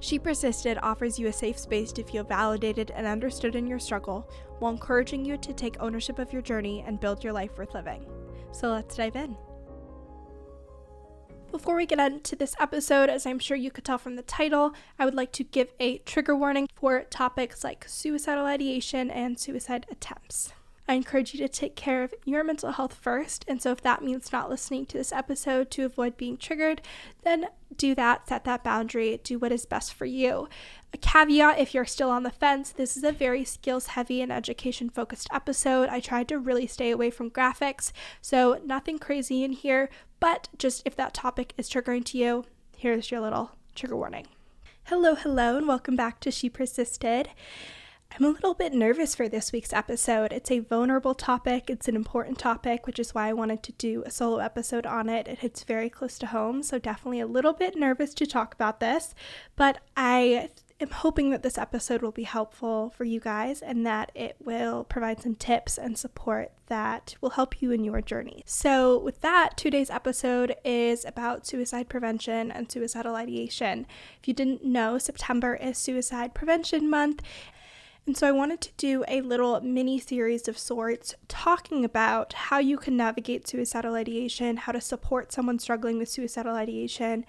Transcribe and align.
She 0.00 0.18
Persisted 0.18 0.78
offers 0.82 1.18
you 1.18 1.26
a 1.28 1.32
safe 1.32 1.58
space 1.58 1.92
to 1.92 2.04
feel 2.04 2.24
validated 2.24 2.90
and 2.90 3.06
understood 3.06 3.56
in 3.56 3.66
your 3.66 3.78
struggle 3.78 4.30
while 4.58 4.72
encouraging 4.72 5.24
you 5.24 5.36
to 5.38 5.52
take 5.52 5.80
ownership 5.80 6.18
of 6.18 6.32
your 6.32 6.42
journey 6.42 6.84
and 6.86 7.00
build 7.00 7.24
your 7.24 7.32
life 7.32 7.56
worth 7.56 7.74
living. 7.74 8.04
So 8.52 8.70
let's 8.72 8.96
dive 8.96 9.16
in. 9.16 9.36
Before 11.50 11.76
we 11.76 11.86
get 11.86 12.00
into 12.00 12.36
this 12.36 12.54
episode, 12.60 13.08
as 13.08 13.24
I'm 13.24 13.38
sure 13.38 13.56
you 13.56 13.70
could 13.70 13.84
tell 13.84 13.98
from 13.98 14.16
the 14.16 14.22
title, 14.22 14.74
I 14.98 15.04
would 15.04 15.14
like 15.14 15.32
to 15.32 15.44
give 15.44 15.72
a 15.80 15.98
trigger 15.98 16.36
warning 16.36 16.68
for 16.74 17.04
topics 17.04 17.64
like 17.64 17.88
suicidal 17.88 18.44
ideation 18.44 19.10
and 19.10 19.38
suicide 19.38 19.86
attempts. 19.90 20.52
I 20.88 20.94
encourage 20.94 21.34
you 21.34 21.40
to 21.40 21.48
take 21.48 21.74
care 21.74 22.04
of 22.04 22.14
your 22.24 22.44
mental 22.44 22.72
health 22.72 22.94
first. 22.94 23.44
And 23.48 23.60
so, 23.60 23.72
if 23.72 23.80
that 23.82 24.02
means 24.02 24.32
not 24.32 24.48
listening 24.48 24.86
to 24.86 24.98
this 24.98 25.12
episode 25.12 25.70
to 25.72 25.84
avoid 25.84 26.16
being 26.16 26.36
triggered, 26.36 26.80
then 27.24 27.46
do 27.76 27.94
that, 27.96 28.28
set 28.28 28.44
that 28.44 28.62
boundary, 28.62 29.20
do 29.22 29.38
what 29.38 29.52
is 29.52 29.66
best 29.66 29.92
for 29.92 30.04
you. 30.04 30.48
A 30.94 30.96
caveat 30.98 31.58
if 31.58 31.74
you're 31.74 31.84
still 31.84 32.10
on 32.10 32.22
the 32.22 32.30
fence, 32.30 32.70
this 32.70 32.96
is 32.96 33.04
a 33.04 33.12
very 33.12 33.44
skills 33.44 33.88
heavy 33.88 34.22
and 34.22 34.32
education 34.32 34.88
focused 34.88 35.28
episode. 35.32 35.88
I 35.88 36.00
tried 36.00 36.28
to 36.28 36.38
really 36.38 36.66
stay 36.66 36.90
away 36.90 37.10
from 37.10 37.30
graphics, 37.30 37.92
so 38.20 38.60
nothing 38.64 38.98
crazy 38.98 39.42
in 39.42 39.52
here, 39.52 39.90
but 40.20 40.48
just 40.56 40.82
if 40.84 40.94
that 40.96 41.14
topic 41.14 41.52
is 41.58 41.68
triggering 41.68 42.04
to 42.06 42.18
you, 42.18 42.44
here's 42.76 43.10
your 43.10 43.20
little 43.20 43.52
trigger 43.74 43.96
warning. 43.96 44.26
Hello, 44.84 45.16
hello, 45.16 45.56
and 45.56 45.66
welcome 45.66 45.96
back 45.96 46.20
to 46.20 46.30
She 46.30 46.48
Persisted. 46.48 47.30
I'm 48.12 48.24
a 48.24 48.30
little 48.30 48.54
bit 48.54 48.72
nervous 48.72 49.14
for 49.14 49.28
this 49.28 49.52
week's 49.52 49.74
episode. 49.74 50.32
It's 50.32 50.50
a 50.50 50.60
vulnerable 50.60 51.14
topic, 51.14 51.68
it's 51.68 51.86
an 51.86 51.96
important 51.96 52.38
topic, 52.38 52.86
which 52.86 52.98
is 52.98 53.14
why 53.14 53.28
I 53.28 53.34
wanted 53.34 53.62
to 53.64 53.72
do 53.72 54.02
a 54.06 54.10
solo 54.10 54.38
episode 54.38 54.86
on 54.86 55.10
it. 55.10 55.28
It 55.28 55.40
hits 55.40 55.64
very 55.64 55.90
close 55.90 56.18
to 56.20 56.26
home, 56.26 56.62
so 56.62 56.78
definitely 56.78 57.20
a 57.20 57.26
little 57.26 57.52
bit 57.52 57.76
nervous 57.76 58.14
to 58.14 58.26
talk 58.26 58.54
about 58.54 58.80
this, 58.80 59.14
but 59.54 59.78
I 59.98 60.48
am 60.80 60.90
hoping 60.90 61.30
that 61.30 61.42
this 61.42 61.58
episode 61.58 62.02
will 62.02 62.12
be 62.12 62.24
helpful 62.24 62.90
for 62.96 63.04
you 63.04 63.20
guys 63.20 63.60
and 63.62 63.86
that 63.86 64.12
it 64.14 64.36
will 64.42 64.84
provide 64.84 65.20
some 65.22 65.34
tips 65.34 65.78
and 65.78 65.96
support 65.96 66.52
that 66.66 67.16
will 67.20 67.30
help 67.30 67.62
you 67.62 67.70
in 67.70 67.84
your 67.84 68.00
journey. 68.00 68.42
So, 68.46 68.98
with 68.98 69.20
that, 69.20 69.56
today's 69.56 69.90
episode 69.90 70.56
is 70.64 71.04
about 71.04 71.46
suicide 71.46 71.88
prevention 71.88 72.50
and 72.50 72.70
suicidal 72.70 73.14
ideation. 73.14 73.86
If 74.20 74.28
you 74.28 74.34
didn't 74.34 74.64
know, 74.64 74.98
September 74.98 75.54
is 75.54 75.78
Suicide 75.78 76.34
Prevention 76.34 76.90
Month, 76.90 77.22
and 78.06 78.16
so 78.16 78.28
I 78.28 78.32
wanted 78.32 78.60
to 78.60 78.70
do 78.76 79.04
a 79.08 79.20
little 79.20 79.60
mini 79.60 79.98
series 79.98 80.46
of 80.46 80.56
sorts 80.56 81.14
talking 81.26 81.84
about 81.84 82.32
how 82.32 82.58
you 82.58 82.78
can 82.78 82.96
navigate 82.96 83.48
suicidal 83.48 83.96
ideation, 83.96 84.58
how 84.58 84.72
to 84.72 84.80
support 84.80 85.32
someone 85.32 85.58
struggling 85.58 85.98
with 85.98 86.08
suicidal 86.08 86.54
ideation, 86.54 87.26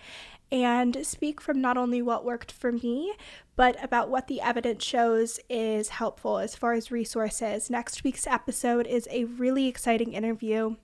and 0.51 1.05
speak 1.05 1.41
from 1.41 1.59
not 1.59 1.77
only 1.77 2.01
what 2.01 2.23
worked 2.23 2.51
for 2.51 2.71
me, 2.71 3.13
but 3.55 3.83
about 3.83 4.09
what 4.09 4.27
the 4.27 4.39
evidence 4.39 4.83
shows 4.83 5.39
is 5.49 5.89
helpful 5.89 6.37
as 6.37 6.55
far 6.55 6.73
as 6.73 6.91
resources. 6.91 7.69
Next 7.69 8.03
week's 8.03 8.27
episode 8.27 8.85
is 8.85 9.07
a 9.09 9.23
really 9.25 9.67
exciting 9.67 10.13
interview 10.13 10.75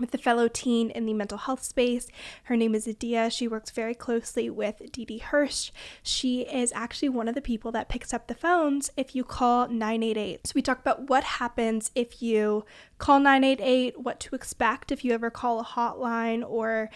with 0.00 0.14
a 0.14 0.18
fellow 0.18 0.48
teen 0.48 0.90
in 0.90 1.06
the 1.06 1.14
mental 1.14 1.38
health 1.38 1.62
space. 1.62 2.08
Her 2.44 2.56
name 2.56 2.74
is 2.74 2.86
Adia. 2.86 3.30
She 3.30 3.48
works 3.48 3.70
very 3.70 3.94
closely 3.94 4.50
with 4.50 4.82
Didi 4.92 5.18
Hirsch. 5.18 5.70
She 6.02 6.42
is 6.42 6.72
actually 6.74 7.08
one 7.08 7.28
of 7.28 7.34
the 7.34 7.40
people 7.40 7.72
that 7.72 7.88
picks 7.88 8.12
up 8.12 8.26
the 8.26 8.34
phones 8.34 8.90
if 8.96 9.14
you 9.14 9.24
call 9.24 9.68
988. 9.68 10.46
So 10.46 10.52
we 10.54 10.62
talk 10.62 10.80
about 10.80 11.08
what 11.08 11.24
happens 11.24 11.90
if 11.94 12.22
you 12.22 12.64
call 12.98 13.20
988, 13.20 14.00
what 14.00 14.20
to 14.20 14.34
expect 14.34 14.92
if 14.92 15.04
you 15.04 15.12
ever 15.12 15.30
call 15.30 15.60
a 15.60 15.64
hotline 15.64 16.44
or 16.46 16.90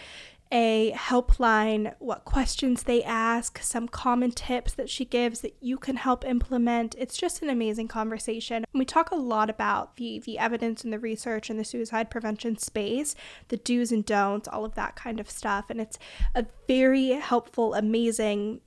a 0.51 0.91
helpline, 0.91 1.95
what 1.99 2.25
questions 2.25 2.83
they 2.83 3.01
ask, 3.03 3.59
some 3.61 3.87
common 3.87 4.31
tips 4.31 4.73
that 4.73 4.89
she 4.89 5.05
gives 5.05 5.41
that 5.41 5.55
you 5.61 5.77
can 5.77 5.95
help 5.95 6.25
implement. 6.25 6.93
It's 6.97 7.17
just 7.17 7.41
an 7.41 7.49
amazing 7.49 7.87
conversation. 7.87 8.65
We 8.73 8.83
talk 8.83 9.11
a 9.11 9.15
lot 9.15 9.49
about 9.49 9.95
the 9.95 10.19
the 10.19 10.37
evidence 10.37 10.83
and 10.83 10.91
the 10.91 10.99
research 10.99 11.49
in 11.49 11.57
the 11.57 11.63
suicide 11.63 12.09
prevention 12.09 12.57
space, 12.57 13.15
the 13.47 13.57
do's 13.57 13.91
and 13.91 14.05
don'ts, 14.05 14.47
all 14.47 14.65
of 14.65 14.75
that 14.75 14.95
kind 14.95 15.19
of 15.19 15.29
stuff, 15.29 15.69
and 15.69 15.79
it's 15.79 15.97
a 16.35 16.45
very 16.67 17.11
helpful, 17.11 17.73
amazing 17.73 18.61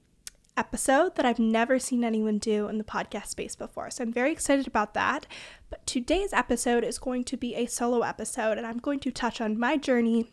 episode 0.57 1.17
that 1.17 1.27
I've 1.27 1.39
never 1.39 1.79
seen 1.79 2.05
anyone 2.05 2.39
do 2.39 2.69
in 2.69 2.79
the 2.79 2.85
podcast 2.85 3.27
space 3.27 3.57
before. 3.57 3.91
So 3.91 4.05
I'm 4.05 4.13
very 4.13 4.33
excited 4.33 4.67
about 4.67 4.95
that. 4.95 5.27
But 5.69 5.85
today's 5.87 6.33
episode 6.33 6.85
is 6.85 6.99
going 6.99 7.25
to 7.25 7.37
be 7.37 7.55
a 7.57 7.67
solo 7.67 8.03
episode, 8.03 8.57
and 8.57 8.67
I'm 8.67 8.79
going 8.79 9.01
to 9.01 9.11
touch 9.11 9.41
on 9.41 9.59
my 9.59 9.77
journey 9.77 10.29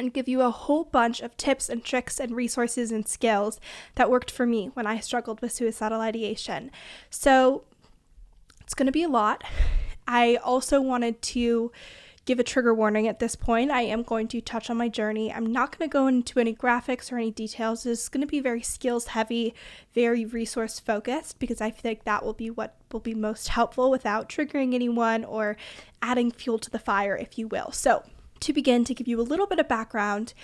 and 0.00 0.12
give 0.12 0.28
you 0.28 0.40
a 0.40 0.50
whole 0.50 0.84
bunch 0.84 1.20
of 1.20 1.36
tips 1.36 1.68
and 1.68 1.84
tricks 1.84 2.18
and 2.18 2.34
resources 2.34 2.90
and 2.90 3.06
skills 3.06 3.60
that 3.94 4.10
worked 4.10 4.30
for 4.30 4.46
me 4.46 4.70
when 4.74 4.86
I 4.86 4.98
struggled 4.98 5.40
with 5.40 5.52
suicidal 5.52 6.00
ideation. 6.00 6.70
So 7.10 7.62
it's 8.62 8.74
going 8.74 8.86
to 8.86 8.92
be 8.92 9.04
a 9.04 9.08
lot. 9.08 9.44
I 10.08 10.36
also 10.36 10.80
wanted 10.80 11.22
to 11.22 11.70
give 12.26 12.38
a 12.38 12.44
trigger 12.44 12.74
warning 12.74 13.08
at 13.08 13.18
this 13.18 13.34
point. 13.34 13.70
I 13.70 13.82
am 13.82 14.02
going 14.02 14.28
to 14.28 14.40
touch 14.40 14.70
on 14.70 14.76
my 14.76 14.88
journey. 14.88 15.32
I'm 15.32 15.46
not 15.46 15.76
going 15.76 15.88
to 15.88 15.92
go 15.92 16.06
into 16.06 16.38
any 16.38 16.54
graphics 16.54 17.10
or 17.10 17.16
any 17.16 17.30
details. 17.30 17.82
This 17.82 18.02
is 18.02 18.08
going 18.08 18.20
to 18.20 18.26
be 18.26 18.40
very 18.40 18.62
skills 18.62 19.08
heavy, 19.08 19.54
very 19.94 20.24
resource 20.24 20.78
focused 20.78 21.38
because 21.38 21.60
I 21.60 21.70
think 21.70 22.04
that 22.04 22.24
will 22.24 22.34
be 22.34 22.50
what 22.50 22.76
will 22.92 23.00
be 23.00 23.14
most 23.14 23.48
helpful 23.48 23.90
without 23.90 24.28
triggering 24.28 24.74
anyone 24.74 25.24
or 25.24 25.56
adding 26.02 26.30
fuel 26.30 26.58
to 26.58 26.70
the 26.70 26.78
fire, 26.78 27.16
if 27.16 27.38
you 27.38 27.48
will. 27.48 27.72
So, 27.72 28.04
to 28.40 28.52
begin, 28.52 28.84
to 28.84 28.94
give 28.94 29.06
you 29.06 29.20
a 29.20 29.22
little 29.22 29.46
bit 29.46 29.58
of 29.58 29.68
background, 29.68 30.34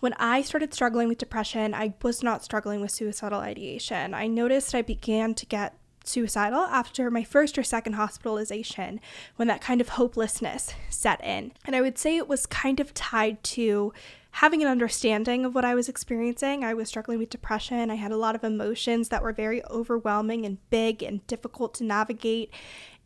when 0.00 0.12
I 0.14 0.42
started 0.42 0.74
struggling 0.74 1.08
with 1.08 1.18
depression, 1.18 1.74
I 1.74 1.94
was 2.02 2.22
not 2.22 2.44
struggling 2.44 2.80
with 2.80 2.90
suicidal 2.90 3.40
ideation. 3.40 4.14
I 4.14 4.26
noticed 4.26 4.74
I 4.74 4.82
began 4.82 5.34
to 5.34 5.46
get 5.46 5.74
suicidal 6.04 6.60
after 6.60 7.10
my 7.10 7.24
first 7.24 7.58
or 7.58 7.62
second 7.62 7.94
hospitalization 7.94 9.00
when 9.36 9.48
that 9.48 9.60
kind 9.60 9.80
of 9.80 9.90
hopelessness 9.90 10.72
set 10.88 11.22
in. 11.24 11.52
And 11.64 11.74
I 11.74 11.80
would 11.80 11.98
say 11.98 12.16
it 12.16 12.28
was 12.28 12.46
kind 12.46 12.78
of 12.78 12.94
tied 12.94 13.42
to 13.44 13.92
having 14.32 14.62
an 14.62 14.68
understanding 14.68 15.44
of 15.44 15.54
what 15.54 15.64
I 15.64 15.74
was 15.74 15.88
experiencing. 15.88 16.62
I 16.62 16.74
was 16.74 16.88
struggling 16.88 17.18
with 17.18 17.30
depression. 17.30 17.90
I 17.90 17.94
had 17.94 18.12
a 18.12 18.18
lot 18.18 18.34
of 18.34 18.44
emotions 18.44 19.08
that 19.08 19.22
were 19.22 19.32
very 19.32 19.64
overwhelming 19.64 20.44
and 20.44 20.58
big 20.68 21.02
and 21.02 21.26
difficult 21.26 21.74
to 21.74 21.84
navigate. 21.84 22.52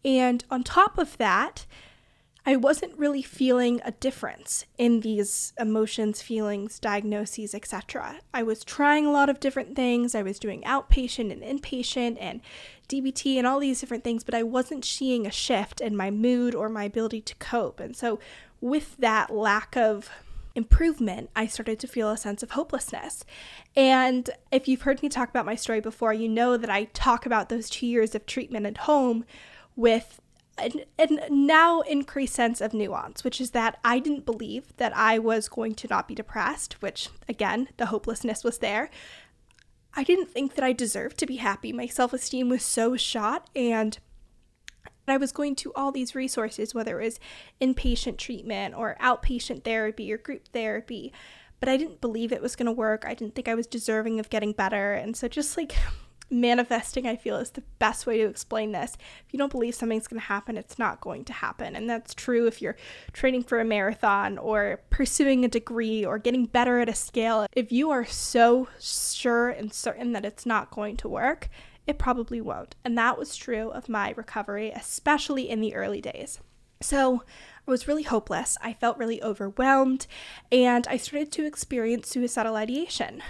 And 0.05 0.45
on 0.51 0.65
top 0.65 0.99
of 0.99 1.17
that, 1.19 1.67
I 2.47 2.57
wasn't 2.57 2.99
really 2.99 3.23
feeling 3.23 3.81
a 3.85 3.93
difference 3.93 4.65
in 4.79 5.01
these 5.01 5.53
emotions, 5.59 6.23
feelings, 6.23 6.79
diagnoses, 6.79 7.55
etc. 7.55 8.21
I 8.33 8.43
was 8.43 8.65
trying 8.65 9.07
a 9.07 9.13
lot 9.13 9.29
of 9.29 9.41
different 9.41 9.77
things. 9.77 10.15
I 10.15 10.23
was 10.23 10.39
doing 10.39 10.63
outpatient 10.63 11.31
and 11.31 11.43
inpatient 11.43 12.17
and 12.19 12.41
DBT 12.89 13.37
and 13.37 13.47
all 13.47 13.61
these 13.61 13.81
different 13.81 14.05
things, 14.05 14.25
but 14.25 14.35
I 14.35 14.43
wasn't 14.43 14.85
seeing 14.85 15.27
a 15.27 15.31
shift 15.31 15.81
in 15.81 15.97
my 15.97 16.11
mood 16.11 16.55
or 16.55 16.69
my 16.69 16.85
ability 16.85 17.21
to 17.23 17.35
cope. 17.37 17.79
And 17.79 17.95
so, 17.95 18.19
with 18.61 18.97
that 18.99 19.31
lack 19.31 19.77
of 19.77 20.11
improvement, 20.55 21.31
I 21.37 21.47
started 21.47 21.79
to 21.81 21.87
feel 21.87 22.11
a 22.11 22.17
sense 22.17 22.43
of 22.43 22.53
hopelessness. 22.53 23.25
And 23.77 24.29
if 24.51 24.67
you've 24.67 24.83
heard 24.83 25.03
me 25.03 25.09
talk 25.09 25.29
about 25.29 25.47
my 25.47 25.55
story 25.55 25.81
before, 25.81 26.13
you 26.13 26.29
know 26.29 26.57
that 26.57 26.71
I 26.71 26.85
talk 26.85 27.25
about 27.25 27.49
those 27.49 27.71
two 27.71 27.87
years 27.87 28.15
of 28.15 28.27
treatment 28.27 28.67
at 28.67 28.79
home 28.79 29.25
with 29.77 30.21
a 30.61 31.29
now 31.31 31.81
increased 31.81 32.35
sense 32.35 32.61
of 32.61 32.75
nuance, 32.75 33.25
which 33.25 33.41
is 33.41 33.51
that 33.51 33.79
I 33.85 33.99
didn't 33.99 34.27
believe 34.27 34.77
that 34.77 34.97
I 34.97 35.19
was 35.19 35.49
going 35.49 35.75
to 35.77 35.89
not 35.89 36.09
be 36.09 36.15
depressed, 36.15 36.81
which 36.81 37.09
again, 37.29 37.69
the 37.77 37.87
hopelessness 37.87 38.45
was 38.45 38.59
there. 38.59 38.91
I 39.95 40.05
didn't 40.05 40.31
think 40.31 40.55
that 40.55 40.65
I 40.65 40.73
deserved 40.73 41.19
to 41.19 41.27
be 41.27 41.37
happy. 41.37 41.73
My 41.73 41.87
self 41.87 42.13
esteem 42.13 42.49
was 42.49 42.63
so 42.63 42.97
shot, 42.97 43.51
and 43.57 43.99
I 45.09 45.17
was 45.17 45.33
going 45.33 45.57
to 45.57 45.73
all 45.75 45.91
these 45.91 46.15
resources, 46.15 46.75
whether 46.75 47.01
it 47.01 47.05
was 47.05 47.21
inpatient 47.61 48.17
treatment 48.17 48.75
or 48.77 48.97
outpatient 49.01 49.65
therapy 49.65 50.13
or 50.13 50.19
group 50.19 50.49
therapy, 50.53 51.13
but 51.59 51.69
I 51.69 51.77
didn't 51.77 52.01
believe 52.01 52.33
it 52.33 52.43
was 52.43 52.57
going 52.57 52.67
to 52.67 52.73
work. 52.73 53.05
I 53.07 53.15
didn't 53.15 53.35
think 53.35 53.49
I 53.49 53.55
was 53.55 53.67
deserving 53.67 54.21
of 54.21 54.31
getting 54.31 54.53
better. 54.53 54.93
And 54.95 55.17
so, 55.17 55.29
just 55.29 55.57
like 55.57 55.75
manifesting, 56.31 57.07
I 57.07 57.17
feel, 57.17 57.37
is 57.37 57.51
the 57.51 57.65
best 57.79 58.07
way 58.07 58.19
to 58.19 58.29
explain 58.29 58.73
this. 58.73 58.97
If 59.27 59.33
you 59.33 59.39
don't 59.39 59.51
believe 59.51 59.75
something's 59.75 60.07
going 60.07 60.21
to 60.21 60.27
happen, 60.27 60.57
it's 60.57 60.79
not 60.79 61.01
going 61.01 61.25
to 61.25 61.33
happen. 61.33 61.75
And 61.75 61.91
that's 61.91 62.15
true 62.15 62.47
if 62.47 62.63
you're 62.63 62.77
training 63.13 63.43
for 63.43 63.61
a 63.61 63.65
marathon 63.65 64.39
or 64.39 64.81
pursuing 64.91 65.45
a 65.45 65.49
degree 65.49 66.05
or 66.05 66.19
getting 66.19 66.47
better 66.47 66.79
at 66.79 66.89
a 66.89 66.95
scale. 66.95 67.47
If 67.53 67.73
you 67.73 67.91
are 67.91 68.05
so 68.05 68.69
sure 68.79 69.49
and 69.49 69.73
certain 69.73 70.13
that 70.13 70.25
it's 70.25 70.47
not 70.47 70.71
going 70.71 70.97
to 70.99 71.09
work, 71.09 71.49
it 71.87 71.99
probably 71.99 72.41
won't. 72.41 72.77
And 72.85 72.97
that 72.97 73.19
was 73.19 73.37
true 73.37 73.71
of 73.71 73.89
my 73.89 74.15
recovery, 74.17 74.71
especially 74.71 75.49
in 75.49 75.61
the 75.61 75.75
early 75.75 76.01
days. 76.01 76.41
So 76.83 77.25
I 77.67 77.71
was 77.71 77.89
really 77.89 78.05
hopeless. 78.05 78.57
I 78.63 78.73
felt 78.73 78.97
really 78.97 79.23
overwhelmed, 79.23 80.07
and 80.51 80.87
I 80.89 80.97
started 80.97 81.31
to 81.33 81.45
experience 81.45 82.09
suicidal 82.09 82.57
ideation. 82.57 83.23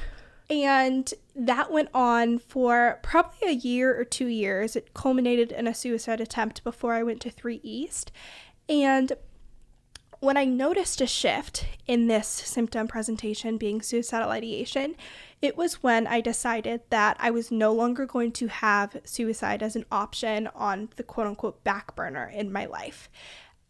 And 0.50 1.14
that 1.36 1.70
went 1.70 1.90
on 1.94 2.40
for 2.40 2.98
probably 3.02 3.48
a 3.48 3.52
year 3.52 3.98
or 3.98 4.04
two 4.04 4.26
years. 4.26 4.74
It 4.74 4.92
culminated 4.94 5.52
in 5.52 5.68
a 5.68 5.74
suicide 5.74 6.20
attempt 6.20 6.64
before 6.64 6.92
I 6.92 7.04
went 7.04 7.20
to 7.22 7.30
3 7.30 7.60
East. 7.62 8.10
And 8.68 9.12
when 10.18 10.36
I 10.36 10.44
noticed 10.44 11.00
a 11.00 11.06
shift 11.06 11.66
in 11.86 12.08
this 12.08 12.28
symptom 12.28 12.88
presentation 12.88 13.56
being 13.56 13.80
suicidal 13.80 14.30
ideation, 14.30 14.96
it 15.40 15.56
was 15.56 15.82
when 15.82 16.06
I 16.06 16.20
decided 16.20 16.82
that 16.90 17.16
I 17.18 17.30
was 17.30 17.50
no 17.50 17.72
longer 17.72 18.04
going 18.04 18.32
to 18.32 18.48
have 18.48 18.98
suicide 19.04 19.62
as 19.62 19.76
an 19.76 19.86
option 19.90 20.48
on 20.48 20.90
the 20.96 21.02
quote 21.02 21.26
unquote 21.26 21.64
back 21.64 21.96
burner 21.96 22.28
in 22.28 22.52
my 22.52 22.66
life. 22.66 23.08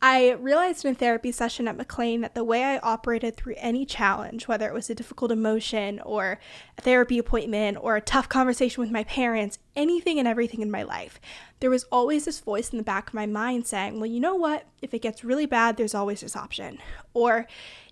I 0.03 0.31
realized 0.31 0.87
in 0.87 0.93
a 0.93 0.95
therapy 0.95 1.31
session 1.31 1.69
at 1.69 1.77
McLean 1.77 2.23
that 2.23 2.35
the 2.35 2.43
way 2.43 2.65
I 2.65 2.79
operated 2.79 3.37
through 3.37 3.57
any 3.59 3.85
challenge, 3.85 4.49
whether 4.49 4.67
it 4.67 4.73
was 4.73 4.89
a 4.89 4.95
difficult 4.95 5.31
emotion 5.31 6.01
or 6.01 6.39
a 6.79 6.81
therapy 6.81 7.19
appointment 7.19 7.77
or 7.79 7.97
a 7.97 8.01
tough 8.01 8.27
conversation 8.27 8.81
with 8.81 8.91
my 8.91 9.05
parents, 9.05 9.59
anything 9.77 10.19
and 10.19 10.27
everything 10.27 10.63
in 10.63 10.71
my 10.71 10.83
life, 10.83 11.21
there 11.61 11.69
was 11.69 11.85
always 11.93 12.25
this 12.25 12.41
voice 12.41 12.71
in 12.71 12.79
the 12.79 12.85
back 12.85 13.09
of 13.09 13.15
my 13.15 13.27
mind 13.27 13.67
saying, 13.67 13.97
well, 13.97 14.07
you 14.07 14.21
know 14.21 14.35
what? 14.35 14.67
If 14.81 14.95
it 14.95 15.03
gets 15.03 15.23
really 15.23 15.45
bad, 15.45 15.77
there's 15.77 15.95
always 15.95 16.23
this 16.23 16.37
option. 16.37 16.79
Or 17.13 17.47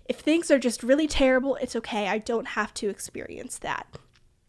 if 0.05 0.17
things 0.19 0.49
are 0.49 0.57
just 0.57 0.81
really 0.81 1.07
terrible, 1.07 1.57
it's 1.57 1.75
okay. 1.75 2.07
I 2.07 2.17
don't 2.17 2.47
have 2.47 2.73
to 2.75 2.89
experience 2.89 3.59
that 3.59 3.85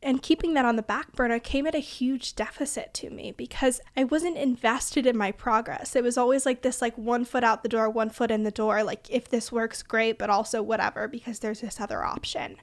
and 0.02 0.23
keeping 0.23 0.55
that 0.55 0.64
on 0.64 0.76
the 0.76 0.82
back 0.82 1.12
burner 1.12 1.38
came 1.38 1.67
at 1.67 1.75
a 1.75 1.79
huge 1.79 2.35
deficit 2.35 2.94
to 2.94 3.11
me 3.11 3.32
because 3.32 3.82
I 3.94 4.05
wasn't 4.05 4.38
invested 4.38 5.06
in 5.06 5.17
my 5.17 5.31
progress. 5.31 5.94
It 5.94 6.02
was 6.02 6.17
always 6.17 6.47
like 6.47 6.62
this 6.62 6.81
like 6.81 6.97
one 6.97 7.26
foot 7.26 7.44
out 7.44 7.62
the 7.62 7.69
door, 7.69 7.91
one 7.91 8.08
foot 8.08 8.31
in 8.31 8.43
the 8.43 8.50
door, 8.50 8.82
like 8.82 9.11
if 9.11 9.29
this 9.29 9.52
works 9.52 9.82
great, 9.82 10.19
but 10.19 10.31
also 10.31 10.62
whatever 10.62 11.06
because 11.06 11.41
there's 11.41 11.61
this 11.61 11.81
other 11.81 12.02
option. 12.02 12.56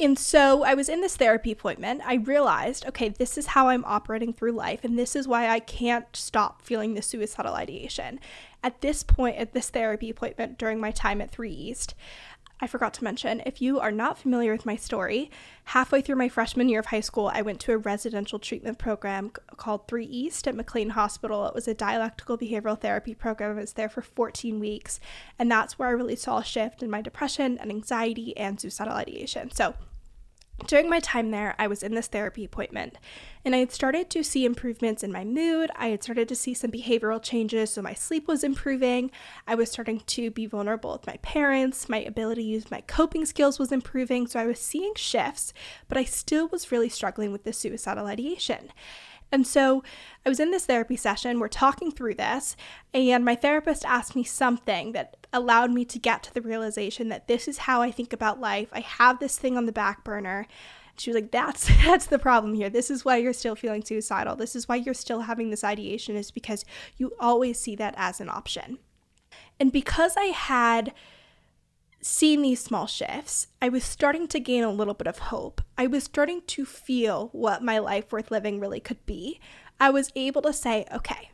And 0.00 0.18
so 0.18 0.64
I 0.64 0.74
was 0.74 0.88
in 0.88 1.00
this 1.00 1.16
therapy 1.16 1.52
appointment. 1.52 2.02
I 2.04 2.14
realized, 2.14 2.84
okay, 2.86 3.10
this 3.10 3.38
is 3.38 3.48
how 3.48 3.68
I'm 3.68 3.84
operating 3.84 4.32
through 4.32 4.52
life 4.52 4.82
and 4.82 4.98
this 4.98 5.14
is 5.14 5.28
why 5.28 5.48
I 5.48 5.60
can't 5.60 6.06
stop 6.16 6.62
feeling 6.62 6.94
the 6.94 7.02
suicidal 7.02 7.54
ideation. 7.54 8.18
At 8.64 8.80
this 8.80 9.04
point 9.04 9.36
at 9.36 9.52
this 9.52 9.70
therapy 9.70 10.10
appointment 10.10 10.58
during 10.58 10.80
my 10.80 10.90
time 10.90 11.20
at 11.20 11.30
3 11.30 11.52
East, 11.52 11.94
I 12.60 12.66
forgot 12.66 12.92
to 12.94 13.04
mention, 13.04 13.42
if 13.46 13.62
you 13.62 13.80
are 13.80 13.90
not 13.90 14.18
familiar 14.18 14.52
with 14.52 14.66
my 14.66 14.76
story, 14.76 15.30
halfway 15.64 16.02
through 16.02 16.16
my 16.16 16.28
freshman 16.28 16.68
year 16.68 16.80
of 16.80 16.86
high 16.86 17.00
school, 17.00 17.30
I 17.32 17.42
went 17.42 17.58
to 17.60 17.72
a 17.72 17.78
residential 17.78 18.38
treatment 18.38 18.78
program 18.78 19.30
called 19.56 19.88
3 19.88 20.04
East 20.04 20.46
at 20.46 20.54
McLean 20.54 20.90
Hospital. 20.90 21.46
It 21.46 21.54
was 21.54 21.66
a 21.66 21.74
dialectical 21.74 22.36
behavioral 22.36 22.78
therapy 22.78 23.14
program. 23.14 23.56
I 23.56 23.60
was 23.60 23.72
there 23.72 23.88
for 23.88 24.02
14 24.02 24.60
weeks, 24.60 25.00
and 25.38 25.50
that's 25.50 25.78
where 25.78 25.88
I 25.88 25.92
really 25.92 26.16
saw 26.16 26.38
a 26.38 26.44
shift 26.44 26.82
in 26.82 26.90
my 26.90 27.00
depression 27.00 27.56
and 27.58 27.70
anxiety 27.70 28.36
and 28.36 28.60
suicidal 28.60 28.94
ideation. 28.94 29.50
So, 29.50 29.74
during 30.66 30.88
my 30.88 31.00
time 31.00 31.30
there, 31.30 31.54
I 31.58 31.66
was 31.66 31.82
in 31.82 31.94
this 31.94 32.06
therapy 32.06 32.44
appointment 32.44 32.98
and 33.44 33.54
I 33.54 33.58
had 33.58 33.72
started 33.72 34.10
to 34.10 34.22
see 34.22 34.44
improvements 34.44 35.02
in 35.02 35.12
my 35.12 35.24
mood. 35.24 35.70
I 35.76 35.88
had 35.88 36.02
started 36.02 36.28
to 36.28 36.34
see 36.34 36.52
some 36.52 36.70
behavioral 36.70 37.22
changes, 37.22 37.70
so 37.70 37.82
my 37.82 37.94
sleep 37.94 38.28
was 38.28 38.44
improving. 38.44 39.10
I 39.46 39.54
was 39.54 39.70
starting 39.70 40.00
to 40.00 40.30
be 40.30 40.46
vulnerable 40.46 40.92
with 40.92 41.06
my 41.06 41.16
parents. 41.22 41.88
My 41.88 41.98
ability 41.98 42.42
to 42.42 42.48
use 42.48 42.70
my 42.70 42.82
coping 42.82 43.24
skills 43.24 43.58
was 43.58 43.72
improving, 43.72 44.26
so 44.26 44.38
I 44.38 44.46
was 44.46 44.58
seeing 44.58 44.94
shifts, 44.94 45.54
but 45.88 45.96
I 45.96 46.04
still 46.04 46.48
was 46.48 46.70
really 46.70 46.88
struggling 46.88 47.32
with 47.32 47.44
the 47.44 47.52
suicidal 47.52 48.06
ideation. 48.06 48.70
And 49.32 49.46
so 49.46 49.82
I 50.24 50.28
was 50.28 50.40
in 50.40 50.50
this 50.50 50.66
therapy 50.66 50.96
session, 50.96 51.38
we're 51.38 51.48
talking 51.48 51.90
through 51.90 52.14
this, 52.14 52.56
and 52.92 53.24
my 53.24 53.36
therapist 53.36 53.84
asked 53.84 54.16
me 54.16 54.24
something 54.24 54.92
that 54.92 55.26
allowed 55.32 55.70
me 55.70 55.84
to 55.84 55.98
get 55.98 56.22
to 56.24 56.34
the 56.34 56.40
realization 56.40 57.08
that 57.08 57.28
this 57.28 57.46
is 57.46 57.58
how 57.58 57.80
I 57.80 57.90
think 57.90 58.12
about 58.12 58.40
life. 58.40 58.68
I 58.72 58.80
have 58.80 59.20
this 59.20 59.38
thing 59.38 59.56
on 59.56 59.66
the 59.66 59.72
back 59.72 60.02
burner. 60.02 60.46
She 60.96 61.10
was 61.10 61.14
like, 61.14 61.30
"That's 61.30 61.66
that's 61.84 62.06
the 62.06 62.18
problem 62.18 62.54
here. 62.54 62.68
This 62.70 62.90
is 62.90 63.04
why 63.04 63.18
you're 63.18 63.32
still 63.32 63.54
feeling 63.54 63.84
suicidal. 63.84 64.36
This 64.36 64.56
is 64.56 64.68
why 64.68 64.76
you're 64.76 64.94
still 64.94 65.20
having 65.20 65.50
this 65.50 65.64
ideation 65.64 66.16
is 66.16 66.30
because 66.30 66.64
you 66.96 67.12
always 67.20 67.58
see 67.58 67.76
that 67.76 67.94
as 67.96 68.20
an 68.20 68.28
option." 68.28 68.78
And 69.60 69.70
because 69.70 70.14
I 70.16 70.24
had 70.24 70.92
seen 72.00 72.42
these 72.42 72.62
small 72.62 72.86
shifts, 72.86 73.48
I 73.60 73.68
was 73.68 73.84
starting 73.84 74.26
to 74.28 74.40
gain 74.40 74.64
a 74.64 74.72
little 74.72 74.94
bit 74.94 75.06
of 75.06 75.18
hope. 75.18 75.60
I 75.76 75.86
was 75.86 76.04
starting 76.04 76.42
to 76.48 76.64
feel 76.64 77.28
what 77.32 77.62
my 77.62 77.78
life 77.78 78.12
worth 78.12 78.30
living 78.30 78.60
really 78.60 78.80
could 78.80 79.04
be. 79.06 79.40
I 79.78 79.90
was 79.90 80.10
able 80.14 80.42
to 80.42 80.52
say, 80.52 80.86
okay, 80.92 81.30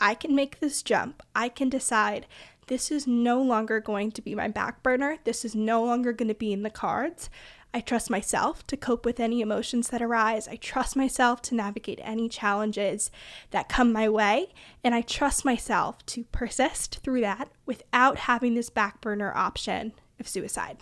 I 0.00 0.14
can 0.14 0.34
make 0.34 0.60
this 0.60 0.82
jump. 0.82 1.22
I 1.34 1.48
can 1.48 1.68
decide 1.68 2.26
this 2.66 2.90
is 2.90 3.06
no 3.06 3.42
longer 3.42 3.80
going 3.80 4.12
to 4.12 4.22
be 4.22 4.34
my 4.34 4.48
back 4.48 4.82
burner. 4.82 5.18
This 5.24 5.44
is 5.44 5.54
no 5.54 5.84
longer 5.84 6.12
going 6.12 6.28
to 6.28 6.34
be 6.34 6.52
in 6.52 6.62
the 6.62 6.70
cards. 6.70 7.28
I 7.72 7.80
trust 7.80 8.10
myself 8.10 8.66
to 8.66 8.76
cope 8.76 9.04
with 9.04 9.20
any 9.20 9.40
emotions 9.40 9.88
that 9.88 10.02
arise. 10.02 10.48
I 10.48 10.56
trust 10.56 10.96
myself 10.96 11.40
to 11.42 11.54
navigate 11.54 12.00
any 12.02 12.28
challenges 12.28 13.10
that 13.52 13.68
come 13.68 13.92
my 13.92 14.08
way. 14.08 14.52
And 14.82 14.94
I 14.94 15.02
trust 15.02 15.44
myself 15.44 16.04
to 16.06 16.24
persist 16.24 17.00
through 17.02 17.20
that 17.20 17.50
without 17.66 18.18
having 18.18 18.54
this 18.54 18.70
back 18.70 19.00
burner 19.00 19.32
option 19.36 19.92
of 20.20 20.28
suicide. 20.28 20.78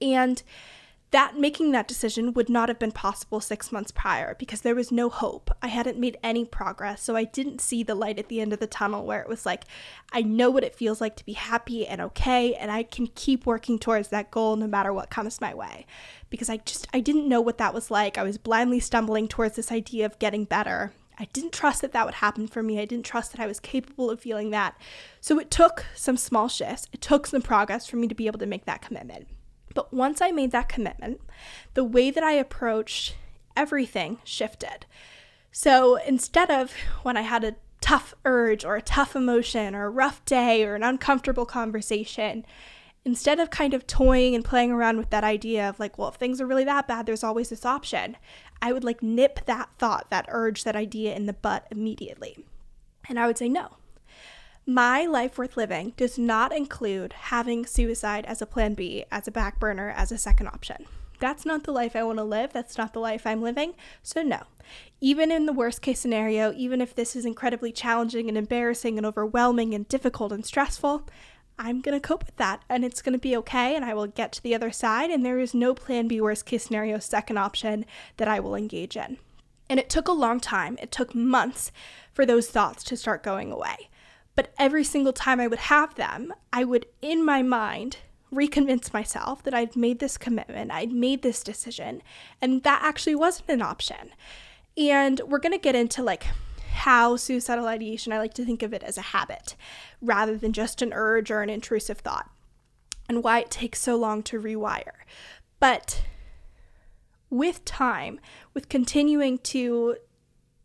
And 0.00 0.42
that 1.10 1.38
making 1.38 1.72
that 1.72 1.88
decision 1.88 2.34
would 2.34 2.50
not 2.50 2.68
have 2.68 2.78
been 2.78 2.92
possible 2.92 3.40
six 3.40 3.72
months 3.72 3.90
prior 3.90 4.36
because 4.38 4.60
there 4.60 4.74
was 4.74 4.92
no 4.92 5.08
hope. 5.08 5.50
I 5.62 5.68
hadn't 5.68 5.98
made 5.98 6.18
any 6.22 6.44
progress, 6.44 7.02
so 7.02 7.16
I 7.16 7.24
didn't 7.24 7.62
see 7.62 7.82
the 7.82 7.94
light 7.94 8.18
at 8.18 8.28
the 8.28 8.42
end 8.42 8.52
of 8.52 8.58
the 8.58 8.66
tunnel 8.66 9.06
where 9.06 9.22
it 9.22 9.28
was 9.28 9.46
like, 9.46 9.64
I 10.12 10.20
know 10.20 10.50
what 10.50 10.64
it 10.64 10.74
feels 10.74 11.00
like 11.00 11.16
to 11.16 11.24
be 11.24 11.32
happy 11.32 11.86
and 11.86 12.02
okay, 12.02 12.54
and 12.54 12.70
I 12.70 12.82
can 12.82 13.06
keep 13.06 13.46
working 13.46 13.78
towards 13.78 14.08
that 14.08 14.30
goal 14.30 14.56
no 14.56 14.66
matter 14.66 14.92
what 14.92 15.08
comes 15.08 15.40
my 15.40 15.54
way. 15.54 15.86
Because 16.28 16.50
I 16.50 16.58
just, 16.58 16.86
I 16.92 17.00
didn't 17.00 17.28
know 17.28 17.40
what 17.40 17.56
that 17.56 17.72
was 17.72 17.90
like. 17.90 18.18
I 18.18 18.22
was 18.22 18.36
blindly 18.36 18.80
stumbling 18.80 19.28
towards 19.28 19.56
this 19.56 19.72
idea 19.72 20.04
of 20.04 20.18
getting 20.18 20.44
better. 20.44 20.92
I 21.18 21.26
didn't 21.32 21.52
trust 21.52 21.80
that 21.82 21.92
that 21.92 22.06
would 22.06 22.14
happen 22.14 22.46
for 22.46 22.62
me. 22.62 22.80
I 22.80 22.84
didn't 22.84 23.04
trust 23.06 23.32
that 23.32 23.40
I 23.40 23.46
was 23.46 23.58
capable 23.58 24.10
of 24.10 24.20
feeling 24.20 24.50
that. 24.50 24.80
So 25.20 25.38
it 25.38 25.50
took 25.50 25.84
some 25.94 26.16
small 26.16 26.48
shifts, 26.48 26.86
it 26.92 27.00
took 27.00 27.26
some 27.26 27.42
progress 27.42 27.86
for 27.86 27.96
me 27.96 28.06
to 28.08 28.14
be 28.14 28.26
able 28.26 28.38
to 28.38 28.46
make 28.46 28.66
that 28.66 28.82
commitment. 28.82 29.26
But 29.74 29.92
once 29.92 30.20
I 30.20 30.30
made 30.30 30.52
that 30.52 30.68
commitment, 30.68 31.20
the 31.74 31.84
way 31.84 32.10
that 32.10 32.22
I 32.22 32.32
approached 32.32 33.16
everything 33.56 34.18
shifted. 34.24 34.86
So 35.50 35.96
instead 35.96 36.50
of 36.50 36.72
when 37.02 37.16
I 37.16 37.22
had 37.22 37.44
a 37.44 37.56
tough 37.80 38.14
urge 38.24 38.64
or 38.64 38.76
a 38.76 38.82
tough 38.82 39.16
emotion 39.16 39.74
or 39.74 39.86
a 39.86 39.90
rough 39.90 40.24
day 40.24 40.64
or 40.64 40.74
an 40.74 40.82
uncomfortable 40.82 41.46
conversation, 41.46 42.44
instead 43.08 43.40
of 43.40 43.48
kind 43.48 43.72
of 43.72 43.86
toying 43.86 44.34
and 44.34 44.44
playing 44.44 44.70
around 44.70 44.98
with 44.98 45.08
that 45.08 45.24
idea 45.24 45.66
of 45.66 45.80
like, 45.80 45.96
well, 45.96 46.10
if 46.10 46.16
things 46.16 46.42
are 46.42 46.46
really 46.46 46.64
that 46.64 46.86
bad, 46.86 47.06
there's 47.06 47.24
always 47.24 47.48
this 47.48 47.64
option, 47.64 48.18
I 48.60 48.70
would 48.70 48.84
like 48.84 49.02
nip 49.02 49.46
that 49.46 49.70
thought, 49.78 50.10
that 50.10 50.26
urge, 50.28 50.64
that 50.64 50.76
idea 50.76 51.16
in 51.16 51.24
the 51.24 51.32
butt 51.32 51.66
immediately. 51.70 52.44
And 53.08 53.18
I 53.18 53.26
would 53.26 53.38
say, 53.38 53.48
no, 53.48 53.78
my 54.66 55.06
life 55.06 55.38
worth 55.38 55.56
living 55.56 55.94
does 55.96 56.18
not 56.18 56.54
include 56.54 57.14
having 57.14 57.64
suicide 57.64 58.26
as 58.26 58.42
a 58.42 58.46
plan 58.46 58.74
B, 58.74 59.06
as 59.10 59.26
a 59.26 59.30
back 59.30 59.58
burner, 59.58 59.90
as 59.96 60.12
a 60.12 60.18
second 60.18 60.48
option. 60.48 60.84
That's 61.18 61.46
not 61.46 61.64
the 61.64 61.72
life 61.72 61.96
I 61.96 62.02
want 62.02 62.18
to 62.18 62.24
live. 62.24 62.52
That's 62.52 62.76
not 62.76 62.92
the 62.92 63.00
life 63.00 63.26
I'm 63.26 63.40
living. 63.40 63.72
So, 64.02 64.22
no. 64.22 64.42
Even 65.00 65.32
in 65.32 65.46
the 65.46 65.54
worst 65.54 65.80
case 65.80 65.98
scenario, 65.98 66.52
even 66.52 66.82
if 66.82 66.94
this 66.94 67.16
is 67.16 67.24
incredibly 67.24 67.72
challenging 67.72 68.28
and 68.28 68.36
embarrassing 68.36 68.98
and 68.98 69.06
overwhelming 69.06 69.72
and 69.72 69.88
difficult 69.88 70.30
and 70.30 70.44
stressful, 70.44 71.06
I'm 71.58 71.80
going 71.80 72.00
to 72.00 72.06
cope 72.06 72.24
with 72.26 72.36
that 72.36 72.62
and 72.68 72.84
it's 72.84 73.02
going 73.02 73.14
to 73.14 73.18
be 73.18 73.36
okay 73.38 73.74
and 73.74 73.84
I 73.84 73.94
will 73.94 74.06
get 74.06 74.32
to 74.32 74.42
the 74.42 74.54
other 74.54 74.70
side. 74.70 75.10
And 75.10 75.24
there 75.24 75.40
is 75.40 75.54
no 75.54 75.74
plan 75.74 76.08
B, 76.08 76.20
worst 76.20 76.46
case 76.46 76.64
scenario, 76.64 76.98
second 76.98 77.38
option 77.38 77.84
that 78.16 78.28
I 78.28 78.40
will 78.40 78.54
engage 78.54 78.96
in. 78.96 79.18
And 79.68 79.78
it 79.78 79.90
took 79.90 80.08
a 80.08 80.12
long 80.12 80.40
time, 80.40 80.78
it 80.80 80.90
took 80.90 81.14
months 81.14 81.72
for 82.12 82.24
those 82.24 82.48
thoughts 82.48 82.82
to 82.84 82.96
start 82.96 83.22
going 83.22 83.52
away. 83.52 83.90
But 84.34 84.54
every 84.58 84.84
single 84.84 85.12
time 85.12 85.40
I 85.40 85.48
would 85.48 85.58
have 85.58 85.96
them, 85.96 86.32
I 86.52 86.64
would, 86.64 86.86
in 87.02 87.24
my 87.24 87.42
mind, 87.42 87.98
reconvince 88.32 88.92
myself 88.92 89.42
that 89.42 89.54
I'd 89.54 89.76
made 89.76 89.98
this 89.98 90.16
commitment, 90.16 90.70
I'd 90.70 90.92
made 90.92 91.22
this 91.22 91.42
decision, 91.42 92.02
and 92.40 92.62
that 92.62 92.80
actually 92.82 93.14
wasn't 93.14 93.48
an 93.48 93.62
option. 93.62 94.12
And 94.76 95.20
we're 95.26 95.38
going 95.38 95.52
to 95.52 95.58
get 95.58 95.74
into 95.74 96.02
like 96.02 96.26
how 96.78 97.16
suicidal 97.16 97.66
ideation, 97.66 98.12
I 98.12 98.18
like 98.18 98.34
to 98.34 98.44
think 98.44 98.62
of 98.62 98.72
it 98.72 98.82
as 98.82 98.96
a 98.96 99.02
habit 99.02 99.56
rather 100.00 100.36
than 100.36 100.52
just 100.52 100.80
an 100.80 100.92
urge 100.94 101.30
or 101.30 101.42
an 101.42 101.50
intrusive 101.50 101.98
thought, 101.98 102.30
and 103.08 103.22
why 103.24 103.40
it 103.40 103.50
takes 103.50 103.80
so 103.80 103.96
long 103.96 104.22
to 104.24 104.40
rewire. 104.40 105.04
But 105.60 106.04
with 107.30 107.64
time, 107.64 108.20
with 108.54 108.68
continuing 108.68 109.38
to 109.38 109.96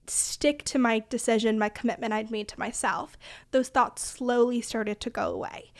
stick 0.07 0.63
to 0.65 0.77
my 0.77 1.03
decision, 1.09 1.57
my 1.57 1.69
commitment 1.69 2.13
I'd 2.13 2.31
made 2.31 2.47
to 2.49 2.59
myself, 2.59 3.17
those 3.51 3.69
thoughts 3.69 4.03
slowly 4.03 4.61
started 4.61 4.99
to 4.99 5.09
go 5.09 5.31
away. 5.31 5.71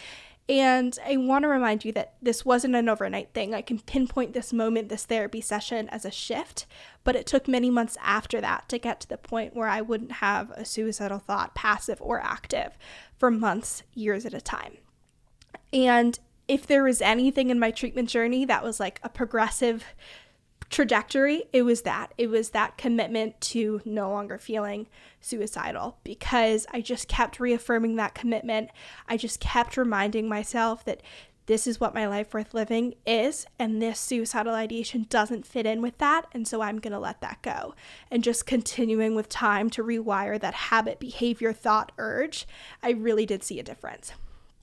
And 0.50 0.98
I 1.06 1.16
want 1.16 1.44
to 1.44 1.48
remind 1.48 1.86
you 1.86 1.94
that 1.94 2.16
this 2.22 2.44
wasn't 2.44 2.76
an 2.76 2.90
overnight 2.90 3.30
thing. 3.34 3.54
I 3.54 3.62
can 3.62 3.80
pinpoint 3.80 4.34
this 4.34 4.52
moment, 4.52 4.90
this 4.90 5.06
therapy 5.06 5.40
session, 5.40 5.88
as 5.90 6.04
a 6.04 6.12
shift, 6.12 6.66
but 7.06 7.16
it 7.16 7.26
took 7.26 7.48
many 7.48 7.70
months 7.70 7.98
after 8.04 8.42
that 8.42 8.68
to 8.70 8.78
get 8.78 9.00
to 9.02 9.08
the 9.08 9.18
point 9.18 9.56
where 9.56 9.70
I 9.70 9.80
wouldn't 9.80 10.14
have 10.14 10.52
a 10.52 10.66
suicidal 10.66 11.20
thought, 11.20 11.56
passive 11.56 12.02
or 12.02 12.20
active, 12.20 12.78
for 13.18 13.32
months, 13.32 13.84
years 13.94 14.26
at 14.26 14.34
a 14.34 14.42
time. 14.42 14.78
And 15.72 16.20
if 16.48 16.68
there 16.68 16.84
was 16.84 17.02
anything 17.02 17.50
in 17.50 17.58
my 17.58 17.72
treatment 17.72 18.10
journey 18.10 18.44
that 18.44 18.64
was 18.64 18.80
like 18.80 19.00
a 19.02 19.10
progressive 19.10 19.86
trajectory, 20.74 21.44
it 21.54 21.62
was 21.62 21.84
that. 21.84 22.14
It 22.18 22.28
was 22.28 22.50
that 22.50 22.78
commitment 22.78 23.40
to 23.42 23.82
no 23.86 24.10
longer 24.10 24.38
feeling 24.38 24.88
suicidal 25.22 26.00
because 26.04 26.66
I 26.74 26.82
just 26.82 27.08
kept 27.08 27.40
reaffirming 27.40 27.96
that 27.96 28.16
commitment. 28.16 28.70
I 29.08 29.16
just 29.16 29.40
kept 29.40 29.78
reminding 29.78 30.28
myself 30.28 30.84
that 30.86 31.02
this 31.46 31.68
is 31.68 31.80
what 31.80 31.94
my 31.94 32.08
life 32.08 32.34
worth 32.34 32.54
living 32.54 32.96
is, 33.06 33.46
and 33.60 33.82
this 33.82 34.00
suicidal 34.00 34.54
ideation 34.54 35.06
doesn't 35.10 35.46
fit 35.46 35.66
in 35.66 35.82
with 35.82 35.98
that, 35.98 36.26
and 36.32 36.48
so 36.48 36.62
I'm 36.62 36.80
gonna 36.80 37.02
let 37.02 37.20
that 37.20 37.42
go. 37.42 37.76
And 38.10 38.24
just 38.24 38.46
continuing 38.46 39.14
with 39.14 39.28
time 39.28 39.70
to 39.72 39.84
rewire 39.84 40.40
that 40.40 40.54
habit, 40.54 41.02
behavior, 41.02 41.52
thought, 41.52 41.92
urge, 41.98 42.48
I 42.82 42.92
really 42.92 43.26
did 43.26 43.44
see 43.44 43.60
a 43.60 43.64
difference. 43.64 44.14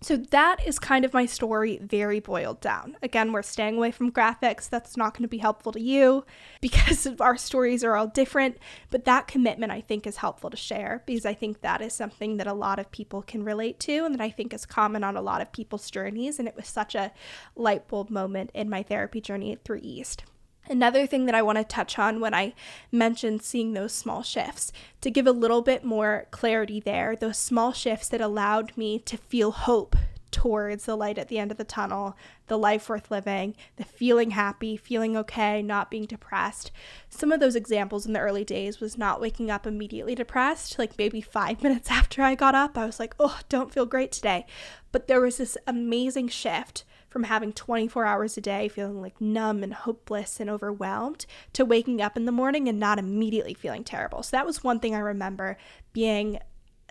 So 0.02 0.16
that 0.16 0.66
is 0.66 0.78
kind 0.78 1.04
of 1.04 1.12
my 1.12 1.26
story 1.26 1.78
very 1.82 2.20
boiled 2.20 2.62
down. 2.62 2.96
Again, 3.02 3.32
we're 3.32 3.42
staying 3.42 3.76
away 3.76 3.90
from 3.90 4.10
graphics. 4.10 4.66
That's 4.66 4.96
not 4.96 5.12
going 5.12 5.24
to 5.24 5.28
be 5.28 5.38
helpful 5.38 5.72
to 5.72 5.80
you 5.80 6.24
because 6.62 7.06
our 7.20 7.36
stories 7.36 7.84
are 7.84 7.96
all 7.96 8.06
different, 8.06 8.56
but 8.90 9.04
that 9.04 9.26
commitment 9.26 9.72
I 9.72 9.82
think 9.82 10.06
is 10.06 10.16
helpful 10.16 10.48
to 10.48 10.56
share 10.56 11.02
because 11.04 11.26
I 11.26 11.34
think 11.34 11.60
that 11.60 11.82
is 11.82 11.92
something 11.92 12.38
that 12.38 12.46
a 12.46 12.54
lot 12.54 12.78
of 12.78 12.90
people 12.90 13.20
can 13.20 13.44
relate 13.44 13.78
to 13.80 14.06
and 14.06 14.14
that 14.14 14.22
I 14.22 14.30
think 14.30 14.54
is 14.54 14.64
common 14.64 15.04
on 15.04 15.18
a 15.18 15.22
lot 15.22 15.42
of 15.42 15.52
people's 15.52 15.90
journeys 15.90 16.38
and 16.38 16.48
it 16.48 16.56
was 16.56 16.66
such 16.66 16.94
a 16.94 17.12
light 17.54 17.86
bulb 17.86 18.08
moment 18.08 18.50
in 18.54 18.70
my 18.70 18.82
therapy 18.82 19.20
journey 19.20 19.58
3 19.64 19.80
East. 19.80 20.24
Another 20.70 21.04
thing 21.04 21.26
that 21.26 21.34
I 21.34 21.42
want 21.42 21.58
to 21.58 21.64
touch 21.64 21.98
on 21.98 22.20
when 22.20 22.32
I 22.32 22.54
mentioned 22.92 23.42
seeing 23.42 23.72
those 23.72 23.92
small 23.92 24.22
shifts, 24.22 24.72
to 25.00 25.10
give 25.10 25.26
a 25.26 25.32
little 25.32 25.62
bit 25.62 25.84
more 25.84 26.28
clarity 26.30 26.78
there, 26.78 27.16
those 27.16 27.38
small 27.38 27.72
shifts 27.72 28.06
that 28.10 28.20
allowed 28.20 28.76
me 28.76 29.00
to 29.00 29.16
feel 29.16 29.50
hope 29.50 29.96
towards 30.30 30.84
the 30.84 30.96
light 30.96 31.18
at 31.18 31.26
the 31.26 31.38
end 31.38 31.50
of 31.50 31.56
the 31.56 31.64
tunnel, 31.64 32.16
the 32.46 32.56
life 32.56 32.88
worth 32.88 33.10
living, 33.10 33.56
the 33.78 33.84
feeling 33.84 34.30
happy, 34.30 34.76
feeling 34.76 35.16
okay, 35.16 35.60
not 35.60 35.90
being 35.90 36.04
depressed. 36.04 36.70
Some 37.08 37.32
of 37.32 37.40
those 37.40 37.56
examples 37.56 38.06
in 38.06 38.12
the 38.12 38.20
early 38.20 38.44
days 38.44 38.78
was 38.78 38.96
not 38.96 39.20
waking 39.20 39.50
up 39.50 39.66
immediately 39.66 40.14
depressed, 40.14 40.78
like 40.78 40.96
maybe 40.96 41.20
five 41.20 41.62
minutes 41.64 41.90
after 41.90 42.22
I 42.22 42.36
got 42.36 42.54
up, 42.54 42.78
I 42.78 42.86
was 42.86 43.00
like, 43.00 43.16
oh, 43.18 43.40
don't 43.48 43.72
feel 43.74 43.86
great 43.86 44.12
today. 44.12 44.46
But 44.92 45.08
there 45.08 45.20
was 45.20 45.38
this 45.38 45.58
amazing 45.66 46.28
shift 46.28 46.84
from 47.10 47.24
having 47.24 47.52
24 47.52 48.06
hours 48.06 48.38
a 48.38 48.40
day 48.40 48.68
feeling 48.68 49.02
like 49.02 49.20
numb 49.20 49.62
and 49.62 49.74
hopeless 49.74 50.40
and 50.40 50.48
overwhelmed 50.48 51.26
to 51.52 51.64
waking 51.64 52.00
up 52.00 52.16
in 52.16 52.24
the 52.24 52.32
morning 52.32 52.68
and 52.68 52.78
not 52.78 52.98
immediately 52.98 53.52
feeling 53.52 53.84
terrible. 53.84 54.22
So 54.22 54.36
that 54.36 54.46
was 54.46 54.64
one 54.64 54.80
thing 54.80 54.94
I 54.94 55.00
remember 55.00 55.58
being 55.92 56.38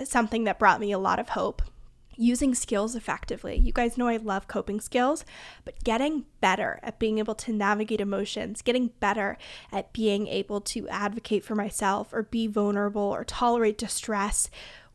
something 0.04 0.44
that 0.44 0.60
brought 0.60 0.82
me 0.82 0.92
a 0.92 1.00
lot 1.00 1.20
of 1.20 1.30
hope. 1.30 1.62
Using 2.18 2.54
skills 2.54 2.98
effectively. 2.98 3.56
You 3.56 3.72
guys 3.72 3.98
know 3.98 4.10
I 4.10 4.18
love 4.18 4.50
coping 4.50 4.82
skills, 4.82 5.24
but 5.64 5.82
getting 5.86 6.26
better 6.42 6.82
at 6.84 7.00
being 7.00 7.18
able 7.18 7.36
to 7.36 7.54
navigate 7.54 8.02
emotions, 8.02 8.62
getting 8.62 8.88
better 9.00 9.38
at 9.72 9.94
being 9.94 10.28
able 10.28 10.60
to 10.60 10.90
advocate 10.90 11.46
for 11.46 11.56
myself 11.56 12.12
or 12.12 12.24
be 12.24 12.46
vulnerable 12.46 13.02
or 13.02 13.24
tolerate 13.24 13.78
distress 13.78 14.50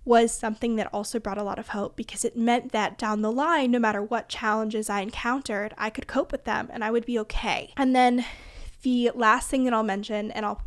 was 0.05 0.33
something 0.33 0.77
that 0.77 0.93
also 0.93 1.19
brought 1.19 1.39
a 1.39 1.43
lot 1.43 1.59
of 1.59 1.69
hope 1.69 1.97
because 1.97 2.25
it 2.25 2.37
meant 2.37 2.73
that 2.73 2.99
down 2.99 3.23
the 3.23 3.33
line, 3.33 3.71
no 3.71 3.79
matter 3.79 4.03
what 4.03 4.29
challenges 4.29 4.91
I 4.91 5.01
encountered, 5.01 5.75
I 5.79 5.91
could 5.91 6.07
cope 6.07 6.31
with 6.31 6.45
them 6.45 6.69
and 6.73 6.85
I 6.85 6.91
would 6.91 7.07
be 7.07 7.19
okay. 7.21 7.73
And 7.77 7.97
then 7.97 8.25
the 8.83 9.11
last 9.15 9.49
thing 9.49 9.65
that 9.65 9.73
I'll 9.73 9.83
mention, 9.83 10.31
and 10.31 10.45
I'll 10.45 10.63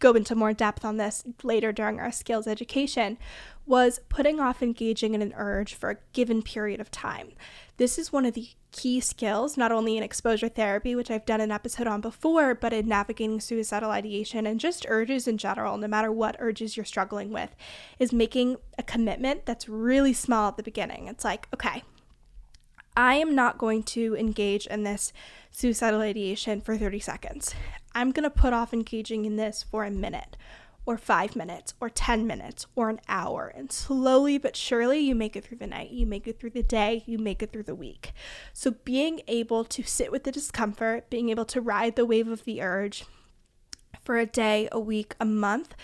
go 0.00 0.12
into 0.12 0.34
more 0.34 0.52
depth 0.52 0.84
on 0.84 0.96
this 0.96 1.22
later 1.42 1.72
during 1.72 2.00
our 2.00 2.10
skills 2.10 2.46
education, 2.46 3.18
was 3.66 4.00
putting 4.08 4.40
off 4.40 4.62
engaging 4.62 5.14
in 5.14 5.22
an 5.22 5.32
urge 5.36 5.74
for 5.74 5.90
a 5.90 5.96
given 6.12 6.42
period 6.42 6.80
of 6.80 6.90
time. 6.90 7.32
This 7.80 7.98
is 7.98 8.12
one 8.12 8.26
of 8.26 8.34
the 8.34 8.46
key 8.72 9.00
skills, 9.00 9.56
not 9.56 9.72
only 9.72 9.96
in 9.96 10.02
exposure 10.02 10.50
therapy, 10.50 10.94
which 10.94 11.10
I've 11.10 11.24
done 11.24 11.40
an 11.40 11.50
episode 11.50 11.86
on 11.86 12.02
before, 12.02 12.54
but 12.54 12.74
in 12.74 12.86
navigating 12.86 13.40
suicidal 13.40 13.90
ideation 13.90 14.46
and 14.46 14.60
just 14.60 14.84
urges 14.86 15.26
in 15.26 15.38
general, 15.38 15.78
no 15.78 15.88
matter 15.88 16.12
what 16.12 16.36
urges 16.40 16.76
you're 16.76 16.84
struggling 16.84 17.30
with, 17.30 17.56
is 17.98 18.12
making 18.12 18.58
a 18.76 18.82
commitment 18.82 19.46
that's 19.46 19.66
really 19.66 20.12
small 20.12 20.48
at 20.48 20.58
the 20.58 20.62
beginning. 20.62 21.08
It's 21.08 21.24
like, 21.24 21.48
okay, 21.54 21.82
I 22.98 23.14
am 23.14 23.34
not 23.34 23.56
going 23.56 23.82
to 23.84 24.14
engage 24.14 24.66
in 24.66 24.82
this 24.82 25.14
suicidal 25.50 26.02
ideation 26.02 26.60
for 26.60 26.76
30 26.76 27.00
seconds. 27.00 27.54
I'm 27.94 28.10
going 28.10 28.24
to 28.24 28.28
put 28.28 28.52
off 28.52 28.74
engaging 28.74 29.24
in 29.24 29.36
this 29.36 29.62
for 29.62 29.86
a 29.86 29.90
minute 29.90 30.36
or 30.90 30.98
five 30.98 31.36
minutes 31.36 31.72
or 31.80 31.88
10 31.88 32.26
minutes 32.26 32.66
or 32.74 32.90
an 32.90 33.00
hour. 33.08 33.46
And 33.54 33.70
slowly 33.70 34.38
but 34.38 34.56
surely, 34.56 34.98
you 34.98 35.14
make 35.14 35.36
it 35.36 35.44
through 35.44 35.58
the 35.58 35.68
night, 35.68 35.90
you 35.90 36.04
make 36.04 36.26
it 36.26 36.40
through 36.40 36.50
the 36.50 36.64
day, 36.64 37.04
you 37.06 37.16
make 37.16 37.44
it 37.44 37.52
through 37.52 37.62
the 37.62 37.76
week. 37.76 38.12
So, 38.52 38.72
being 38.84 39.20
able 39.28 39.64
to 39.66 39.84
sit 39.84 40.10
with 40.10 40.24
the 40.24 40.32
discomfort, 40.32 41.08
being 41.08 41.28
able 41.28 41.44
to 41.44 41.60
ride 41.60 41.94
the 41.94 42.04
wave 42.04 42.26
of 42.26 42.44
the 42.44 42.60
urge 42.60 43.04
for 44.02 44.18
a 44.18 44.26
day, 44.26 44.68
a 44.72 44.80
week, 44.80 45.14
a 45.20 45.24
month 45.24 45.76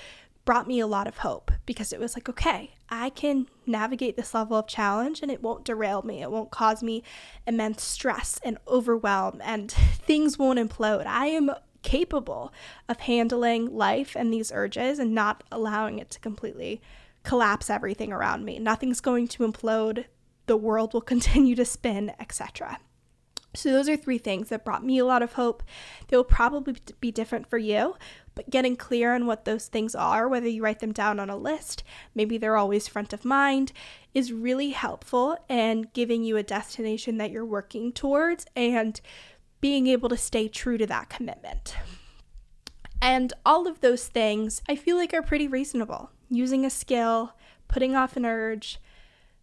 brought 0.44 0.66
me 0.66 0.80
a 0.80 0.86
lot 0.88 1.06
of 1.06 1.18
hope 1.18 1.52
because 1.66 1.92
it 1.92 2.00
was 2.00 2.16
like, 2.16 2.28
okay, 2.28 2.74
I 2.88 3.10
can 3.10 3.46
navigate 3.64 4.16
this 4.16 4.34
level 4.34 4.56
of 4.56 4.66
challenge 4.66 5.20
and 5.22 5.30
it 5.30 5.42
won't 5.42 5.64
derail 5.64 6.02
me. 6.02 6.22
It 6.22 6.30
won't 6.32 6.50
cause 6.50 6.82
me 6.82 7.04
immense 7.46 7.84
stress 7.84 8.40
and 8.42 8.58
overwhelm 8.66 9.40
and 9.44 9.70
things 9.70 10.36
won't 10.36 10.58
implode. 10.58 11.06
I 11.06 11.26
am 11.26 11.50
capable 11.86 12.52
of 12.88 12.98
handling 12.98 13.72
life 13.72 14.16
and 14.16 14.32
these 14.32 14.50
urges 14.52 14.98
and 14.98 15.14
not 15.14 15.44
allowing 15.52 16.00
it 16.00 16.10
to 16.10 16.18
completely 16.18 16.82
collapse 17.22 17.70
everything 17.70 18.12
around 18.12 18.44
me. 18.44 18.58
Nothing's 18.58 19.00
going 19.00 19.28
to 19.28 19.46
implode, 19.46 20.06
the 20.46 20.56
world 20.56 20.92
will 20.92 21.00
continue 21.14 21.54
to 21.54 21.64
spin, 21.64 22.12
etc. 22.18 22.80
So, 23.54 23.70
those 23.70 23.88
are 23.88 23.96
three 23.96 24.18
things 24.18 24.48
that 24.50 24.64
brought 24.64 24.84
me 24.84 24.98
a 24.98 25.04
lot 25.04 25.22
of 25.22 25.34
hope. 25.34 25.62
They 26.08 26.16
will 26.16 26.24
probably 26.24 26.76
be 27.00 27.10
different 27.10 27.48
for 27.48 27.56
you, 27.56 27.94
but 28.34 28.50
getting 28.50 28.76
clear 28.76 29.14
on 29.14 29.26
what 29.26 29.46
those 29.46 29.68
things 29.68 29.94
are, 29.94 30.28
whether 30.28 30.48
you 30.48 30.62
write 30.62 30.80
them 30.80 30.92
down 30.92 31.18
on 31.18 31.30
a 31.30 31.36
list, 31.36 31.82
maybe 32.14 32.36
they're 32.36 32.56
always 32.56 32.86
front 32.86 33.12
of 33.14 33.24
mind, 33.24 33.72
is 34.12 34.32
really 34.32 34.70
helpful 34.70 35.38
and 35.48 35.90
giving 35.94 36.22
you 36.22 36.36
a 36.36 36.42
destination 36.42 37.16
that 37.16 37.30
you're 37.30 37.46
working 37.46 37.92
towards 37.92 38.44
and 38.54 39.00
being 39.66 39.88
able 39.88 40.08
to 40.08 40.16
stay 40.16 40.46
true 40.46 40.78
to 40.78 40.86
that 40.86 41.10
commitment. 41.10 41.74
And 43.02 43.32
all 43.44 43.66
of 43.66 43.80
those 43.80 44.06
things 44.06 44.62
I 44.68 44.76
feel 44.76 44.96
like 44.96 45.12
are 45.12 45.22
pretty 45.22 45.48
reasonable. 45.48 46.10
Using 46.30 46.64
a 46.64 46.70
skill, 46.70 47.32
putting 47.66 47.96
off 47.96 48.16
an 48.16 48.24
urge, 48.24 48.78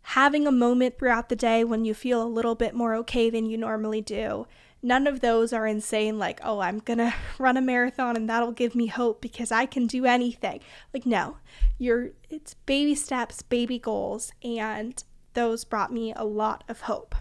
having 0.03 0.47
a 0.47 0.51
moment 0.65 0.97
throughout 0.97 1.27
the 1.27 1.35
day 1.35 1.65
when 1.65 1.83
you 1.83 1.93
feel 1.93 2.23
a 2.23 2.35
little 2.37 2.55
bit 2.55 2.73
more 2.73 2.95
okay 2.95 3.29
than 3.29 3.47
you 3.47 3.57
normally 3.57 3.99
do. 3.99 4.47
None 4.81 5.07
of 5.07 5.19
those 5.19 5.51
are 5.51 5.67
insane, 5.67 6.17
like, 6.17 6.39
oh, 6.41 6.61
I'm 6.61 6.79
gonna 6.79 7.13
run 7.37 7.57
a 7.57 7.61
marathon 7.61 8.15
and 8.15 8.29
that'll 8.29 8.53
give 8.53 8.75
me 8.75 8.87
hope 8.87 9.19
because 9.19 9.51
I 9.51 9.65
can 9.65 9.87
do 9.87 10.05
anything. 10.05 10.61
Like, 10.93 11.05
no, 11.05 11.35
you're 11.77 12.11
it's 12.29 12.53
baby 12.53 12.95
steps, 12.95 13.41
baby 13.41 13.77
goals, 13.77 14.31
and 14.41 15.03
those 15.33 15.65
brought 15.65 15.91
me 15.91 16.13
a 16.15 16.23
lot 16.23 16.63
of 16.69 16.79
hope. 16.79 17.13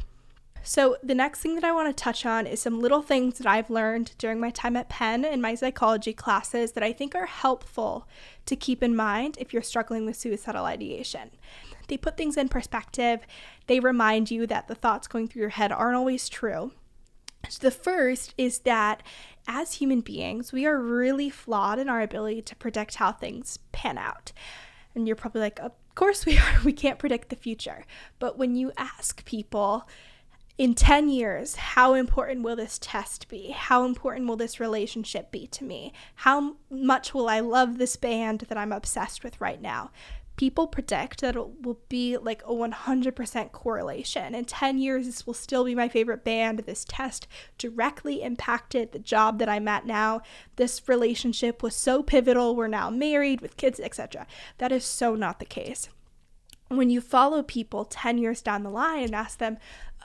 So, 0.64 0.96
the 1.02 1.14
next 1.14 1.40
thing 1.40 1.56
that 1.56 1.64
I 1.64 1.72
want 1.72 1.88
to 1.88 2.04
touch 2.04 2.24
on 2.24 2.46
is 2.46 2.60
some 2.60 2.80
little 2.80 3.02
things 3.02 3.38
that 3.38 3.46
I've 3.48 3.68
learned 3.68 4.12
during 4.16 4.38
my 4.38 4.50
time 4.50 4.76
at 4.76 4.88
Penn 4.88 5.24
in 5.24 5.40
my 5.40 5.56
psychology 5.56 6.12
classes 6.12 6.72
that 6.72 6.84
I 6.84 6.92
think 6.92 7.16
are 7.16 7.26
helpful 7.26 8.06
to 8.46 8.54
keep 8.54 8.80
in 8.82 8.94
mind 8.94 9.36
if 9.40 9.52
you're 9.52 9.62
struggling 9.62 10.06
with 10.06 10.16
suicidal 10.16 10.64
ideation. 10.64 11.32
They 11.88 11.96
put 11.96 12.16
things 12.16 12.36
in 12.36 12.48
perspective, 12.48 13.26
they 13.66 13.80
remind 13.80 14.30
you 14.30 14.46
that 14.46 14.68
the 14.68 14.76
thoughts 14.76 15.08
going 15.08 15.26
through 15.26 15.40
your 15.40 15.48
head 15.50 15.72
aren't 15.72 15.96
always 15.96 16.28
true. 16.28 16.72
So, 17.48 17.58
the 17.60 17.72
first 17.72 18.32
is 18.38 18.60
that 18.60 19.02
as 19.48 19.74
human 19.74 20.00
beings, 20.00 20.52
we 20.52 20.64
are 20.64 20.78
really 20.78 21.28
flawed 21.28 21.80
in 21.80 21.88
our 21.88 22.02
ability 22.02 22.42
to 22.42 22.56
predict 22.56 22.96
how 22.96 23.10
things 23.10 23.58
pan 23.72 23.98
out. 23.98 24.30
And 24.94 25.08
you're 25.08 25.16
probably 25.16 25.40
like, 25.40 25.58
of 25.58 25.72
course 25.96 26.24
we 26.24 26.38
are, 26.38 26.60
we 26.64 26.72
can't 26.72 27.00
predict 27.00 27.30
the 27.30 27.36
future. 27.36 27.84
But 28.20 28.38
when 28.38 28.54
you 28.54 28.70
ask 28.76 29.24
people, 29.24 29.88
in 30.58 30.74
10 30.74 31.08
years, 31.08 31.56
how 31.56 31.94
important 31.94 32.42
will 32.42 32.56
this 32.56 32.78
test 32.80 33.28
be? 33.28 33.50
How 33.50 33.84
important 33.84 34.28
will 34.28 34.36
this 34.36 34.60
relationship 34.60 35.30
be 35.30 35.46
to 35.48 35.64
me? 35.64 35.92
How 36.16 36.56
much 36.70 37.14
will 37.14 37.28
I 37.28 37.40
love 37.40 37.78
this 37.78 37.96
band 37.96 38.40
that 38.48 38.58
I'm 38.58 38.72
obsessed 38.72 39.24
with 39.24 39.40
right 39.40 39.60
now? 39.60 39.90
people 40.36 40.66
predict 40.66 41.20
that 41.20 41.36
it 41.36 41.62
will 41.62 41.78
be 41.88 42.16
like 42.16 42.42
a 42.42 42.52
100% 42.52 43.52
correlation. 43.52 44.34
In 44.34 44.44
10 44.44 44.78
years, 44.78 45.06
this 45.06 45.26
will 45.26 45.34
still 45.34 45.64
be 45.64 45.74
my 45.74 45.88
favorite 45.88 46.24
band. 46.24 46.60
This 46.60 46.84
test 46.84 47.26
directly 47.58 48.22
impacted 48.22 48.92
the 48.92 48.98
job 48.98 49.38
that 49.38 49.48
I'm 49.48 49.68
at 49.68 49.86
now. 49.86 50.22
This 50.56 50.88
relationship 50.88 51.62
was 51.62 51.76
so 51.76 52.02
pivotal. 52.02 52.56
We're 52.56 52.68
now 52.68 52.90
married 52.90 53.40
with 53.40 53.56
kids, 53.56 53.78
etc. 53.80 54.26
That 54.58 54.72
is 54.72 54.84
so 54.84 55.14
not 55.14 55.38
the 55.38 55.44
case. 55.44 55.88
When 56.68 56.88
you 56.88 57.02
follow 57.02 57.42
people 57.42 57.84
10 57.84 58.16
years 58.16 58.40
down 58.40 58.62
the 58.62 58.70
line 58.70 59.04
and 59.04 59.14
ask 59.14 59.38
them, 59.38 59.58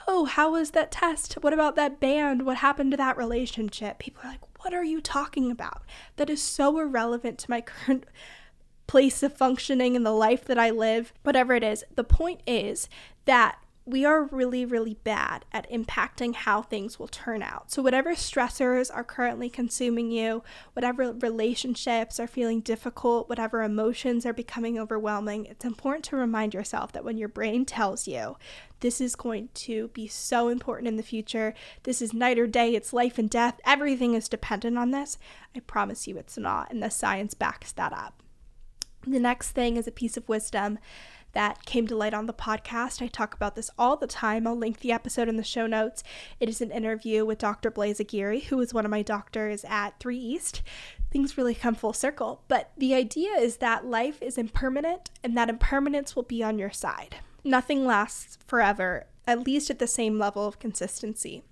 Oh, 0.07 0.25
how 0.25 0.51
was 0.51 0.71
that 0.71 0.91
test? 0.91 1.35
What 1.35 1.53
about 1.53 1.75
that 1.75 1.99
band? 1.99 2.45
What 2.45 2.57
happened 2.57 2.91
to 2.91 2.97
that 2.97 3.17
relationship? 3.17 3.99
People 3.99 4.21
are 4.23 4.31
like, 4.31 4.63
What 4.63 4.73
are 4.73 4.83
you 4.83 5.01
talking 5.01 5.51
about? 5.51 5.83
That 6.17 6.29
is 6.29 6.41
so 6.41 6.79
irrelevant 6.79 7.39
to 7.39 7.49
my 7.49 7.61
current 7.85 8.05
place 8.87 9.21
of 9.21 9.35
functioning 9.35 9.95
in 9.95 10.03
the 10.03 10.11
life 10.11 10.45
that 10.45 10.57
I 10.57 10.69
live, 10.69 11.13
whatever 11.23 11.53
it 11.53 11.63
is. 11.63 11.83
The 11.95 12.03
point 12.03 12.41
is 12.47 12.89
that 13.25 13.59
we 13.87 14.03
are 14.03 14.25
really, 14.25 14.65
really 14.65 14.95
bad 15.05 15.45
at 15.53 15.69
impacting 15.71 16.35
how 16.35 16.61
things 16.61 16.99
will 16.99 17.07
turn 17.07 17.41
out. 17.41 17.71
So, 17.71 17.81
whatever 17.81 18.11
stressors 18.11 18.93
are 18.93 19.03
currently 19.03 19.49
consuming 19.49 20.11
you, 20.11 20.43
whatever 20.73 21.13
relationships 21.13 22.19
are 22.19 22.27
feeling 22.27 22.59
difficult, 22.59 23.29
whatever 23.29 23.63
emotions 23.63 24.25
are 24.25 24.33
becoming 24.33 24.77
overwhelming, 24.77 25.45
it's 25.45 25.63
important 25.63 26.03
to 26.05 26.17
remind 26.17 26.53
yourself 26.53 26.91
that 26.91 27.05
when 27.05 27.17
your 27.17 27.29
brain 27.29 27.63
tells 27.63 28.09
you 28.09 28.35
this 28.81 28.99
is 28.99 29.15
going 29.15 29.47
to 29.53 29.87
be 29.89 30.05
so 30.05 30.49
important 30.49 30.89
in 30.89 30.97
the 30.97 31.01
future, 31.01 31.53
this 31.83 32.01
is 32.01 32.13
night 32.13 32.37
or 32.37 32.45
day, 32.45 32.75
it's 32.75 32.91
life 32.91 33.17
and 33.17 33.29
death, 33.29 33.57
everything 33.65 34.13
is 34.13 34.27
dependent 34.27 34.77
on 34.77 34.91
this, 34.91 35.17
I 35.55 35.61
promise 35.61 36.07
you 36.07 36.17
it's 36.17 36.37
not. 36.37 36.71
And 36.71 36.83
the 36.83 36.89
science 36.89 37.33
backs 37.33 37.71
that 37.71 37.93
up. 37.93 38.21
The 39.07 39.19
next 39.19 39.51
thing 39.51 39.77
is 39.77 39.87
a 39.87 39.91
piece 39.91 40.17
of 40.17 40.27
wisdom 40.27 40.77
that 41.37 41.65
came 41.67 41.85
to 41.85 41.95
light 41.95 42.15
on 42.15 42.25
the 42.25 42.33
podcast. 42.33 42.99
I 42.99 43.05
talk 43.05 43.35
about 43.35 43.55
this 43.55 43.69
all 43.77 43.95
the 43.95 44.07
time. 44.07 44.47
I'll 44.47 44.57
link 44.57 44.79
the 44.79 44.91
episode 44.91 45.29
in 45.29 45.37
the 45.37 45.43
show 45.43 45.67
notes. 45.67 46.01
It 46.39 46.49
is 46.49 46.61
an 46.61 46.71
interview 46.71 47.27
with 47.27 47.37
Dr. 47.37 47.69
Blaise 47.69 47.99
Aguirre, 47.99 48.39
who 48.39 48.59
is 48.59 48.73
one 48.73 48.85
of 48.85 48.89
my 48.89 49.03
doctors 49.03 49.63
at 49.69 49.99
3 49.99 50.17
East. 50.17 50.63
Things 51.11 51.37
really 51.37 51.53
come 51.53 51.75
full 51.75 51.93
circle. 51.93 52.41
But 52.47 52.71
the 52.75 52.95
idea 52.95 53.33
is 53.33 53.57
that 53.57 53.85
life 53.85 54.19
is 54.19 54.39
impermanent 54.39 55.11
and 55.23 55.37
that 55.37 55.47
impermanence 55.47 56.15
will 56.15 56.23
be 56.23 56.41
on 56.41 56.57
your 56.57 56.71
side. 56.71 57.17
Nothing 57.43 57.85
lasts 57.85 58.39
forever, 58.47 59.05
at 59.27 59.45
least 59.45 59.69
at 59.69 59.77
the 59.77 59.85
same 59.85 60.17
level 60.17 60.47
of 60.47 60.57
consistency 60.57 61.43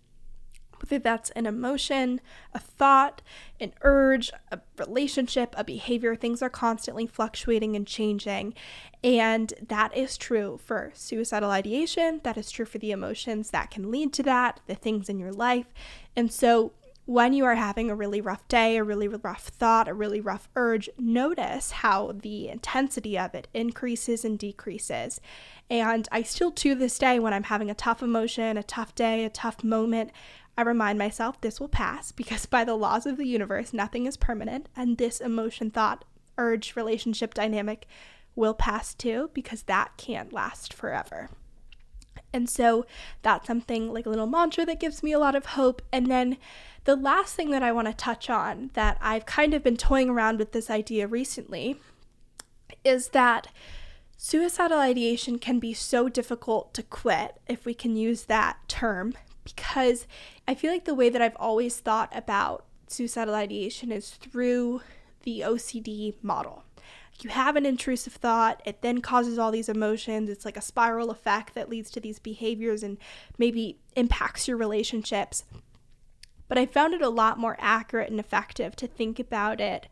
whether 0.85 1.01
that's 1.01 1.29
an 1.31 1.45
emotion, 1.45 2.21
a 2.53 2.59
thought, 2.59 3.21
an 3.59 3.73
urge, 3.81 4.31
a 4.51 4.59
relationship, 4.77 5.55
a 5.57 5.63
behavior, 5.63 6.15
things 6.15 6.41
are 6.41 6.49
constantly 6.49 7.07
fluctuating 7.07 7.75
and 7.75 7.87
changing. 7.87 8.53
And 9.03 9.53
that 9.67 9.95
is 9.95 10.17
true 10.17 10.59
for 10.63 10.91
suicidal 10.93 11.51
ideation, 11.51 12.21
that 12.23 12.37
is 12.37 12.51
true 12.51 12.65
for 12.65 12.77
the 12.77 12.91
emotions 12.91 13.51
that 13.51 13.71
can 13.71 13.91
lead 13.91 14.13
to 14.13 14.23
that, 14.23 14.59
the 14.67 14.75
things 14.75 15.09
in 15.09 15.19
your 15.19 15.31
life. 15.33 15.67
And 16.15 16.31
so 16.31 16.73
when 17.07 17.33
you 17.33 17.45
are 17.45 17.55
having 17.55 17.91
a 17.91 17.95
really 17.95 18.19
rough 18.19 18.47
day, 18.47 18.77
a 18.77 18.83
really 18.83 19.07
rough 19.07 19.47
thought, 19.47 19.87
a 19.87 19.93
really 19.93 20.19
rough 20.19 20.49
urge, 20.55 20.89
notice 20.97 21.69
how 21.71 22.13
the 22.13 22.49
intensity 22.49 23.17
of 23.17 23.35
it 23.35 23.47
increases 23.53 24.25
and 24.25 24.39
decreases. 24.39 25.21
And 25.69 26.07
I 26.11 26.23
still, 26.23 26.51
to 26.51 26.73
this 26.73 26.97
day, 26.97 27.19
when 27.19 27.33
I'm 27.33 27.43
having 27.43 27.69
a 27.69 27.75
tough 27.75 28.01
emotion, 28.01 28.57
a 28.57 28.63
tough 28.63 28.95
day, 28.95 29.23
a 29.23 29.29
tough 29.29 29.63
moment, 29.63 30.11
I 30.57 30.61
remind 30.61 30.97
myself 30.97 31.41
this 31.41 31.59
will 31.59 31.67
pass 31.67 32.11
because 32.11 32.45
by 32.45 32.63
the 32.63 32.75
laws 32.75 33.05
of 33.05 33.17
the 33.17 33.27
universe, 33.27 33.73
nothing 33.73 34.05
is 34.05 34.17
permanent, 34.17 34.69
and 34.75 34.97
this 34.97 35.19
emotion, 35.19 35.69
thought, 35.69 36.05
urge, 36.37 36.75
relationship 36.75 37.33
dynamic 37.33 37.87
will 38.35 38.53
pass 38.53 38.93
too 38.93 39.29
because 39.33 39.63
that 39.63 39.91
can't 39.97 40.33
last 40.33 40.73
forever. 40.73 41.29
And 42.33 42.49
so 42.49 42.85
that's 43.21 43.47
something 43.47 43.93
like 43.93 44.05
a 44.05 44.09
little 44.09 44.27
mantra 44.27 44.65
that 44.65 44.79
gives 44.79 45.01
me 45.01 45.13
a 45.13 45.19
lot 45.19 45.35
of 45.35 45.45
hope. 45.45 45.81
And 45.93 46.07
then 46.07 46.37
the 46.83 46.95
last 46.95 47.35
thing 47.35 47.51
that 47.51 47.63
I 47.63 47.71
want 47.71 47.87
to 47.87 47.93
touch 47.93 48.29
on 48.29 48.71
that 48.73 48.97
I've 49.01 49.25
kind 49.25 49.53
of 49.53 49.63
been 49.63 49.77
toying 49.77 50.09
around 50.09 50.37
with 50.37 50.51
this 50.51 50.69
idea 50.69 51.07
recently 51.07 51.79
is 52.83 53.09
that 53.09 53.47
suicidal 54.17 54.79
ideation 54.79 55.39
can 55.39 55.59
be 55.59 55.73
so 55.73 56.09
difficult 56.09 56.73
to 56.73 56.83
quit, 56.83 57.39
if 57.47 57.65
we 57.65 57.73
can 57.73 57.95
use 57.95 58.25
that 58.25 58.57
term, 58.67 59.13
because 59.45 60.07
I 60.47 60.55
feel 60.55 60.71
like 60.71 60.83
the 60.83 60.95
way 60.95 61.09
that 61.09 61.21
I've 61.21 61.37
always 61.37 61.77
thought 61.77 62.11
about 62.13 62.65
suicidal 62.87 63.35
ideation 63.35 63.91
is 63.91 64.09
through 64.09 64.81
the 65.23 65.41
OCD 65.41 66.15
model. 66.21 66.63
You 67.21 67.29
have 67.29 67.55
an 67.55 67.65
intrusive 67.65 68.13
thought, 68.13 68.61
it 68.65 68.81
then 68.81 68.99
causes 68.99 69.39
all 69.39 69.51
these 69.51 69.69
emotions. 69.69 70.29
It's 70.29 70.43
like 70.43 70.57
a 70.57 70.61
spiral 70.61 71.11
effect 71.11 71.55
that 71.55 71.69
leads 71.69 71.89
to 71.91 72.01
these 72.01 72.19
behaviors 72.19 72.83
and 72.83 72.97
maybe 73.37 73.79
impacts 73.95 74.49
your 74.49 74.57
relationships. 74.57 75.45
But 76.49 76.57
I 76.57 76.65
found 76.65 76.93
it 76.93 77.01
a 77.01 77.09
lot 77.09 77.39
more 77.39 77.55
accurate 77.59 78.09
and 78.09 78.19
effective 78.19 78.75
to 78.77 78.87
think 78.87 79.19
about 79.19 79.61
it 79.61 79.87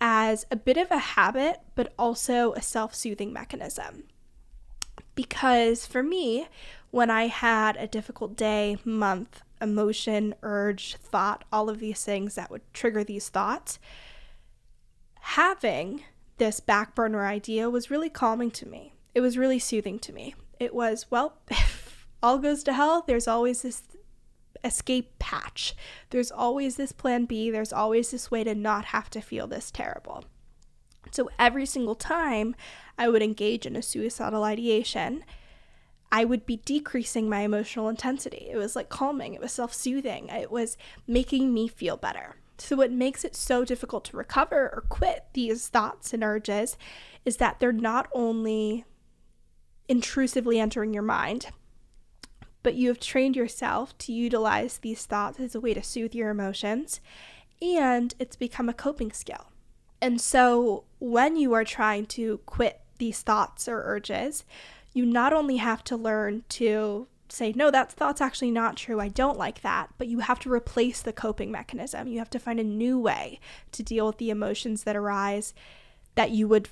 as 0.00 0.46
a 0.50 0.56
bit 0.56 0.76
of 0.76 0.90
a 0.90 0.98
habit, 0.98 1.60
but 1.74 1.92
also 1.98 2.52
a 2.52 2.62
self 2.62 2.94
soothing 2.94 3.32
mechanism. 3.32 4.04
Because 5.14 5.84
for 5.84 6.02
me, 6.02 6.46
when 6.92 7.10
I 7.10 7.26
had 7.26 7.76
a 7.78 7.88
difficult 7.88 8.36
day, 8.36 8.76
month, 8.84 9.40
emotion, 9.60 10.34
urge, 10.42 10.96
thought, 10.96 11.42
all 11.50 11.70
of 11.70 11.80
these 11.80 12.04
things 12.04 12.34
that 12.34 12.50
would 12.50 12.60
trigger 12.74 13.02
these 13.02 13.30
thoughts, 13.30 13.78
having 15.20 16.02
this 16.36 16.60
back 16.60 16.94
burner 16.94 17.24
idea 17.26 17.70
was 17.70 17.90
really 17.90 18.10
calming 18.10 18.50
to 18.52 18.68
me. 18.68 18.94
It 19.14 19.20
was 19.20 19.38
really 19.38 19.58
soothing 19.58 19.98
to 20.00 20.12
me. 20.12 20.34
It 20.60 20.74
was, 20.74 21.06
well, 21.10 21.38
if 21.50 22.06
all 22.22 22.38
goes 22.38 22.62
to 22.64 22.74
hell, 22.74 23.04
there's 23.06 23.26
always 23.26 23.62
this 23.62 23.82
escape 24.62 25.18
patch. 25.18 25.74
There's 26.10 26.30
always 26.30 26.76
this 26.76 26.92
plan 26.92 27.24
B. 27.24 27.50
There's 27.50 27.72
always 27.72 28.10
this 28.10 28.30
way 28.30 28.44
to 28.44 28.54
not 28.54 28.86
have 28.86 29.08
to 29.10 29.22
feel 29.22 29.46
this 29.46 29.70
terrible. 29.70 30.24
So 31.10 31.30
every 31.38 31.64
single 31.64 31.94
time 31.94 32.54
I 32.98 33.08
would 33.08 33.22
engage 33.22 33.64
in 33.64 33.76
a 33.76 33.82
suicidal 33.82 34.44
ideation, 34.44 35.24
I 36.12 36.26
would 36.26 36.44
be 36.44 36.58
decreasing 36.58 37.30
my 37.30 37.40
emotional 37.40 37.88
intensity. 37.88 38.48
It 38.50 38.58
was 38.58 38.76
like 38.76 38.90
calming, 38.90 39.32
it 39.32 39.40
was 39.40 39.50
self 39.50 39.72
soothing, 39.72 40.28
it 40.28 40.52
was 40.52 40.76
making 41.06 41.54
me 41.54 41.66
feel 41.66 41.96
better. 41.96 42.36
So, 42.58 42.76
what 42.76 42.92
makes 42.92 43.24
it 43.24 43.34
so 43.34 43.64
difficult 43.64 44.04
to 44.04 44.16
recover 44.18 44.70
or 44.74 44.84
quit 44.88 45.24
these 45.32 45.68
thoughts 45.68 46.12
and 46.12 46.22
urges 46.22 46.76
is 47.24 47.38
that 47.38 47.58
they're 47.58 47.72
not 47.72 48.08
only 48.12 48.84
intrusively 49.88 50.60
entering 50.60 50.92
your 50.92 51.02
mind, 51.02 51.46
but 52.62 52.74
you 52.74 52.88
have 52.88 53.00
trained 53.00 53.34
yourself 53.34 53.96
to 53.98 54.12
utilize 54.12 54.78
these 54.78 55.06
thoughts 55.06 55.40
as 55.40 55.54
a 55.54 55.60
way 55.60 55.72
to 55.72 55.82
soothe 55.82 56.14
your 56.14 56.28
emotions, 56.28 57.00
and 57.62 58.14
it's 58.18 58.36
become 58.36 58.68
a 58.68 58.74
coping 58.74 59.12
skill. 59.12 59.46
And 60.02 60.20
so, 60.20 60.84
when 60.98 61.36
you 61.36 61.54
are 61.54 61.64
trying 61.64 62.04
to 62.06 62.38
quit 62.44 62.80
these 62.98 63.22
thoughts 63.22 63.66
or 63.66 63.82
urges, 63.82 64.44
you 64.92 65.06
not 65.06 65.32
only 65.32 65.56
have 65.56 65.82
to 65.84 65.96
learn 65.96 66.44
to 66.50 67.06
say, 67.28 67.52
no, 67.56 67.70
that 67.70 67.90
thought's 67.90 68.20
actually 68.20 68.50
not 68.50 68.76
true, 68.76 69.00
I 69.00 69.08
don't 69.08 69.38
like 69.38 69.62
that, 69.62 69.90
but 69.96 70.06
you 70.06 70.20
have 70.20 70.38
to 70.40 70.52
replace 70.52 71.00
the 71.00 71.12
coping 71.12 71.50
mechanism. 71.50 72.08
You 72.08 72.18
have 72.18 72.30
to 72.30 72.38
find 72.38 72.60
a 72.60 72.64
new 72.64 72.98
way 72.98 73.40
to 73.72 73.82
deal 73.82 74.06
with 74.06 74.18
the 74.18 74.30
emotions 74.30 74.84
that 74.84 74.96
arise 74.96 75.54
that 76.14 76.30
you 76.30 76.46
would 76.46 76.68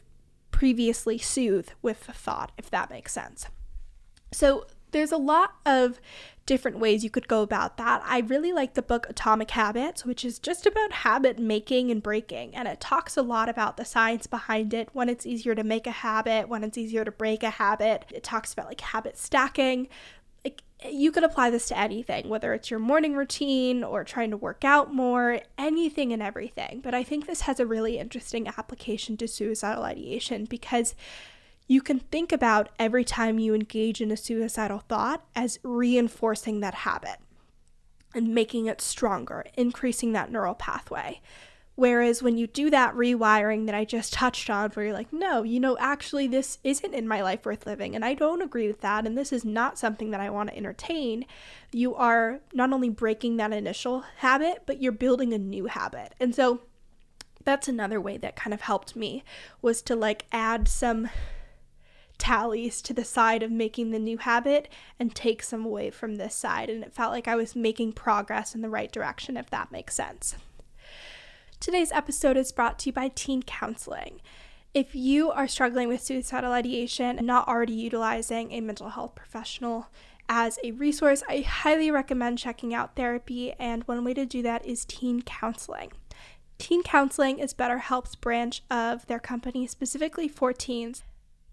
previously 0.51 1.17
soothe 1.17 1.71
with 1.81 2.07
the 2.07 2.13
thought, 2.13 2.53
if 2.59 2.71
that 2.71 2.91
makes 2.91 3.13
sense. 3.13 3.47
So, 4.33 4.67
there's 4.93 5.13
a 5.13 5.17
lot 5.17 5.55
of 5.65 6.01
different 6.47 6.81
ways 6.81 7.05
you 7.05 7.11
could 7.11 7.29
go 7.29 7.43
about 7.43 7.77
that. 7.77 8.03
I 8.05 8.19
really 8.21 8.53
like 8.53 8.75
the 8.75 8.83
book 8.83 9.07
Atomic 9.09 9.53
Habits, 9.53 10.05
which 10.05 10.25
is 10.25 10.41
just 10.41 10.67
about 10.67 10.91
habit 10.91 11.39
making 11.39 11.93
and 11.93 12.03
breaking. 12.03 12.57
And 12.57 12.67
it 12.67 12.81
talks 12.81 13.17
a 13.17 13.23
lot 13.23 13.49
about 13.49 13.77
the 13.77 13.85
science 13.85 14.27
behind 14.27 14.75
it, 14.75 14.89
when 14.93 15.09
it's 15.09 15.27
easier 15.27 15.55
to 15.55 15.63
make 15.63 15.87
a 15.87 15.93
habit, 15.93 16.49
when 16.49 16.65
it's 16.65 16.77
easier 16.77 17.05
to 17.05 17.13
break 17.13 17.45
a 17.45 17.51
habit. 17.51 18.05
It 18.11 18.25
talks 18.25 18.53
about 18.53 18.67
like 18.67 18.81
habit 18.81 19.17
stacking. 19.17 19.87
Like 20.45 20.63
you 20.91 21.13
could 21.13 21.23
apply 21.23 21.51
this 21.51 21.69
to 21.69 21.79
anything, 21.79 22.29
whether 22.29 22.53
it's 22.53 22.71
your 22.71 22.81
morning 22.81 23.15
routine 23.15 23.85
or 23.85 24.03
trying 24.03 24.31
to 24.31 24.37
work 24.37 24.65
out 24.65 24.93
more, 24.93 25.43
anything 25.57 26.13
and 26.13 26.23
everything. 26.23 26.81
But 26.83 26.95
I 26.95 27.05
think 27.05 27.27
this 27.27 27.43
has 27.43 27.61
a 27.61 27.67
really 27.67 27.99
interesting 27.99 28.49
application 28.49 29.17
to 29.19 29.29
suicidal 29.29 29.85
ideation 29.85 30.47
because 30.47 30.97
you 31.71 31.81
can 31.81 32.01
think 32.01 32.33
about 32.33 32.69
every 32.81 33.05
time 33.05 33.39
you 33.39 33.55
engage 33.55 34.01
in 34.01 34.11
a 34.11 34.17
suicidal 34.17 34.81
thought 34.81 35.25
as 35.37 35.61
reinforcing 35.63 36.59
that 36.59 36.75
habit 36.75 37.19
and 38.13 38.35
making 38.35 38.67
it 38.67 38.81
stronger, 38.81 39.47
increasing 39.57 40.11
that 40.11 40.33
neural 40.33 40.57
pathway. 40.57 41.21
Whereas 41.77 42.25
when 42.25 42.37
you 42.37 42.49
do 42.49 42.71
that 42.71 42.93
rewiring 42.95 43.67
that 43.67 43.75
I 43.77 43.85
just 43.85 44.13
touched 44.13 44.51
on, 44.51 44.71
where 44.71 44.87
you're 44.87 44.95
like, 44.95 45.13
no, 45.13 45.45
you 45.45 45.61
know, 45.61 45.79
actually, 45.79 46.27
this 46.27 46.59
isn't 46.65 46.93
in 46.93 47.07
my 47.07 47.23
life 47.23 47.47
worth 47.47 47.65
living, 47.67 47.95
and 47.95 48.05
I 48.05 48.15
don't 48.15 48.43
agree 48.43 48.67
with 48.67 48.81
that, 48.81 49.07
and 49.07 49.17
this 49.17 49.33
is 49.33 49.45
not 49.45 49.79
something 49.79 50.11
that 50.11 50.21
I 50.21 50.29
want 50.29 50.51
to 50.51 50.57
entertain, 50.57 51.25
you 51.71 51.95
are 51.95 52.41
not 52.53 52.73
only 52.73 52.89
breaking 52.89 53.37
that 53.37 53.53
initial 53.53 54.03
habit, 54.17 54.65
but 54.67 54.83
you're 54.83 54.91
building 54.91 55.33
a 55.33 55.39
new 55.39 55.67
habit. 55.67 56.17
And 56.19 56.35
so 56.35 56.63
that's 57.45 57.69
another 57.69 58.01
way 58.01 58.17
that 58.17 58.35
kind 58.35 58.53
of 58.53 58.63
helped 58.63 58.97
me 58.97 59.23
was 59.63 59.83
to 59.83 59.95
like 59.95 60.27
add 60.33 60.67
some 60.67 61.09
tallies 62.21 62.81
to 62.83 62.95
the 62.95 63.05
side 63.05 63.43
of 63.43 63.51
making 63.51 63.91
the 63.91 63.99
new 63.99 64.19
habit 64.19 64.69
and 65.01 65.13
take 65.13 65.43
some 65.43 65.65
away 65.65 65.91
from 65.91 66.15
this 66.15 66.35
side. 66.35 66.71
And 66.71 66.85
it 66.85 66.93
felt 66.93 67.11
like 67.11 67.27
I 67.27 67.35
was 67.35 67.57
making 67.57 67.95
progress 67.95 68.55
in 68.55 68.61
the 68.61 68.69
right 68.69 68.93
direction, 68.93 69.37
if 69.37 69.51
that 69.51 69.73
makes 69.73 69.97
sense. 69.97 70.37
Today's 71.59 71.91
episode 71.91 72.37
is 72.37 72.53
brought 72.53 72.79
to 72.81 72.91
you 72.91 72.93
by 72.93 73.09
Teen 73.09 73.43
Counseling. 73.43 74.21
If 74.73 74.95
you 74.95 75.33
are 75.33 75.49
struggling 75.49 75.89
with 75.89 76.01
suicidal 76.01 76.53
ideation 76.53 77.19
and 77.19 77.27
not 77.27 77.49
already 77.49 77.73
utilizing 77.73 78.53
a 78.53 78.61
mental 78.61 78.91
health 78.91 79.17
professional 79.17 79.89
as 80.29 80.61
a 80.63 80.71
resource, 80.71 81.25
I 81.29 81.41
highly 81.41 81.91
recommend 81.91 82.39
checking 82.39 82.73
out 82.73 82.95
therapy. 82.95 83.53
And 83.59 83.83
one 83.85 84.05
way 84.05 84.15
to 84.15 84.25
do 84.25 84.43
that 84.43 84.65
is 84.65 84.85
teen 84.85 85.23
counseling. 85.23 85.91
Teen 86.59 86.83
Counseling 86.83 87.39
is 87.39 87.55
BetterHelp's 87.55 88.15
branch 88.15 88.63
of 88.71 89.07
their 89.07 89.19
company 89.19 89.67
specifically 89.67 90.29
for 90.29 90.53
teens. 90.53 91.03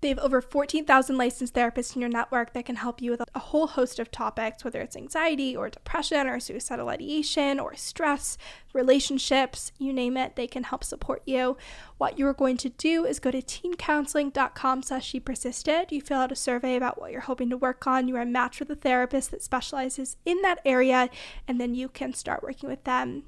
They 0.01 0.09
have 0.09 0.19
over 0.19 0.41
14,000 0.41 1.17
licensed 1.17 1.55
therapists 1.55 1.95
in 1.95 2.01
your 2.01 2.09
network 2.09 2.53
that 2.53 2.65
can 2.65 2.75
help 2.75 3.01
you 3.01 3.11
with 3.11 3.23
a 3.33 3.39
whole 3.39 3.65
host 3.65 3.97
of 3.97 4.11
topics, 4.11 4.63
whether 4.63 4.79
it's 4.79 4.95
anxiety 4.95 5.55
or 5.55 5.69
depression 5.69 6.27
or 6.27 6.39
suicidal 6.39 6.89
ideation 6.89 7.59
or 7.59 7.75
stress, 7.75 8.37
relationships, 8.73 9.71
you 9.79 9.91
name 9.91 10.15
it, 10.15 10.35
they 10.35 10.45
can 10.45 10.63
help 10.63 10.83
support 10.83 11.23
you. 11.25 11.57
What 11.97 12.19
you're 12.19 12.33
going 12.33 12.57
to 12.57 12.69
do 12.69 13.05
is 13.05 13.19
go 13.19 13.31
to 13.31 13.41
teencounseling.com 13.41 14.83
slash 14.83 15.07
she 15.07 15.19
persisted. 15.19 15.91
You 15.91 16.01
fill 16.01 16.19
out 16.19 16.31
a 16.31 16.35
survey 16.35 16.75
about 16.75 16.99
what 17.01 17.11
you're 17.11 17.21
hoping 17.21 17.49
to 17.49 17.57
work 17.57 17.87
on. 17.87 18.07
You 18.07 18.17
are 18.17 18.25
matched 18.25 18.59
with 18.59 18.69
a 18.69 18.75
therapist 18.75 19.31
that 19.31 19.41
specializes 19.41 20.17
in 20.25 20.43
that 20.43 20.59
area, 20.63 21.09
and 21.47 21.59
then 21.59 21.73
you 21.73 21.89
can 21.89 22.13
start 22.13 22.43
working 22.43 22.69
with 22.69 22.83
them 22.83 23.23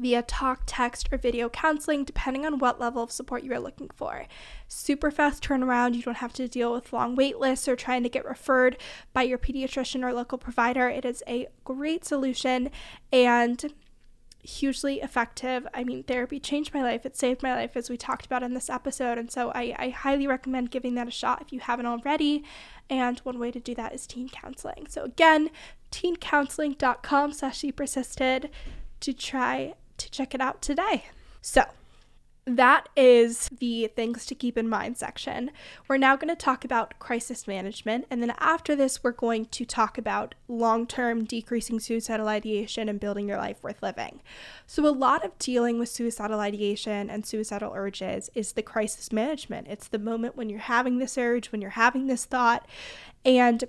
via 0.00 0.22
talk, 0.22 0.62
text, 0.66 1.08
or 1.12 1.18
video 1.18 1.48
counseling, 1.48 2.04
depending 2.04 2.46
on 2.46 2.58
what 2.58 2.80
level 2.80 3.02
of 3.02 3.12
support 3.12 3.44
you 3.44 3.52
are 3.52 3.60
looking 3.60 3.90
for. 3.94 4.26
Super 4.66 5.10
fast 5.10 5.44
turnaround, 5.44 5.94
you 5.94 6.02
don't 6.02 6.16
have 6.16 6.32
to 6.32 6.48
deal 6.48 6.72
with 6.72 6.92
long 6.92 7.14
wait 7.14 7.38
lists 7.38 7.68
or 7.68 7.76
trying 7.76 8.02
to 8.02 8.08
get 8.08 8.24
referred 8.24 8.78
by 9.12 9.22
your 9.22 9.38
pediatrician 9.38 10.02
or 10.02 10.12
local 10.12 10.38
provider. 10.38 10.88
It 10.88 11.04
is 11.04 11.22
a 11.28 11.48
great 11.64 12.04
solution 12.04 12.70
and 13.12 13.72
hugely 14.42 15.00
effective. 15.00 15.66
I 15.74 15.84
mean, 15.84 16.02
therapy 16.02 16.40
changed 16.40 16.72
my 16.72 16.82
life, 16.82 17.04
it 17.04 17.16
saved 17.16 17.42
my 17.42 17.54
life, 17.54 17.76
as 17.76 17.90
we 17.90 17.96
talked 17.96 18.26
about 18.26 18.42
in 18.42 18.54
this 18.54 18.70
episode. 18.70 19.18
And 19.18 19.30
so 19.30 19.50
I, 19.54 19.74
I 19.78 19.88
highly 19.90 20.26
recommend 20.26 20.70
giving 20.70 20.94
that 20.94 21.08
a 21.08 21.10
shot 21.10 21.42
if 21.42 21.52
you 21.52 21.60
haven't 21.60 21.86
already. 21.86 22.44
And 22.88 23.18
one 23.20 23.38
way 23.38 23.50
to 23.50 23.60
do 23.60 23.74
that 23.74 23.94
is 23.94 24.06
teen 24.06 24.28
counseling. 24.28 24.86
So 24.88 25.04
again, 25.04 25.50
teencounseling.com 25.92 27.32
slash 27.32 27.64
persisted 27.76 28.50
to 29.00 29.12
try 29.12 29.74
to 30.00 30.10
check 30.10 30.34
it 30.34 30.40
out 30.40 30.60
today. 30.60 31.06
So, 31.40 31.64
that 32.46 32.88
is 32.96 33.48
the 33.58 33.88
things 33.94 34.24
to 34.26 34.34
keep 34.34 34.56
in 34.56 34.68
mind 34.68 34.96
section. 34.96 35.50
We're 35.86 35.98
now 35.98 36.16
going 36.16 36.34
to 36.34 36.36
talk 36.36 36.64
about 36.64 36.98
crisis 36.98 37.46
management, 37.46 38.06
and 38.10 38.22
then 38.22 38.34
after 38.38 38.74
this, 38.74 39.04
we're 39.04 39.12
going 39.12 39.46
to 39.46 39.64
talk 39.64 39.98
about 39.98 40.34
long 40.48 40.86
term 40.86 41.24
decreasing 41.24 41.80
suicidal 41.80 42.28
ideation 42.28 42.88
and 42.88 42.98
building 42.98 43.28
your 43.28 43.36
life 43.36 43.62
worth 43.62 43.82
living. 43.82 44.20
So, 44.66 44.86
a 44.86 44.88
lot 44.88 45.24
of 45.24 45.38
dealing 45.38 45.78
with 45.78 45.90
suicidal 45.90 46.40
ideation 46.40 47.10
and 47.10 47.26
suicidal 47.26 47.72
urges 47.74 48.30
is 48.34 48.52
the 48.52 48.62
crisis 48.62 49.12
management. 49.12 49.68
It's 49.68 49.88
the 49.88 49.98
moment 49.98 50.36
when 50.36 50.48
you're 50.48 50.60
having 50.60 50.98
this 50.98 51.18
urge, 51.18 51.52
when 51.52 51.60
you're 51.60 51.70
having 51.70 52.06
this 52.06 52.24
thought, 52.24 52.66
and 53.24 53.64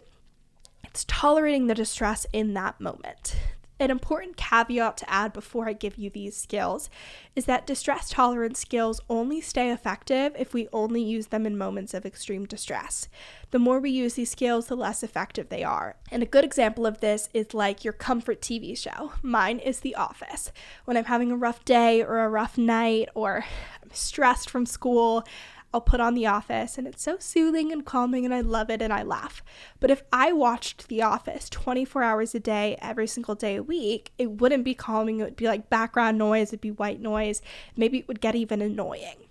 it's 0.84 1.06
tolerating 1.08 1.68
the 1.68 1.76
distress 1.76 2.26
in 2.34 2.54
that 2.54 2.80
moment. 2.80 3.36
An 3.82 3.90
important 3.90 4.38
caveat 4.38 4.96
to 4.98 5.10
add 5.10 5.34
before 5.34 5.68
I 5.68 5.74
give 5.74 5.98
you 5.98 6.12
these 6.12 6.38
skills 6.38 6.88
is 7.36 7.46
that 7.46 7.66
distress 7.66 8.12
tolerance 8.12 8.60
skills 8.60 9.02
only 9.10 9.42
stay 9.42 9.72
effective 9.72 10.36
if 10.38 10.54
we 10.54 10.68
only 10.72 11.02
use 11.02 11.28
them 11.28 11.48
in 11.48 11.58
moments 11.58 11.96
of 11.96 12.06
extreme 12.06 12.46
distress. 12.46 13.10
The 13.50 13.58
more 13.58 13.80
we 13.80 13.90
use 13.90 14.14
these 14.14 14.30
skills, 14.30 14.68
the 14.68 14.76
less 14.76 15.02
effective 15.02 15.50
they 15.50 15.64
are. 15.64 15.96
And 16.12 16.22
a 16.22 16.28
good 16.28 16.44
example 16.44 16.86
of 16.86 17.00
this 17.00 17.28
is 17.34 17.56
like 17.56 17.84
your 17.84 17.94
comfort 17.94 18.40
TV 18.40 18.78
show. 18.78 19.14
Mine 19.24 19.58
is 19.58 19.80
The 19.80 19.96
Office. 19.96 20.52
When 20.86 20.96
I'm 20.96 21.06
having 21.06 21.32
a 21.32 21.36
rough 21.36 21.66
day 21.66 22.04
or 22.04 22.20
a 22.20 22.30
rough 22.30 22.60
night 22.60 23.10
or 23.16 23.46
I'm 23.82 23.90
stressed 23.92 24.48
from 24.48 24.68
school, 24.68 25.26
I'll 25.74 25.82
put 25.82 26.02
on 26.02 26.14
The 26.14 26.26
Office 26.26 26.78
and 26.78 26.86
it's 26.86 27.02
so 27.02 27.18
soothing 27.20 27.72
and 27.72 27.86
calming 27.86 28.26
and 28.26 28.34
I 28.34 28.42
love 28.42 28.70
it 28.70 28.82
and 28.82 28.92
I 28.92 29.04
laugh. 29.04 29.44
But 29.80 29.92
if 29.92 30.04
I 30.12 30.34
watched 30.34 30.88
The 30.88 31.02
Office 31.02 31.50
24 31.50 32.04
hours 32.04 32.36
a 32.36 32.40
day, 32.40 32.78
every 32.82 33.08
single 33.08 33.36
day 33.36 33.56
a 33.56 33.64
week, 33.64 34.12
it 34.18 34.32
wouldn't 34.32 34.66
be 34.66 34.74
calming. 34.74 35.20
It 35.20 35.24
would 35.24 35.36
be 35.36 35.48
like 35.48 35.70
background 35.70 36.18
noise, 36.18 36.50
it'd 36.50 36.62
be 36.62 36.72
white 36.72 37.00
noise. 37.00 37.42
Maybe 37.76 38.00
it 38.00 38.08
would 38.08 38.22
get 38.22 38.36
even 38.36 38.62
annoying. 38.62 39.28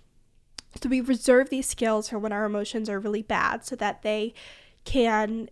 So 0.81 0.89
we 0.89 1.01
reserve 1.01 1.49
these 1.49 1.67
skills 1.67 2.09
for 2.09 2.17
when 2.17 2.31
our 2.31 2.45
emotions 2.45 2.89
are 2.89 2.99
really 2.99 3.21
bad 3.21 3.65
so 3.65 3.75
that 3.75 4.01
they 4.01 4.33
can 4.85 5.49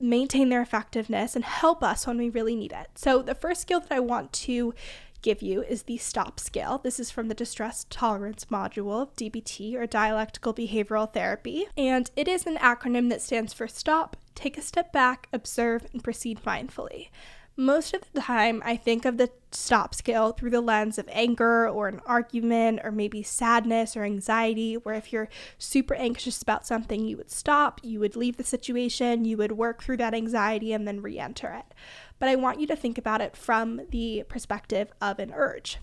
maintain 0.00 0.48
their 0.48 0.62
effectiveness 0.62 1.36
and 1.36 1.44
help 1.44 1.82
us 1.82 2.06
when 2.06 2.16
we 2.16 2.30
really 2.30 2.56
need 2.56 2.72
it. 2.72 2.88
So 2.94 3.20
the 3.20 3.34
first 3.34 3.60
skill 3.60 3.80
that 3.80 3.92
I 3.92 4.00
want 4.00 4.32
to 4.32 4.74
give 5.22 5.42
you 5.42 5.62
is 5.62 5.84
the 5.84 5.96
STOP 5.96 6.40
skill. 6.40 6.78
This 6.78 6.98
is 6.98 7.10
from 7.10 7.28
the 7.28 7.34
Distress 7.34 7.86
Tolerance 7.90 8.46
module 8.46 9.02
of 9.02 9.14
DBT 9.16 9.74
or 9.74 9.86
Dialectical 9.86 10.54
Behavioral 10.54 11.12
Therapy, 11.12 11.66
and 11.76 12.10
it 12.16 12.28
is 12.28 12.46
an 12.46 12.56
acronym 12.56 13.08
that 13.10 13.22
stands 13.22 13.52
for 13.52 13.68
STOP, 13.68 14.16
take 14.34 14.56
a 14.56 14.62
step 14.62 14.92
back, 14.92 15.28
observe, 15.32 15.86
and 15.92 16.02
proceed 16.02 16.42
mindfully. 16.42 17.08
Most 17.56 17.92
of 17.92 18.10
the 18.12 18.22
time, 18.22 18.62
I 18.64 18.76
think 18.76 19.04
of 19.04 19.18
the 19.18 19.28
stop 19.50 19.94
skill 19.94 20.32
through 20.32 20.48
the 20.50 20.62
lens 20.62 20.98
of 20.98 21.06
anger 21.12 21.68
or 21.68 21.88
an 21.88 22.00
argument 22.06 22.80
or 22.82 22.90
maybe 22.90 23.22
sadness 23.22 23.96
or 23.96 24.04
anxiety, 24.04 24.74
where 24.78 24.94
if 24.94 25.12
you're 25.12 25.28
super 25.58 25.94
anxious 25.94 26.40
about 26.40 26.66
something, 26.66 27.04
you 27.04 27.18
would 27.18 27.30
stop, 27.30 27.80
you 27.82 28.00
would 28.00 28.16
leave 28.16 28.38
the 28.38 28.44
situation, 28.44 29.26
you 29.26 29.36
would 29.36 29.52
work 29.52 29.82
through 29.82 29.98
that 29.98 30.14
anxiety 30.14 30.72
and 30.72 30.88
then 30.88 31.02
re 31.02 31.18
enter 31.18 31.52
it 31.52 31.74
but 32.20 32.28
I 32.28 32.36
want 32.36 32.60
you 32.60 32.68
to 32.68 32.76
think 32.76 32.96
about 32.96 33.20
it 33.20 33.36
from 33.36 33.80
the 33.90 34.22
perspective 34.28 34.92
of 35.00 35.18
an 35.18 35.32
urge. 35.34 35.78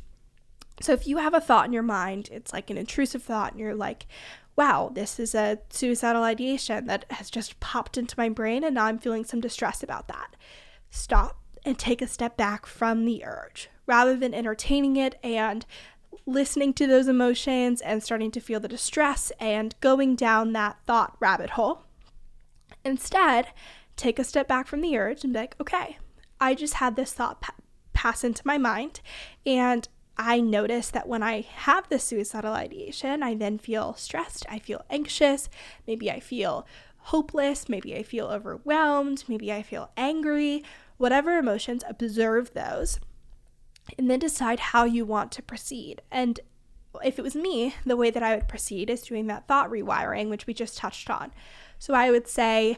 So 0.79 0.93
if 0.93 1.05
you 1.05 1.17
have 1.17 1.33
a 1.33 1.41
thought 1.41 1.65
in 1.65 1.73
your 1.73 1.83
mind, 1.83 2.29
it's 2.31 2.53
like 2.53 2.69
an 2.69 2.77
intrusive 2.77 3.23
thought, 3.23 3.51
and 3.51 3.59
you're 3.59 3.75
like, 3.75 4.05
wow, 4.55 4.91
this 4.93 5.19
is 5.19 5.35
a 5.35 5.59
suicidal 5.69 6.23
ideation 6.23 6.85
that 6.85 7.05
has 7.11 7.29
just 7.29 7.59
popped 7.59 7.97
into 7.97 8.15
my 8.17 8.29
brain, 8.29 8.63
and 8.63 8.75
now 8.75 8.85
I'm 8.85 8.99
feeling 8.99 9.25
some 9.25 9.41
distress 9.41 9.83
about 9.83 10.07
that. 10.07 10.35
Stop 10.89 11.41
and 11.65 11.77
take 11.77 12.01
a 12.01 12.07
step 12.07 12.37
back 12.37 12.65
from 12.65 13.03
the 13.03 13.25
urge 13.25 13.69
rather 13.85 14.15
than 14.15 14.33
entertaining 14.33 14.95
it 14.95 15.19
and 15.23 15.65
listening 16.25 16.73
to 16.73 16.85
those 16.85 17.07
emotions 17.07 17.81
and 17.81 18.03
starting 18.03 18.31
to 18.31 18.39
feel 18.39 18.59
the 18.59 18.67
distress 18.67 19.31
and 19.39 19.75
going 19.81 20.15
down 20.15 20.53
that 20.53 20.77
thought 20.85 21.15
rabbit 21.19 21.51
hole. 21.51 21.83
Instead, 22.83 23.47
take 23.95 24.19
a 24.19 24.23
step 24.23 24.47
back 24.47 24.67
from 24.67 24.81
the 24.81 24.97
urge 24.97 25.23
and 25.23 25.33
be 25.33 25.39
like, 25.39 25.55
okay, 25.59 25.97
I 26.39 26.53
just 26.53 26.75
had 26.75 26.95
this 26.95 27.13
thought 27.13 27.41
pa- 27.41 27.55
pass 27.93 28.23
into 28.23 28.41
my 28.45 28.57
mind, 28.57 29.01
and 29.45 29.87
I 30.17 30.39
notice 30.39 30.89
that 30.89 31.07
when 31.07 31.23
I 31.23 31.41
have 31.41 31.89
this 31.89 32.03
suicidal 32.03 32.53
ideation, 32.53 33.21
I 33.21 33.35
then 33.35 33.57
feel 33.57 33.93
stressed, 33.93 34.45
I 34.49 34.59
feel 34.59 34.85
anxious, 34.89 35.49
maybe 35.85 36.11
I 36.11 36.19
feel 36.19 36.65
hopeless, 36.97 37.69
maybe 37.69 37.95
I 37.95 38.03
feel 38.03 38.27
overwhelmed, 38.27 39.23
maybe 39.27 39.51
I 39.53 39.61
feel 39.61 39.91
angry, 39.95 40.63
whatever 40.97 41.37
emotions, 41.37 41.83
observe 41.87 42.53
those 42.53 42.99
and 43.97 44.09
then 44.09 44.19
decide 44.19 44.59
how 44.59 44.83
you 44.83 45.05
want 45.05 45.31
to 45.33 45.41
proceed. 45.41 46.01
And 46.11 46.39
if 47.03 47.19
it 47.19 47.21
was 47.21 47.35
me, 47.35 47.75
the 47.85 47.95
way 47.95 48.09
that 48.09 48.23
I 48.23 48.35
would 48.35 48.47
proceed 48.47 48.89
is 48.89 49.01
doing 49.01 49.27
that 49.27 49.47
thought 49.47 49.69
rewiring, 49.69 50.29
which 50.29 50.47
we 50.47 50.53
just 50.53 50.77
touched 50.77 51.09
on. 51.09 51.31
So 51.79 51.93
I 51.93 52.09
would 52.11 52.27
say, 52.27 52.77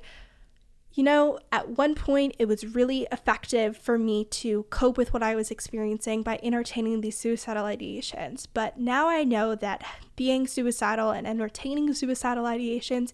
you 0.94 1.04
know, 1.04 1.40
at 1.52 1.78
one 1.78 1.94
point 1.96 2.36
it 2.40 2.48
was 2.48 2.66
really 2.66 3.08
effective 3.12 3.78
for 3.78 3.98
me 3.98 4.26
to 4.26 4.64
cope 4.70 4.98
with 4.98 5.14
what 5.14 5.24
I 5.24 5.36
was 5.36 5.52
experiencing 5.52 6.24
by 6.24 6.40
entertaining 6.42 7.02
these 7.02 7.18
suicidal 7.18 7.64
ideations. 7.64 8.48
But 8.54 8.80
now 8.80 9.08
I 9.08 9.24
know 9.24 9.56
that 9.56 9.84
being 10.16 10.48
suicidal 10.48 11.12
and 11.12 11.28
entertaining 11.28 11.94
suicidal 11.94 12.44
ideations 12.44 13.14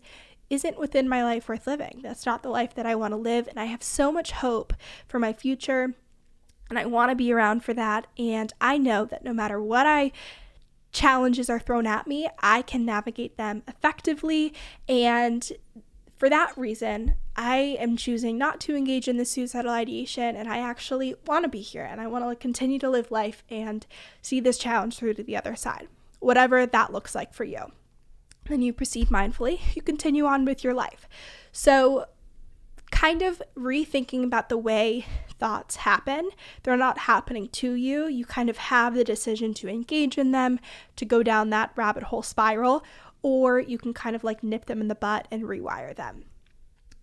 isn't 0.49 0.79
within 0.79 1.09
my 1.09 1.23
life 1.23 1.49
worth 1.49 1.67
living. 1.67 1.99
That's 2.01 2.25
not 2.25 2.43
the 2.43 2.49
life 2.49 2.75
that 2.75 2.85
I 2.85 2.95
want 2.95 3.11
to 3.11 3.17
live. 3.17 3.47
And 3.47 3.59
I 3.59 3.65
have 3.65 3.83
so 3.83 4.11
much 4.11 4.31
hope 4.31 4.73
for 5.07 5.19
my 5.19 5.33
future. 5.33 5.93
And 6.69 6.79
I 6.79 6.85
want 6.85 7.11
to 7.11 7.15
be 7.15 7.31
around 7.31 7.63
for 7.63 7.73
that. 7.73 8.07
And 8.17 8.53
I 8.61 8.77
know 8.77 9.05
that 9.05 9.23
no 9.23 9.33
matter 9.33 9.61
what 9.61 9.85
I 9.85 10.11
challenges 10.91 11.49
are 11.49 11.59
thrown 11.59 11.85
at 11.85 12.07
me, 12.07 12.29
I 12.39 12.61
can 12.61 12.85
navigate 12.85 13.37
them 13.37 13.63
effectively. 13.67 14.53
And 14.87 15.51
for 16.17 16.29
that 16.29 16.57
reason, 16.57 17.15
I 17.35 17.77
am 17.79 17.97
choosing 17.97 18.37
not 18.37 18.59
to 18.61 18.75
engage 18.75 19.07
in 19.07 19.17
the 19.17 19.25
suicidal 19.25 19.71
ideation 19.71 20.35
and 20.35 20.47
I 20.47 20.59
actually 20.59 21.15
want 21.27 21.43
to 21.43 21.49
be 21.49 21.61
here 21.61 21.83
and 21.83 21.99
I 21.99 22.07
want 22.07 22.27
to 22.29 22.35
continue 22.35 22.79
to 22.79 22.89
live 22.89 23.11
life 23.11 23.43
and 23.49 23.85
see 24.21 24.39
this 24.39 24.57
challenge 24.57 24.95
through 24.95 25.15
to 25.15 25.23
the 25.23 25.35
other 25.35 25.55
side, 25.55 25.87
whatever 26.19 26.65
that 26.65 26.93
looks 26.93 27.13
like 27.13 27.33
for 27.33 27.43
you. 27.43 27.71
Then 28.45 28.61
you 28.61 28.73
proceed 28.73 29.09
mindfully, 29.09 29.59
you 29.75 29.81
continue 29.81 30.25
on 30.25 30.45
with 30.45 30.63
your 30.63 30.73
life. 30.73 31.09
So, 31.51 32.05
kind 32.91 33.21
of 33.21 33.41
rethinking 33.57 34.23
about 34.23 34.47
the 34.47 34.57
way 34.57 35.05
thoughts 35.37 35.77
happen. 35.77 36.29
They're 36.63 36.77
not 36.77 36.99
happening 36.99 37.49
to 37.49 37.73
you. 37.73 38.07
You 38.07 38.25
kind 38.25 38.49
of 38.49 38.57
have 38.57 38.93
the 38.93 39.03
decision 39.03 39.53
to 39.55 39.67
engage 39.67 40.17
in 40.17 40.31
them, 40.31 40.59
to 40.95 41.03
go 41.03 41.23
down 41.23 41.49
that 41.49 41.71
rabbit 41.75 42.03
hole 42.03 42.21
spiral, 42.21 42.85
or 43.21 43.59
you 43.59 43.77
can 43.77 43.93
kind 43.93 44.15
of 44.15 44.23
like 44.23 44.43
nip 44.43 44.65
them 44.65 44.79
in 44.79 44.87
the 44.87 44.95
butt 44.95 45.27
and 45.31 45.43
rewire 45.43 45.95
them. 45.95 46.25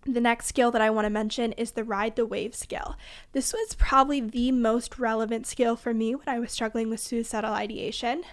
The 0.05 0.21
next 0.21 0.47
skill 0.47 0.71
that 0.73 0.83
I 0.83 0.91
want 0.91 1.07
to 1.07 1.11
mention 1.11 1.53
is 1.53 1.73
the 1.73 1.85
ride 1.85 2.17
the 2.17 2.27
wave 2.27 2.55
skill. 2.55 2.97
This 3.33 3.53
was 3.53 3.75
probably 3.75 4.21
the 4.21 4.51
most 4.51 4.99
relevant 4.99 5.47
skill 5.47 5.77
for 5.77 5.95
me 5.95 6.15
when 6.15 6.29
I 6.29 6.41
was 6.41 6.51
struggling 6.51 6.91
with 6.91 7.01
suicidal 7.01 7.53
ideation. 7.53 8.25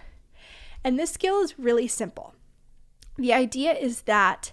And 0.84 0.98
this 0.98 1.12
skill 1.12 1.42
is 1.42 1.60
really 1.60 1.88
simple. 1.88 2.34
The 3.18 3.34
idea 3.34 3.74
is 3.74 4.04
that 4.04 4.52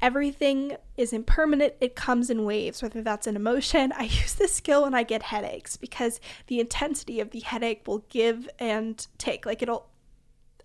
everything 0.00 0.76
is 0.96 1.12
impermanent, 1.12 1.74
it 1.80 1.96
comes 1.96 2.30
in 2.30 2.44
waves, 2.44 2.82
whether 2.82 3.02
that's 3.02 3.26
an 3.26 3.36
emotion. 3.36 3.92
I 3.96 4.04
use 4.04 4.34
this 4.34 4.54
skill 4.54 4.84
when 4.84 4.94
I 4.94 5.02
get 5.02 5.24
headaches 5.24 5.76
because 5.76 6.20
the 6.46 6.60
intensity 6.60 7.20
of 7.20 7.30
the 7.30 7.40
headache 7.40 7.82
will 7.86 8.04
give 8.08 8.48
and 8.58 9.06
take. 9.18 9.44
Like 9.44 9.60
it'll 9.60 9.88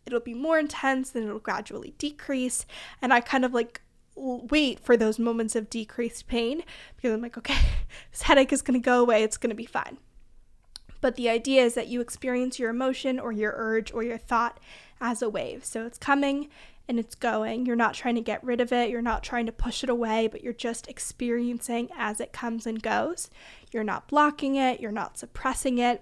it'll 0.06 0.20
be 0.20 0.34
more 0.34 0.58
intense, 0.58 1.12
then 1.12 1.24
it'll 1.24 1.40
gradually 1.40 1.94
decrease. 1.98 2.66
And 3.02 3.14
I 3.14 3.20
kind 3.20 3.44
of 3.44 3.54
like 3.54 3.82
wait 4.20 4.80
for 4.80 4.98
those 4.98 5.20
moments 5.20 5.56
of 5.56 5.70
decreased 5.70 6.28
pain 6.28 6.64
because 6.96 7.14
I'm 7.14 7.22
like, 7.22 7.38
okay, 7.38 7.60
this 8.12 8.24
headache 8.24 8.54
is 8.54 8.62
going 8.62 8.80
to 8.80 8.84
go 8.84 9.02
away, 9.02 9.24
it's 9.24 9.38
going 9.38 9.50
to 9.50 9.56
be 9.56 9.66
fine. 9.66 9.98
But 11.02 11.16
the 11.16 11.30
idea 11.30 11.64
is 11.64 11.76
that 11.76 11.88
you 11.88 12.02
experience 12.02 12.60
your 12.60 12.70
emotion 12.70 13.20
or 13.20 13.32
your 13.32 13.54
urge 13.56 13.94
or 13.94 14.04
your 14.04 14.18
thought 14.18 14.60
as 15.00 15.22
a 15.22 15.30
wave. 15.30 15.64
So 15.64 15.86
it's 15.86 15.98
coming 15.98 16.50
and 16.90 17.00
it's 17.00 17.16
going. 17.16 17.66
You're 17.66 17.76
not 17.76 17.94
trying 17.94 18.16
to 18.16 18.22
get 18.22 18.44
rid 18.44 18.60
of 18.60 18.74
it, 18.74 18.90
you're 18.90 19.02
not 19.02 19.24
trying 19.24 19.46
to 19.46 19.52
push 19.52 19.84
it 19.84 19.90
away, 19.90 20.28
but 20.28 20.44
you're 20.44 20.54
just 20.54 20.88
experiencing 20.88 21.90
as 21.96 22.20
it 22.20 22.34
comes 22.34 22.66
and 22.66 22.82
goes. 22.82 23.30
You're 23.72 23.84
not 23.84 24.08
blocking 24.08 24.56
it, 24.56 24.80
you're 24.80 24.92
not 24.92 25.18
suppressing 25.18 25.78
it. 25.78 26.02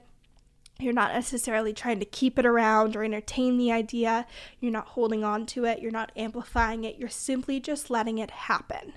You're 0.80 0.94
not 0.94 1.14
necessarily 1.14 1.74
trying 1.74 2.00
to 2.00 2.06
keep 2.06 2.38
it 2.38 2.46
around 2.46 2.96
or 2.96 3.04
entertain 3.04 3.58
the 3.58 3.72
idea. 3.72 4.28
You're 4.60 4.72
not 4.72 4.90
holding 4.90 5.24
on 5.24 5.46
to 5.48 5.66
it. 5.66 5.80
You're 5.82 5.92
not 5.92 6.12
amplifying 6.16 6.84
it. 6.84 6.98
You're 6.98 7.10
simply 7.10 7.60
just 7.60 7.90
letting 7.90 8.18
it 8.20 8.32
happen. 8.32 8.94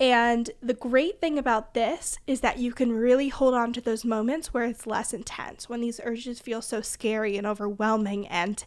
And 0.00 0.50
the 0.60 0.74
great 0.74 1.20
thing 1.20 1.38
about 1.38 1.74
this 1.74 2.18
is 2.26 2.40
that 2.40 2.58
you 2.58 2.72
can 2.72 2.92
really 2.92 3.28
hold 3.28 3.54
on 3.54 3.72
to 3.74 3.80
those 3.80 4.04
moments 4.04 4.52
where 4.52 4.64
it's 4.64 4.86
less 4.86 5.14
intense, 5.14 5.68
when 5.68 5.80
these 5.80 6.00
urges 6.02 6.40
feel 6.40 6.60
so 6.62 6.80
scary 6.80 7.36
and 7.36 7.46
overwhelming 7.46 8.26
and 8.26 8.64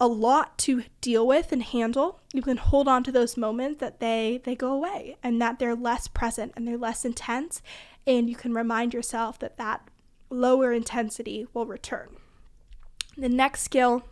a 0.00 0.08
lot 0.08 0.58
to 0.58 0.82
deal 1.00 1.24
with 1.26 1.52
and 1.52 1.62
handle. 1.62 2.20
You 2.32 2.42
can 2.42 2.56
hold 2.56 2.88
on 2.88 3.04
to 3.04 3.12
those 3.12 3.36
moments 3.36 3.78
that 3.80 4.00
they 4.00 4.40
they 4.44 4.56
go 4.56 4.72
away 4.72 5.16
and 5.22 5.40
that 5.40 5.58
they're 5.58 5.76
less 5.76 6.08
present 6.08 6.52
and 6.56 6.66
they're 6.66 6.76
less 6.76 7.04
intense 7.04 7.62
and 8.06 8.28
you 8.28 8.36
can 8.36 8.52
remind 8.52 8.92
yourself 8.92 9.38
that 9.38 9.56
that 9.56 9.88
lower 10.30 10.72
intensity 10.72 11.46
will 11.52 11.66
return. 11.66 12.16
The 13.16 13.28
next 13.28 13.62
skill 13.62 14.02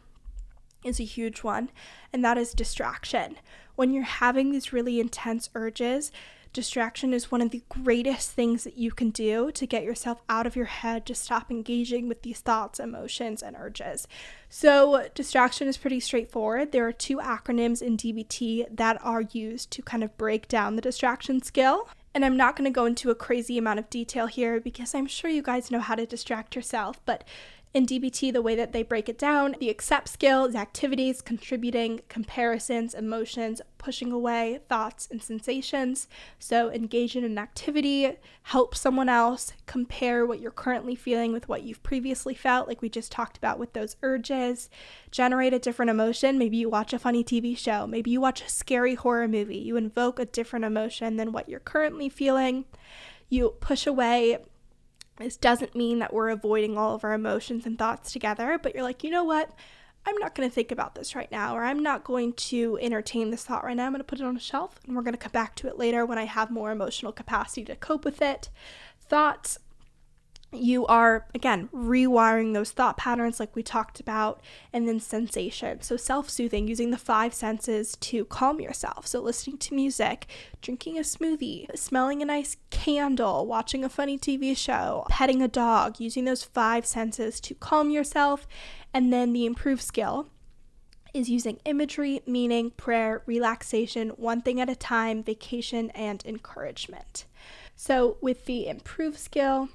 is 0.84 1.00
a 1.00 1.04
huge 1.04 1.42
one, 1.42 1.70
and 2.12 2.24
that 2.24 2.38
is 2.38 2.52
distraction. 2.52 3.36
When 3.74 3.92
you're 3.92 4.04
having 4.04 4.50
these 4.52 4.72
really 4.72 5.00
intense 5.00 5.48
urges, 5.54 6.12
distraction 6.52 7.14
is 7.14 7.30
one 7.30 7.40
of 7.40 7.50
the 7.50 7.62
greatest 7.68 8.30
things 8.30 8.64
that 8.64 8.76
you 8.76 8.90
can 8.90 9.10
do 9.10 9.50
to 9.52 9.66
get 9.66 9.84
yourself 9.84 10.20
out 10.28 10.46
of 10.46 10.54
your 10.54 10.66
head 10.66 11.06
to 11.06 11.14
stop 11.14 11.50
engaging 11.50 12.08
with 12.08 12.22
these 12.22 12.40
thoughts, 12.40 12.78
emotions, 12.78 13.42
and 13.42 13.56
urges. 13.58 14.06
So, 14.48 15.08
distraction 15.14 15.66
is 15.66 15.78
pretty 15.78 16.00
straightforward. 16.00 16.72
There 16.72 16.86
are 16.86 16.92
two 16.92 17.16
acronyms 17.16 17.80
in 17.80 17.96
DBT 17.96 18.76
that 18.76 18.98
are 19.02 19.22
used 19.22 19.70
to 19.72 19.82
kind 19.82 20.04
of 20.04 20.16
break 20.18 20.46
down 20.48 20.76
the 20.76 20.82
distraction 20.82 21.42
skill. 21.42 21.88
And 22.14 22.24
I'm 22.24 22.36
not 22.36 22.56
going 22.56 22.70
to 22.70 22.74
go 22.74 22.84
into 22.84 23.10
a 23.10 23.14
crazy 23.14 23.56
amount 23.56 23.78
of 23.78 23.88
detail 23.88 24.26
here 24.26 24.60
because 24.60 24.94
I'm 24.94 25.06
sure 25.06 25.30
you 25.30 25.42
guys 25.42 25.70
know 25.70 25.80
how 25.80 25.94
to 25.94 26.04
distract 26.04 26.54
yourself, 26.54 27.00
but 27.06 27.24
in 27.74 27.86
DBT, 27.86 28.30
the 28.34 28.42
way 28.42 28.54
that 28.54 28.72
they 28.72 28.82
break 28.82 29.08
it 29.08 29.16
down, 29.18 29.56
the 29.58 29.70
accept 29.70 30.08
skill 30.08 30.44
is 30.44 30.54
activities, 30.54 31.22
contributing, 31.22 32.00
comparisons, 32.08 32.92
emotions, 32.92 33.62
pushing 33.78 34.12
away 34.12 34.60
thoughts 34.68 35.08
and 35.10 35.22
sensations. 35.22 36.06
So 36.38 36.70
engage 36.70 37.16
in 37.16 37.24
an 37.24 37.38
activity, 37.38 38.18
help 38.42 38.74
someone 38.74 39.08
else, 39.08 39.54
compare 39.64 40.26
what 40.26 40.38
you're 40.38 40.50
currently 40.50 40.94
feeling 40.94 41.32
with 41.32 41.48
what 41.48 41.62
you've 41.62 41.82
previously 41.82 42.34
felt, 42.34 42.68
like 42.68 42.82
we 42.82 42.90
just 42.90 43.10
talked 43.10 43.38
about 43.38 43.58
with 43.58 43.72
those 43.72 43.96
urges, 44.02 44.68
generate 45.10 45.54
a 45.54 45.58
different 45.58 45.90
emotion. 45.90 46.38
Maybe 46.38 46.58
you 46.58 46.68
watch 46.68 46.92
a 46.92 46.98
funny 46.98 47.24
TV 47.24 47.56
show, 47.56 47.86
maybe 47.86 48.10
you 48.10 48.20
watch 48.20 48.42
a 48.42 48.50
scary 48.50 48.96
horror 48.96 49.28
movie, 49.28 49.56
you 49.56 49.78
invoke 49.78 50.18
a 50.18 50.26
different 50.26 50.66
emotion 50.66 51.16
than 51.16 51.32
what 51.32 51.48
you're 51.48 51.58
currently 51.58 52.10
feeling. 52.10 52.66
You 53.30 53.54
push 53.60 53.86
away 53.86 54.36
this 55.22 55.36
doesn't 55.36 55.74
mean 55.74 55.98
that 56.00 56.12
we're 56.12 56.30
avoiding 56.30 56.76
all 56.76 56.94
of 56.94 57.04
our 57.04 57.12
emotions 57.12 57.66
and 57.66 57.78
thoughts 57.78 58.12
together, 58.12 58.58
but 58.62 58.74
you're 58.74 58.82
like, 58.82 59.04
you 59.04 59.10
know 59.10 59.24
what? 59.24 59.50
I'm 60.04 60.16
not 60.16 60.34
going 60.34 60.48
to 60.48 60.54
think 60.54 60.72
about 60.72 60.94
this 60.94 61.14
right 61.14 61.30
now, 61.30 61.56
or 61.56 61.62
I'm 61.62 61.80
not 61.80 62.02
going 62.02 62.32
to 62.32 62.78
entertain 62.80 63.30
this 63.30 63.44
thought 63.44 63.64
right 63.64 63.76
now. 63.76 63.86
I'm 63.86 63.92
going 63.92 64.00
to 64.00 64.04
put 64.04 64.20
it 64.20 64.26
on 64.26 64.36
a 64.36 64.40
shelf 64.40 64.80
and 64.86 64.96
we're 64.96 65.02
going 65.02 65.14
to 65.14 65.18
come 65.18 65.32
back 65.32 65.54
to 65.56 65.68
it 65.68 65.78
later 65.78 66.04
when 66.04 66.18
I 66.18 66.24
have 66.24 66.50
more 66.50 66.72
emotional 66.72 67.12
capacity 67.12 67.64
to 67.66 67.76
cope 67.76 68.04
with 68.04 68.20
it. 68.20 68.50
Thoughts 69.00 69.58
you 70.52 70.86
are 70.86 71.26
again 71.34 71.68
rewiring 71.72 72.52
those 72.52 72.70
thought 72.70 72.96
patterns 72.96 73.40
like 73.40 73.56
we 73.56 73.62
talked 73.62 74.00
about 74.00 74.40
and 74.72 74.86
then 74.86 75.00
sensation. 75.00 75.80
So 75.80 75.96
self-soothing 75.96 76.68
using 76.68 76.90
the 76.90 76.98
five 76.98 77.32
senses 77.34 77.96
to 78.00 78.24
calm 78.26 78.60
yourself. 78.60 79.06
So 79.06 79.20
listening 79.20 79.58
to 79.58 79.74
music 79.74 80.26
drinking 80.60 80.98
a 80.98 81.02
smoothie 81.02 81.76
smelling 81.76 82.22
a 82.22 82.26
nice 82.26 82.56
candle 82.70 83.46
watching 83.46 83.84
a 83.84 83.88
funny 83.88 84.16
tv 84.16 84.56
show 84.56 85.04
petting 85.08 85.42
a 85.42 85.48
dog 85.48 85.98
using 85.98 86.24
those 86.24 86.44
five 86.44 86.86
senses 86.86 87.40
to 87.40 87.54
calm 87.54 87.90
yourself. 87.90 88.46
And 88.94 89.12
then 89.12 89.32
the 89.32 89.46
improved 89.46 89.82
skill 89.82 90.28
is 91.14 91.28
using 91.28 91.58
imagery, 91.64 92.22
meaning, 92.26 92.70
prayer, 92.70 93.22
relaxation, 93.26 94.10
one 94.10 94.40
thing 94.40 94.60
at 94.60 94.70
a 94.70 94.76
time, 94.76 95.22
vacation, 95.22 95.90
and 95.90 96.24
encouragement. 96.24 97.26
So, 97.76 98.16
with 98.20 98.46
the 98.46 98.66
improved 98.66 99.18
skill, 99.18 99.68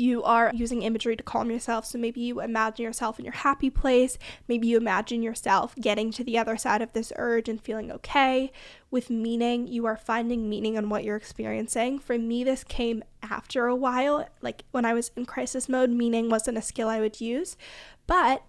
you 0.00 0.22
are 0.22 0.50
using 0.54 0.82
imagery 0.82 1.14
to 1.14 1.22
calm 1.22 1.50
yourself. 1.50 1.84
So 1.84 1.98
maybe 1.98 2.20
you 2.20 2.40
imagine 2.40 2.84
yourself 2.84 3.18
in 3.18 3.24
your 3.24 3.34
happy 3.34 3.68
place. 3.68 4.16
Maybe 4.48 4.66
you 4.66 4.78
imagine 4.78 5.22
yourself 5.22 5.74
getting 5.76 6.10
to 6.12 6.24
the 6.24 6.38
other 6.38 6.56
side 6.56 6.80
of 6.80 6.94
this 6.94 7.12
urge 7.16 7.48
and 7.48 7.60
feeling 7.60 7.92
okay. 7.92 8.50
With 8.90 9.10
meaning, 9.10 9.68
you 9.68 9.84
are 9.84 9.98
finding 9.98 10.48
meaning 10.48 10.74
in 10.76 10.88
what 10.88 11.04
you're 11.04 11.16
experiencing. 11.16 11.98
For 11.98 12.18
me, 12.18 12.42
this 12.42 12.64
came 12.64 13.04
after 13.22 13.66
a 13.66 13.76
while. 13.76 14.26
Like 14.40 14.64
when 14.70 14.86
I 14.86 14.94
was 14.94 15.10
in 15.16 15.26
crisis 15.26 15.68
mode, 15.68 15.90
meaning 15.90 16.30
wasn't 16.30 16.58
a 16.58 16.62
skill 16.62 16.88
I 16.88 17.00
would 17.00 17.20
use. 17.20 17.58
But 18.06 18.42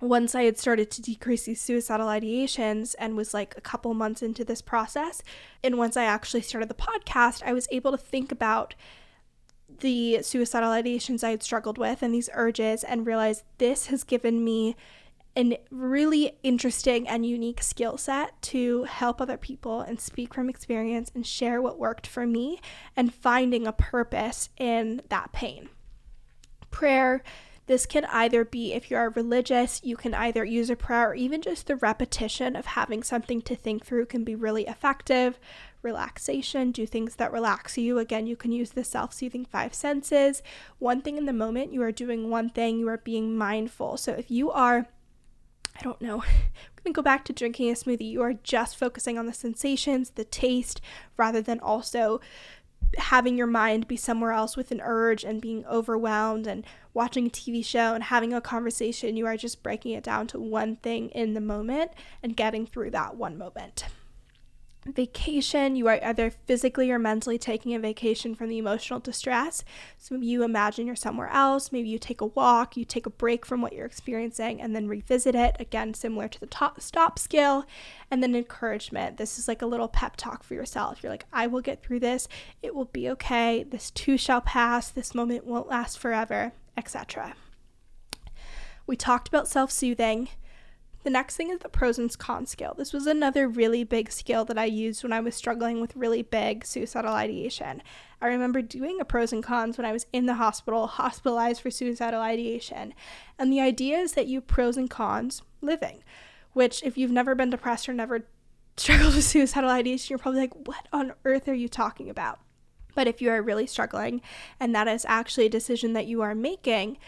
once 0.00 0.34
I 0.34 0.42
had 0.42 0.58
started 0.58 0.90
to 0.90 1.00
decrease 1.00 1.44
these 1.44 1.60
suicidal 1.60 2.08
ideations 2.08 2.94
and 2.98 3.16
was 3.16 3.32
like 3.32 3.54
a 3.56 3.62
couple 3.62 3.94
months 3.94 4.20
into 4.20 4.44
this 4.44 4.60
process, 4.60 5.22
and 5.62 5.78
once 5.78 5.96
I 5.96 6.04
actually 6.04 6.42
started 6.42 6.68
the 6.68 6.74
podcast, 6.74 7.42
I 7.44 7.52
was 7.52 7.68
able 7.70 7.92
to 7.92 7.96
think 7.96 8.32
about 8.32 8.74
the 9.80 10.22
suicidal 10.22 10.70
ideations 10.70 11.24
I 11.24 11.30
had 11.30 11.42
struggled 11.42 11.78
with 11.78 12.02
and 12.02 12.14
these 12.14 12.30
urges 12.34 12.84
and 12.84 13.06
realized 13.06 13.44
this 13.58 13.86
has 13.86 14.04
given 14.04 14.44
me 14.44 14.76
a 15.36 15.58
really 15.70 16.38
interesting 16.42 17.06
and 17.06 17.26
unique 17.26 17.62
skill 17.62 17.98
set 17.98 18.40
to 18.40 18.84
help 18.84 19.20
other 19.20 19.36
people 19.36 19.80
and 19.82 20.00
speak 20.00 20.32
from 20.32 20.48
experience 20.48 21.10
and 21.14 21.26
share 21.26 21.60
what 21.60 21.78
worked 21.78 22.06
for 22.06 22.26
me 22.26 22.58
and 22.96 23.14
finding 23.14 23.66
a 23.66 23.72
purpose 23.72 24.48
in 24.56 25.02
that 25.10 25.32
pain. 25.32 25.68
Prayer 26.70 27.22
this 27.66 27.84
can 27.84 28.04
either 28.06 28.44
be, 28.44 28.72
if 28.72 28.90
you 28.90 28.96
are 28.96 29.10
religious, 29.10 29.80
you 29.82 29.96
can 29.96 30.14
either 30.14 30.44
use 30.44 30.70
a 30.70 30.76
prayer 30.76 31.10
or 31.10 31.14
even 31.14 31.42
just 31.42 31.66
the 31.66 31.76
repetition 31.76 32.54
of 32.54 32.64
having 32.64 33.02
something 33.02 33.42
to 33.42 33.56
think 33.56 33.84
through 33.84 34.06
can 34.06 34.22
be 34.22 34.36
really 34.36 34.66
effective. 34.66 35.38
Relaxation, 35.86 36.72
do 36.72 36.84
things 36.84 37.14
that 37.14 37.30
relax 37.30 37.78
you. 37.78 38.00
Again, 38.00 38.26
you 38.26 38.34
can 38.34 38.50
use 38.50 38.70
the 38.70 38.82
self 38.82 39.14
soothing 39.14 39.44
five 39.44 39.72
senses. 39.72 40.42
One 40.80 41.00
thing 41.00 41.16
in 41.16 41.26
the 41.26 41.32
moment, 41.32 41.72
you 41.72 41.80
are 41.82 41.92
doing 41.92 42.28
one 42.28 42.50
thing, 42.50 42.80
you 42.80 42.88
are 42.88 42.98
being 42.98 43.38
mindful. 43.38 43.96
So 43.96 44.10
if 44.12 44.28
you 44.28 44.50
are 44.50 44.88
I 45.78 45.82
don't 45.82 46.00
know. 46.00 46.22
I'm 46.24 46.82
going 46.82 46.86
to 46.86 46.92
go 46.92 47.02
back 47.02 47.24
to 47.26 47.32
drinking 47.32 47.70
a 47.70 47.74
smoothie. 47.74 48.10
You 48.10 48.22
are 48.22 48.32
just 48.32 48.76
focusing 48.76 49.16
on 49.16 49.26
the 49.26 49.32
sensations, 49.32 50.10
the 50.10 50.24
taste, 50.24 50.80
rather 51.16 51.40
than 51.40 51.60
also 51.60 52.20
having 52.98 53.36
your 53.36 53.46
mind 53.46 53.86
be 53.86 53.96
somewhere 53.96 54.32
else 54.32 54.56
with 54.56 54.72
an 54.72 54.80
urge 54.82 55.22
and 55.22 55.40
being 55.40 55.66
overwhelmed 55.66 56.46
and 56.48 56.64
watching 56.94 57.26
a 57.26 57.30
TV 57.30 57.64
show 57.64 57.94
and 57.94 58.04
having 58.04 58.32
a 58.32 58.40
conversation. 58.40 59.16
You 59.16 59.26
are 59.26 59.36
just 59.36 59.62
breaking 59.62 59.92
it 59.92 60.02
down 60.02 60.26
to 60.28 60.40
one 60.40 60.76
thing 60.76 61.10
in 61.10 61.34
the 61.34 61.40
moment 61.40 61.92
and 62.22 62.36
getting 62.36 62.66
through 62.66 62.90
that 62.92 63.16
one 63.16 63.38
moment 63.38 63.84
vacation, 64.86 65.76
you 65.76 65.88
are 65.88 65.98
either 66.02 66.30
physically 66.30 66.90
or 66.90 66.98
mentally 66.98 67.38
taking 67.38 67.74
a 67.74 67.78
vacation 67.78 68.34
from 68.34 68.48
the 68.48 68.58
emotional 68.58 69.00
distress. 69.00 69.64
So 69.98 70.16
you 70.16 70.42
imagine 70.42 70.86
you're 70.86 70.96
somewhere 70.96 71.28
else, 71.28 71.72
maybe 71.72 71.88
you 71.88 71.98
take 71.98 72.20
a 72.20 72.26
walk, 72.26 72.76
you 72.76 72.84
take 72.84 73.06
a 73.06 73.10
break 73.10 73.44
from 73.44 73.60
what 73.60 73.72
you're 73.72 73.86
experiencing 73.86 74.60
and 74.60 74.74
then 74.74 74.88
revisit 74.88 75.34
it, 75.34 75.56
again, 75.58 75.94
similar 75.94 76.28
to 76.28 76.40
the 76.40 76.46
top 76.46 76.80
stop 76.80 77.18
skill. 77.18 77.64
And 78.10 78.22
then 78.22 78.34
encouragement. 78.34 79.16
This 79.16 79.38
is 79.38 79.48
like 79.48 79.62
a 79.62 79.66
little 79.66 79.88
pep 79.88 80.16
talk 80.16 80.44
for 80.44 80.54
yourself. 80.54 81.02
You're 81.02 81.12
like, 81.12 81.26
I 81.32 81.46
will 81.46 81.60
get 81.60 81.82
through 81.82 82.00
this, 82.00 82.28
it 82.62 82.74
will 82.74 82.84
be 82.84 83.10
okay, 83.10 83.64
this 83.64 83.90
too 83.90 84.16
shall 84.16 84.40
pass, 84.40 84.88
this 84.90 85.14
moment 85.14 85.44
won't 85.44 85.68
last 85.68 85.98
forever, 85.98 86.52
etc. 86.76 87.34
We 88.86 88.96
talked 88.96 89.26
about 89.28 89.48
self 89.48 89.70
soothing 89.70 90.28
The 91.06 91.10
next 91.10 91.36
thing 91.36 91.50
is 91.50 91.60
the 91.60 91.68
pros 91.68 92.00
and 92.00 92.18
cons 92.18 92.50
skill. 92.50 92.74
This 92.76 92.92
was 92.92 93.06
another 93.06 93.46
really 93.46 93.84
big 93.84 94.10
scale 94.10 94.44
that 94.46 94.58
I 94.58 94.64
used 94.64 95.04
when 95.04 95.12
I 95.12 95.20
was 95.20 95.36
struggling 95.36 95.80
with 95.80 95.94
really 95.94 96.22
big 96.22 96.64
suicidal 96.64 97.14
ideation. 97.14 97.80
I 98.20 98.26
remember 98.26 98.60
doing 98.60 99.00
a 99.00 99.04
pros 99.04 99.32
and 99.32 99.40
cons 99.40 99.78
when 99.78 99.84
I 99.84 99.92
was 99.92 100.06
in 100.12 100.26
the 100.26 100.34
hospital, 100.34 100.88
hospitalized 100.88 101.60
for 101.60 101.70
suicidal 101.70 102.20
ideation. 102.20 102.92
And 103.38 103.52
the 103.52 103.60
idea 103.60 103.98
is 103.98 104.14
that 104.14 104.26
you 104.26 104.40
pros 104.40 104.76
and 104.76 104.90
cons 104.90 105.42
living, 105.60 106.02
which, 106.54 106.82
if 106.82 106.98
you've 106.98 107.12
never 107.12 107.36
been 107.36 107.50
depressed 107.50 107.88
or 107.88 107.92
never 107.92 108.26
struggled 108.76 109.14
with 109.14 109.22
suicidal 109.22 109.70
ideation, 109.70 110.06
you're 110.10 110.18
probably 110.18 110.40
like, 110.40 110.66
what 110.66 110.88
on 110.92 111.12
earth 111.24 111.46
are 111.46 111.54
you 111.54 111.68
talking 111.68 112.10
about? 112.10 112.40
But 112.96 113.06
if 113.06 113.22
you 113.22 113.30
are 113.30 113.40
really 113.40 113.68
struggling 113.68 114.22
and 114.58 114.74
that 114.74 114.88
is 114.88 115.06
actually 115.08 115.46
a 115.46 115.50
decision 115.50 115.92
that 115.92 116.08
you 116.08 116.22
are 116.22 116.34
making, 116.34 116.98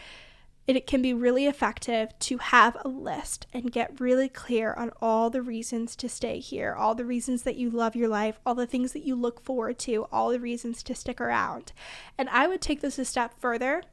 it 0.77 0.87
can 0.87 1.01
be 1.01 1.13
really 1.13 1.47
effective 1.47 2.17
to 2.19 2.37
have 2.37 2.77
a 2.81 2.87
list 2.87 3.47
and 3.53 3.71
get 3.71 3.99
really 3.99 4.29
clear 4.29 4.73
on 4.73 4.91
all 5.01 5.29
the 5.29 5.41
reasons 5.41 5.95
to 5.95 6.09
stay 6.09 6.39
here, 6.39 6.73
all 6.73 6.93
the 6.93 7.05
reasons 7.05 7.43
that 7.43 7.55
you 7.55 7.69
love 7.69 7.95
your 7.95 8.09
life, 8.09 8.39
all 8.45 8.55
the 8.55 8.67
things 8.67 8.91
that 8.93 9.05
you 9.05 9.15
look 9.15 9.43
forward 9.43 9.79
to, 9.79 10.05
all 10.11 10.29
the 10.29 10.39
reasons 10.39 10.83
to 10.83 10.93
stick 10.93 11.19
around. 11.19 11.71
And 12.17 12.29
I 12.29 12.47
would 12.47 12.61
take 12.61 12.81
this 12.81 12.99
a 12.99 13.05
step 13.05 13.33
further. 13.39 13.83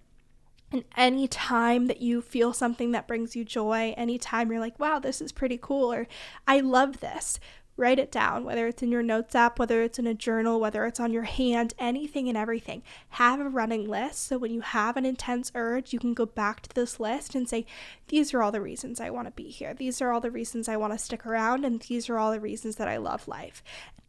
And 0.72 0.84
any 0.96 1.28
time 1.28 1.86
that 1.86 2.02
you 2.02 2.20
feel 2.20 2.52
something 2.52 2.90
that 2.90 3.06
brings 3.06 3.36
you 3.36 3.44
joy, 3.44 3.94
anytime 3.96 4.50
you're 4.50 4.60
like, 4.60 4.80
wow, 4.80 4.98
this 4.98 5.20
is 5.20 5.30
pretty 5.30 5.58
cool, 5.62 5.92
or 5.92 6.08
I 6.46 6.58
love 6.58 6.98
this, 6.98 7.38
Write 7.78 7.98
it 7.98 8.10
down, 8.10 8.44
whether 8.44 8.66
it's 8.66 8.82
in 8.82 8.90
your 8.90 9.02
notes 9.02 9.34
app, 9.34 9.58
whether 9.58 9.82
it's 9.82 9.98
in 9.98 10.06
a 10.06 10.14
journal, 10.14 10.58
whether 10.58 10.86
it's 10.86 10.98
on 10.98 11.12
your 11.12 11.24
hand, 11.24 11.74
anything 11.78 12.28
and 12.28 12.36
everything. 12.36 12.82
Have 13.10 13.38
a 13.38 13.48
running 13.48 13.86
list 13.88 14.24
so 14.24 14.38
when 14.38 14.52
you 14.52 14.62
have 14.62 14.96
an 14.96 15.04
intense 15.04 15.52
urge, 15.54 15.92
you 15.92 15.98
can 15.98 16.14
go 16.14 16.24
back 16.24 16.62
to 16.62 16.74
this 16.74 16.98
list 16.98 17.34
and 17.34 17.48
say, 17.48 17.66
These 18.08 18.32
are 18.32 18.42
all 18.42 18.52
the 18.52 18.60
reasons 18.62 19.00
I 19.00 19.10
want 19.10 19.26
to 19.26 19.32
be 19.32 19.50
here. 19.50 19.74
These 19.74 20.00
are 20.00 20.10
all 20.10 20.20
the 20.20 20.30
reasons 20.30 20.68
I 20.68 20.76
want 20.76 20.94
to 20.94 20.98
stick 20.98 21.26
around, 21.26 21.64
and 21.64 21.80
these 21.80 22.08
are 22.08 22.18
all 22.18 22.32
the 22.32 22.40
reasons 22.40 22.76
that 22.76 22.88
I 22.88 22.96
love 22.96 23.28
life. 23.28 23.62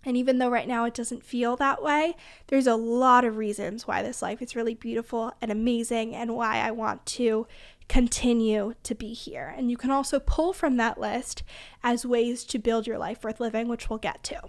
And 0.05 0.15
even 0.15 0.37
though 0.37 0.49
right 0.49 0.69
now 0.69 0.85
it 0.85 0.93
doesn't 0.93 1.25
feel 1.25 1.57
that 1.57 1.83
way, 1.83 2.15
there's 2.47 2.67
a 2.67 2.77
lot 2.77 3.25
of 3.25 3.35
reasons 3.35 3.85
why 3.85 4.01
this 4.01 4.21
life 4.21 4.41
is 4.41 4.55
really 4.55 4.73
beautiful 4.73 5.33
and 5.41 5.51
amazing 5.51 6.15
and 6.15 6.33
why 6.33 6.59
I 6.59 6.71
want 6.71 7.05
to 7.07 7.45
continue 7.87 8.73
to 8.83 8.95
be 8.95 9.13
here. 9.13 9.53
And 9.55 9.71
you 9.71 9.77
can 9.77 9.91
also 9.91 10.19
pull 10.19 10.53
from 10.53 10.77
that 10.77 10.99
list 10.99 11.43
as 11.83 12.05
ways 12.05 12.43
to 12.45 12.59
build 12.59 12.87
your 12.87 12.97
life 12.97 13.23
worth 13.23 13.39
living, 13.39 13.67
which 13.67 13.89
we'll 13.89 13.99
get 13.99 14.23
to. 14.23 14.41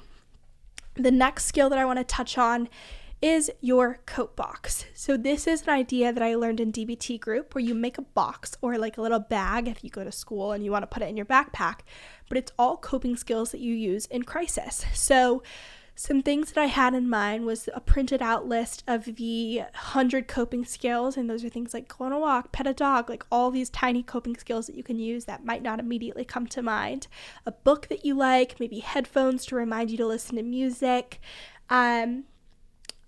The 0.94 1.11
next 1.11 1.44
skill 1.44 1.68
that 1.70 1.79
I 1.79 1.85
want 1.85 1.98
to 1.98 2.05
touch 2.05 2.37
on 2.37 2.68
is 3.20 3.51
your 3.61 3.98
cope 4.07 4.37
box. 4.37 4.85
So 4.94 5.16
this 5.16 5.46
is 5.46 5.62
an 5.62 5.70
idea 5.70 6.12
that 6.12 6.22
I 6.22 6.37
learned 6.37 6.61
in 6.61 6.72
DBT 6.72 7.18
group 7.18 7.55
where 7.55 7.64
you 7.64 7.74
make 7.74 7.98
a 7.98 8.03
box 8.03 8.57
or 8.61 8.79
like 8.79 8.96
a 8.96 9.03
little 9.03 9.18
bag 9.18 9.66
if 9.66 9.83
you 9.83 9.90
go 9.90 10.05
to 10.05 10.12
school 10.12 10.53
and 10.53 10.64
you 10.64 10.70
want 10.70 10.83
to 10.83 10.87
put 10.87 11.03
it 11.03 11.09
in 11.09 11.16
your 11.16 11.27
backpack, 11.27 11.81
but 12.29 12.38
it's 12.38 12.53
all 12.59 12.77
coping 12.77 13.16
skills 13.16 13.51
that 13.51 13.61
you 13.61 13.74
use 13.74 14.07
in 14.07 14.22
crisis. 14.22 14.85
So 14.94 15.42
some 15.99 16.23
things 16.23 16.53
that 16.53 16.63
I 16.63 16.67
had 16.67 16.95
in 16.95 17.11
mind 17.11 17.45
was 17.45 17.69
a 17.75 17.81
printed 17.81 18.23
out 18.23 18.47
list 18.47 18.85
of 18.87 19.17
the 19.17 19.59
100 19.59 20.29
coping 20.29 20.65
skills, 20.65 21.17
and 21.17 21.29
those 21.29 21.45
are 21.45 21.49
things 21.49 21.75
like 21.75 21.89
go 21.89 22.05
on 22.05 22.13
a 22.13 22.21
walk, 22.21 22.53
pet 22.53 22.69
a 22.69 22.73
dog, 22.73 23.11
like 23.11 23.27
all 23.33 23.51
these 23.51 23.69
tiny 23.69 24.05
coping 24.05 24.37
skills 24.37 24.69
that 24.69 24.77
you 24.77 24.85
can 24.85 25.01
use 25.01 25.25
that 25.25 25.45
might 25.45 25.61
not 25.61 25.81
immediately 25.81 26.25
come 26.25 26.47
to 26.47 26.63
mind. 26.63 27.09
A 27.47 27.51
book 27.51 27.89
that 27.89 28.05
you 28.05 28.15
like, 28.15 28.61
maybe 28.61 28.79
headphones 28.79 29.45
to 29.47 29.57
remind 29.57 29.91
you 29.91 29.97
to 29.97 30.07
listen 30.07 30.37
to 30.37 30.45
music. 30.45 31.19
Um, 31.69 32.27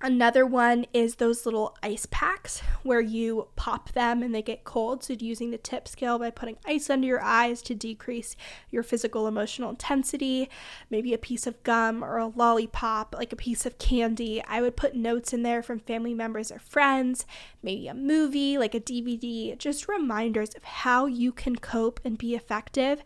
Another 0.03 0.47
one 0.47 0.87
is 0.95 1.17
those 1.17 1.45
little 1.45 1.77
ice 1.83 2.07
packs 2.11 2.61
where 2.83 3.03
you 3.03 3.49
pop 3.55 3.93
them 3.93 4.23
and 4.23 4.35
they 4.35 4.41
get 4.41 4.65
cold. 4.65 5.05
So, 5.05 5.13
using 5.13 5.51
the 5.51 5.59
TIP 5.59 5.87
skill 5.87 6.19
by 6.19 6.31
putting 6.31 6.57
ice 6.65 6.89
under 6.89 7.07
your 7.07 7.23
eyes 7.23 7.61
to 7.63 7.75
decrease 7.75 8.35
your 8.71 8.83
physical 8.83 9.27
emotional 9.27 9.69
intensity, 9.69 10.49
maybe 10.89 11.13
a 11.13 11.19
piece 11.19 11.47
of 11.47 11.63
gum 11.65 12.03
or 12.03 12.17
a 12.17 12.29
lollipop, 12.29 13.15
like 13.19 13.31
a 13.35 13.37
piece 13.37 13.67
of 13.67 13.77
candy. 13.77 14.43
I 14.49 14.63
would 14.63 14.75
put 14.75 14.97
notes 14.97 15.35
in 15.35 15.43
there 15.43 15.63
from 15.63 15.81
family 15.81 16.15
members 16.15 16.51
or 16.51 16.61
friends, 16.61 17.27
maybe 17.63 17.87
a 17.87 17.93
movie, 17.93 18.57
like 18.57 18.75
a 18.75 18.81
DVD, 18.81 19.57
just 19.59 19.87
reminders 19.87 20.55
of 20.55 20.65
how 20.65 21.05
you 21.05 21.31
can 21.31 21.57
cope 21.57 22.01
and 22.07 22.17
be 22.17 22.35
effective 22.35 23.05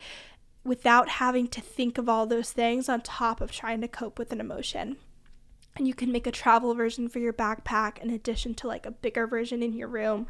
without 0.62 1.08
having 1.08 1.48
to 1.48 1.60
think 1.60 1.98
of 1.98 2.08
all 2.08 2.24
those 2.24 2.52
things 2.52 2.88
on 2.88 3.00
top 3.00 3.40
of 3.40 3.50
trying 3.50 3.80
to 3.80 3.88
cope 3.88 4.16
with 4.16 4.30
an 4.30 4.40
emotion 4.40 4.96
and 5.76 5.88
you 5.88 5.94
can 5.94 6.12
make 6.12 6.26
a 6.26 6.32
travel 6.32 6.74
version 6.74 7.08
for 7.08 7.18
your 7.18 7.32
backpack 7.32 7.98
in 7.98 8.10
addition 8.10 8.54
to 8.54 8.68
like 8.68 8.86
a 8.86 8.92
bigger 8.92 9.26
version 9.26 9.62
in 9.62 9.72
your 9.72 9.88
room. 9.88 10.28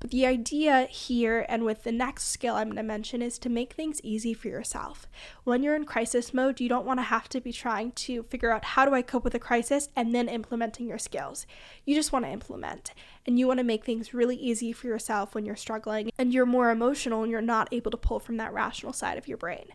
But 0.00 0.10
the 0.10 0.26
idea 0.26 0.86
here 0.90 1.44
and 1.48 1.64
with 1.64 1.82
the 1.82 1.92
next 1.92 2.28
skill 2.28 2.54
I'm 2.54 2.68
going 2.68 2.76
to 2.76 2.82
mention 2.82 3.20
is 3.20 3.38
to 3.40 3.48
make 3.48 3.72
things 3.72 4.00
easy 4.04 4.32
for 4.32 4.48
yourself. 4.48 5.08
When 5.44 5.62
you're 5.62 5.74
in 5.74 5.84
crisis 5.84 6.32
mode, 6.32 6.60
you 6.60 6.68
don't 6.68 6.86
want 6.86 7.00
to 7.00 7.04
have 7.04 7.28
to 7.30 7.40
be 7.40 7.52
trying 7.52 7.92
to 7.92 8.22
figure 8.22 8.52
out 8.52 8.64
how 8.64 8.84
do 8.84 8.94
I 8.94 9.02
cope 9.02 9.24
with 9.24 9.34
a 9.34 9.40
crisis 9.40 9.88
and 9.96 10.14
then 10.14 10.28
implementing 10.28 10.88
your 10.88 10.98
skills. 10.98 11.46
You 11.84 11.94
just 11.94 12.12
want 12.12 12.24
to 12.24 12.30
implement 12.30 12.92
and 13.26 13.38
you 13.38 13.48
want 13.48 13.58
to 13.58 13.64
make 13.64 13.84
things 13.84 14.14
really 14.14 14.36
easy 14.36 14.72
for 14.72 14.86
yourself 14.86 15.34
when 15.34 15.44
you're 15.44 15.56
struggling 15.56 16.10
and 16.16 16.32
you're 16.32 16.46
more 16.46 16.70
emotional 16.70 17.22
and 17.22 17.30
you're 17.30 17.40
not 17.40 17.68
able 17.72 17.90
to 17.90 17.96
pull 17.96 18.20
from 18.20 18.36
that 18.36 18.54
rational 18.54 18.92
side 18.92 19.18
of 19.18 19.26
your 19.26 19.36
brain. 19.36 19.66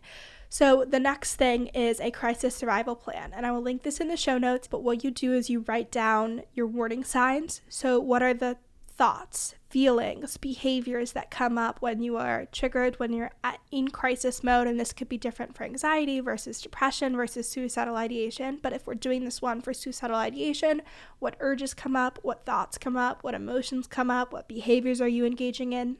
So, 0.54 0.84
the 0.84 1.00
next 1.00 1.34
thing 1.34 1.66
is 1.74 1.98
a 1.98 2.12
crisis 2.12 2.54
survival 2.54 2.94
plan, 2.94 3.32
and 3.34 3.44
I 3.44 3.50
will 3.50 3.60
link 3.60 3.82
this 3.82 3.98
in 3.98 4.06
the 4.06 4.16
show 4.16 4.38
notes. 4.38 4.68
But 4.68 4.84
what 4.84 5.02
you 5.02 5.10
do 5.10 5.32
is 5.32 5.50
you 5.50 5.64
write 5.66 5.90
down 5.90 6.42
your 6.54 6.68
warning 6.68 7.02
signs. 7.02 7.60
So, 7.68 7.98
what 7.98 8.22
are 8.22 8.32
the 8.32 8.58
thoughts, 8.86 9.56
feelings, 9.68 10.36
behaviors 10.36 11.10
that 11.10 11.28
come 11.28 11.58
up 11.58 11.82
when 11.82 12.00
you 12.02 12.16
are 12.18 12.46
triggered, 12.52 13.00
when 13.00 13.12
you're 13.12 13.32
at, 13.42 13.58
in 13.72 13.88
crisis 13.88 14.44
mode? 14.44 14.68
And 14.68 14.78
this 14.78 14.92
could 14.92 15.08
be 15.08 15.18
different 15.18 15.56
for 15.56 15.64
anxiety 15.64 16.20
versus 16.20 16.60
depression 16.60 17.16
versus 17.16 17.48
suicidal 17.48 17.96
ideation. 17.96 18.60
But 18.62 18.72
if 18.72 18.86
we're 18.86 18.94
doing 18.94 19.24
this 19.24 19.42
one 19.42 19.60
for 19.60 19.74
suicidal 19.74 20.14
ideation, 20.14 20.82
what 21.18 21.34
urges 21.40 21.74
come 21.74 21.96
up? 21.96 22.20
What 22.22 22.46
thoughts 22.46 22.78
come 22.78 22.96
up? 22.96 23.24
What 23.24 23.34
emotions 23.34 23.88
come 23.88 24.08
up? 24.08 24.32
What 24.32 24.46
behaviors 24.46 25.00
are 25.00 25.08
you 25.08 25.26
engaging 25.26 25.72
in? 25.72 25.96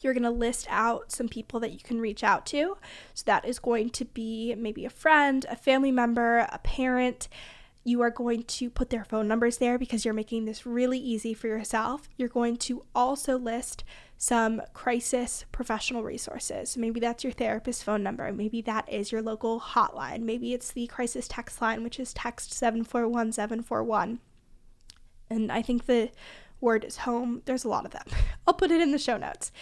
You're 0.00 0.14
going 0.14 0.22
to 0.22 0.30
list 0.30 0.66
out 0.70 1.12
some 1.12 1.28
people 1.28 1.60
that 1.60 1.72
you 1.72 1.78
can 1.78 2.00
reach 2.00 2.24
out 2.24 2.46
to. 2.46 2.76
So 3.14 3.22
that 3.26 3.44
is 3.44 3.58
going 3.58 3.90
to 3.90 4.04
be 4.04 4.54
maybe 4.56 4.84
a 4.84 4.90
friend, 4.90 5.44
a 5.48 5.56
family 5.56 5.92
member, 5.92 6.46
a 6.50 6.58
parent. 6.58 7.28
You 7.84 8.02
are 8.02 8.10
going 8.10 8.42
to 8.44 8.70
put 8.70 8.90
their 8.90 9.04
phone 9.04 9.28
numbers 9.28 9.58
there 9.58 9.78
because 9.78 10.04
you're 10.04 10.14
making 10.14 10.44
this 10.44 10.66
really 10.66 10.98
easy 10.98 11.34
for 11.34 11.48
yourself. 11.48 12.08
You're 12.16 12.28
going 12.28 12.56
to 12.58 12.84
also 12.94 13.38
list 13.38 13.84
some 14.22 14.60
crisis 14.74 15.46
professional 15.50 16.02
resources. 16.02 16.76
maybe 16.76 17.00
that's 17.00 17.24
your 17.24 17.32
therapist's 17.32 17.82
phone 17.82 18.02
number. 18.02 18.30
Maybe 18.32 18.60
that 18.62 18.86
is 18.92 19.10
your 19.10 19.22
local 19.22 19.60
hotline. 19.60 20.20
Maybe 20.20 20.52
it's 20.52 20.72
the 20.72 20.86
crisis 20.88 21.26
text 21.26 21.62
line, 21.62 21.82
which 21.82 21.98
is 21.98 22.12
text 22.12 22.52
741 22.52 23.32
741. 23.32 24.20
And 25.30 25.50
I 25.50 25.62
think 25.62 25.86
the 25.86 26.10
word 26.60 26.84
is 26.84 26.98
home. 26.98 27.40
There's 27.46 27.64
a 27.64 27.68
lot 27.68 27.86
of 27.86 27.92
them. 27.92 28.04
I'll 28.46 28.52
put 28.52 28.70
it 28.70 28.82
in 28.82 28.92
the 28.92 28.98
show 28.98 29.16
notes 29.16 29.52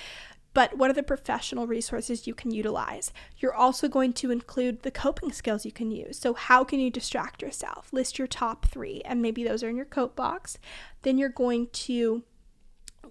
but 0.55 0.77
what 0.77 0.91
are 0.91 0.95
the 0.95 1.03
professional 1.03 1.67
resources 1.67 2.27
you 2.27 2.35
can 2.35 2.51
utilize? 2.51 3.13
You're 3.39 3.55
also 3.55 3.89
going 3.89 4.13
to 4.15 4.31
include 4.31 4.83
the 4.83 4.91
coping 4.91 5.33
skills 5.33 5.65
you 5.65 5.73
can 5.73 5.91
use. 5.91 6.19
So, 6.19 6.35
how 6.35 6.65
can 6.65 6.81
you 6.81 6.91
distract 6.91 7.43
yourself? 7.43 7.93
List 7.93 8.19
your 8.19 8.27
top 8.27 8.67
three, 8.67 9.03
and 9.05 9.23
maybe 9.23 9.45
those 9.45 9.63
are 9.63 9.69
in 9.69 9.77
your 9.77 9.85
cope 9.85 10.17
box. 10.17 10.59
Then 11.03 11.19
you're 11.19 11.29
going 11.29 11.69
to 11.69 12.23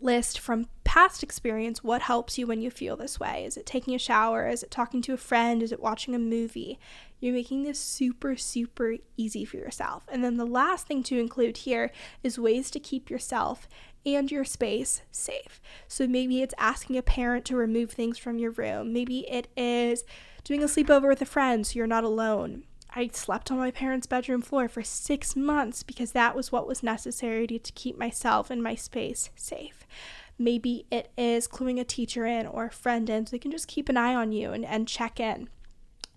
list 0.02 0.40
from 0.40 0.68
past 0.84 1.24
experience 1.24 1.84
what 1.84 2.04
helps 2.04 2.38
you 2.38 2.48
when 2.48 2.62
you 2.62 2.72
feel 2.72 2.96
this 2.96 3.20
way. 3.20 3.44
Is 3.46 3.58
it 3.58 3.66
taking 3.66 3.94
a 3.94 4.00
shower? 4.00 4.48
Is 4.48 4.64
it 4.64 4.72
talking 4.72 5.02
to 5.04 5.14
a 5.14 5.18
friend? 5.18 5.62
Is 5.62 5.72
it 5.72 5.82
watching 5.82 6.16
a 6.16 6.20
movie? 6.20 6.80
You're 7.20 7.34
making 7.34 7.64
this 7.64 7.80
super, 7.80 8.36
super 8.36 8.96
easy 9.16 9.44
for 9.44 9.58
yourself. 9.58 10.04
And 10.12 10.24
then 10.24 10.38
the 10.38 10.46
last 10.46 10.88
thing 10.88 11.04
to 11.04 11.20
include 11.20 11.58
here 11.58 11.92
is 12.24 12.38
ways 12.40 12.70
to 12.72 12.80
keep 12.80 13.10
yourself 13.10 13.68
and 14.16 14.32
your 14.32 14.46
space 14.46 15.02
safe. 15.12 15.62
So 15.88 16.08
maybe 16.08 16.42
it's 16.42 16.54
asking 16.58 16.98
a 16.98 17.02
parent 17.02 17.46
to 17.46 17.56
remove 17.56 17.92
things 17.92 18.18
from 18.18 18.38
your 18.38 18.52
room. 18.52 18.94
Maybe 18.94 19.30
it 19.30 19.48
is 19.58 20.04
doing 20.44 20.64
a 20.64 20.68
sleepover 20.68 21.08
with 21.10 21.22
a 21.22 21.26
friend 21.26 21.66
so 21.66 21.78
you're 21.78 21.88
not 21.88 22.04
alone. 22.04 22.64
I 22.96 23.10
slept 23.14 23.52
on 23.52 23.58
my 23.58 23.70
parents' 23.70 24.08
bedroom 24.08 24.42
floor 24.42 24.68
for 24.68 24.82
six 24.82 25.36
months 25.36 25.84
because 25.84 26.14
that 26.14 26.36
was 26.36 26.52
what 26.52 26.68
was 26.68 26.82
necessary 26.82 27.46
to, 27.48 27.60
keep 27.60 27.98
myself 27.98 28.50
and 28.50 28.64
my 28.64 28.76
space 28.76 29.30
safe. 29.36 29.86
Maybe 30.40 30.86
it 30.90 31.12
is 31.18 31.48
cluing 31.48 31.80
a 31.80 31.84
teacher 31.84 32.26
in 32.26 32.48
or 32.48 32.66
a 32.66 32.72
friend 32.72 33.10
in 33.10 33.26
so 33.26 33.32
they 33.32 33.40
can 33.40 33.52
just 33.52 33.68
keep 33.68 33.90
an 33.90 33.98
eye 33.98 34.16
on 34.16 34.32
you 34.32 34.52
and, 34.52 34.66
and 34.66 34.88
check 34.88 35.20
in. 35.20 35.50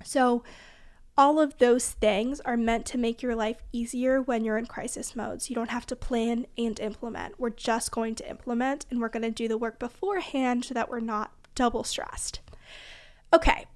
So, 0.04 0.42
all 1.20 1.38
of 1.38 1.58
those 1.58 1.90
things 1.90 2.40
are 2.46 2.56
meant 2.56 2.86
to 2.86 2.96
make 2.96 3.20
your 3.20 3.34
life 3.34 3.62
easier 3.72 4.22
when 4.22 4.42
you're 4.42 4.56
in 4.56 4.64
crisis 4.64 5.14
modes. 5.14 5.44
So 5.44 5.50
you 5.50 5.54
don't 5.54 5.68
have 5.68 5.84
to 5.88 5.94
plan 5.94 6.46
and 6.56 6.80
implement. 6.80 7.38
We're 7.38 7.50
just 7.50 7.90
going 7.90 8.14
to 8.14 8.30
implement 8.30 8.86
and 8.90 9.02
we're 9.02 9.10
going 9.10 9.24
to 9.24 9.30
do 9.30 9.46
the 9.46 9.58
work 9.58 9.78
beforehand 9.78 10.64
so 10.64 10.72
that 10.72 10.88
we're 10.88 10.98
not 10.98 11.32
double 11.54 11.84
stressed. 11.84 12.40
Okay, 13.34 13.66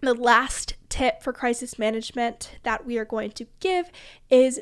the 0.00 0.14
last 0.14 0.76
tip 0.88 1.22
for 1.22 1.34
crisis 1.34 1.78
management 1.78 2.52
that 2.62 2.86
we 2.86 2.96
are 2.96 3.04
going 3.04 3.32
to 3.32 3.46
give 3.60 3.90
is 4.30 4.58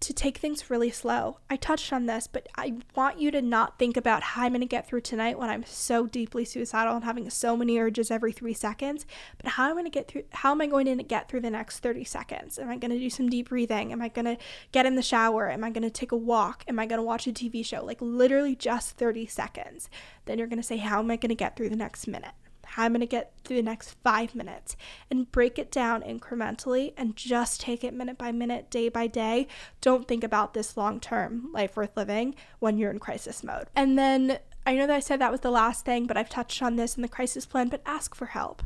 to 0.00 0.12
take 0.12 0.38
things 0.38 0.70
really 0.70 0.90
slow. 0.90 1.38
I 1.48 1.56
touched 1.56 1.92
on 1.92 2.06
this, 2.06 2.26
but 2.26 2.48
I 2.56 2.74
want 2.94 3.18
you 3.18 3.30
to 3.30 3.40
not 3.40 3.78
think 3.78 3.96
about 3.96 4.22
how 4.22 4.42
I'm 4.42 4.52
going 4.52 4.60
to 4.60 4.66
get 4.66 4.86
through 4.86 5.00
tonight 5.00 5.38
when 5.38 5.48
I'm 5.48 5.64
so 5.64 6.06
deeply 6.06 6.44
suicidal 6.44 6.94
and 6.94 7.04
having 7.04 7.28
so 7.30 7.56
many 7.56 7.78
urges 7.78 8.10
every 8.10 8.32
3 8.32 8.52
seconds, 8.52 9.06
but 9.38 9.52
how 9.52 9.64
am 9.64 9.70
I 9.70 9.74
going 9.74 9.84
to 9.84 9.90
get 9.90 10.08
through 10.08 10.24
how 10.32 10.52
am 10.52 10.60
I 10.60 10.66
going 10.66 10.96
to 10.96 11.02
get 11.02 11.28
through 11.28 11.40
the 11.40 11.50
next 11.50 11.78
30 11.80 12.04
seconds? 12.04 12.58
Am 12.58 12.68
I 12.68 12.76
going 12.76 12.90
to 12.90 12.98
do 12.98 13.10
some 13.10 13.28
deep 13.28 13.48
breathing? 13.48 13.92
Am 13.92 14.02
I 14.02 14.08
going 14.08 14.26
to 14.26 14.36
get 14.72 14.86
in 14.86 14.96
the 14.96 15.02
shower? 15.02 15.50
Am 15.50 15.64
I 15.64 15.70
going 15.70 15.82
to 15.82 15.90
take 15.90 16.12
a 16.12 16.16
walk? 16.16 16.64
Am 16.68 16.78
I 16.78 16.86
going 16.86 16.98
to 16.98 17.02
watch 17.02 17.26
a 17.26 17.32
TV 17.32 17.64
show? 17.64 17.84
Like 17.84 18.00
literally 18.00 18.54
just 18.54 18.96
30 18.96 19.26
seconds. 19.26 19.88
Then 20.26 20.38
you're 20.38 20.46
going 20.46 20.60
to 20.60 20.66
say 20.66 20.76
how 20.76 20.98
am 20.98 21.10
I 21.10 21.16
going 21.16 21.30
to 21.30 21.34
get 21.34 21.56
through 21.56 21.70
the 21.70 21.76
next 21.76 22.06
minute? 22.06 22.32
I'm 22.76 22.92
going 22.92 23.00
to 23.00 23.06
get 23.06 23.32
through 23.44 23.56
the 23.56 23.62
next 23.62 23.96
five 24.02 24.34
minutes 24.34 24.76
and 25.10 25.30
break 25.30 25.58
it 25.58 25.70
down 25.70 26.02
incrementally 26.02 26.92
and 26.96 27.16
just 27.16 27.60
take 27.60 27.84
it 27.84 27.94
minute 27.94 28.18
by 28.18 28.32
minute, 28.32 28.70
day 28.70 28.88
by 28.88 29.06
day. 29.06 29.48
Don't 29.80 30.08
think 30.08 30.24
about 30.24 30.54
this 30.54 30.76
long 30.76 31.00
term 31.00 31.50
life 31.52 31.76
worth 31.76 31.96
living 31.96 32.34
when 32.58 32.78
you're 32.78 32.90
in 32.90 32.98
crisis 32.98 33.42
mode. 33.42 33.68
And 33.74 33.98
then 33.98 34.38
I 34.66 34.74
know 34.74 34.86
that 34.86 34.96
I 34.96 35.00
said 35.00 35.20
that 35.20 35.30
was 35.30 35.40
the 35.40 35.50
last 35.50 35.84
thing, 35.84 36.06
but 36.06 36.16
I've 36.16 36.28
touched 36.28 36.62
on 36.62 36.76
this 36.76 36.96
in 36.96 37.02
the 37.02 37.08
crisis 37.08 37.46
plan, 37.46 37.68
but 37.68 37.82
ask 37.86 38.14
for 38.14 38.26
help. 38.26 38.62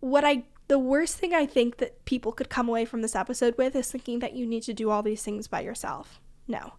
What 0.00 0.24
I 0.24 0.44
the 0.68 0.78
worst 0.78 1.18
thing 1.18 1.34
I 1.34 1.46
think 1.46 1.76
that 1.78 2.04
people 2.04 2.32
could 2.32 2.48
come 2.48 2.68
away 2.68 2.84
from 2.84 3.02
this 3.02 3.14
episode 3.14 3.56
with 3.58 3.76
is 3.76 3.90
thinking 3.90 4.20
that 4.20 4.34
you 4.34 4.46
need 4.46 4.62
to 4.64 4.72
do 4.72 4.90
all 4.90 5.02
these 5.02 5.22
things 5.22 5.46
by 5.46 5.60
yourself. 5.60 6.20
No. 6.48 6.74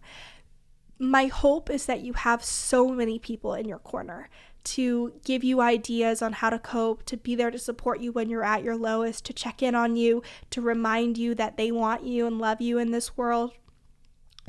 My 0.98 1.26
hope 1.26 1.70
is 1.70 1.86
that 1.86 2.00
you 2.00 2.14
have 2.14 2.42
so 2.42 2.88
many 2.88 3.18
people 3.18 3.54
in 3.54 3.68
your 3.68 3.78
corner 3.78 4.28
to 4.66 5.12
give 5.24 5.44
you 5.44 5.60
ideas 5.60 6.20
on 6.20 6.34
how 6.34 6.50
to 6.50 6.58
cope, 6.58 7.04
to 7.04 7.16
be 7.16 7.34
there 7.34 7.50
to 7.50 7.58
support 7.58 8.00
you 8.00 8.10
when 8.12 8.28
you're 8.28 8.44
at 8.44 8.64
your 8.64 8.76
lowest, 8.76 9.24
to 9.26 9.32
check 9.32 9.62
in 9.62 9.74
on 9.74 9.96
you, 9.96 10.22
to 10.50 10.60
remind 10.60 11.16
you 11.16 11.34
that 11.36 11.56
they 11.56 11.70
want 11.70 12.04
you 12.04 12.26
and 12.26 12.38
love 12.38 12.60
you 12.60 12.78
in 12.78 12.90
this 12.90 13.16
world. 13.16 13.52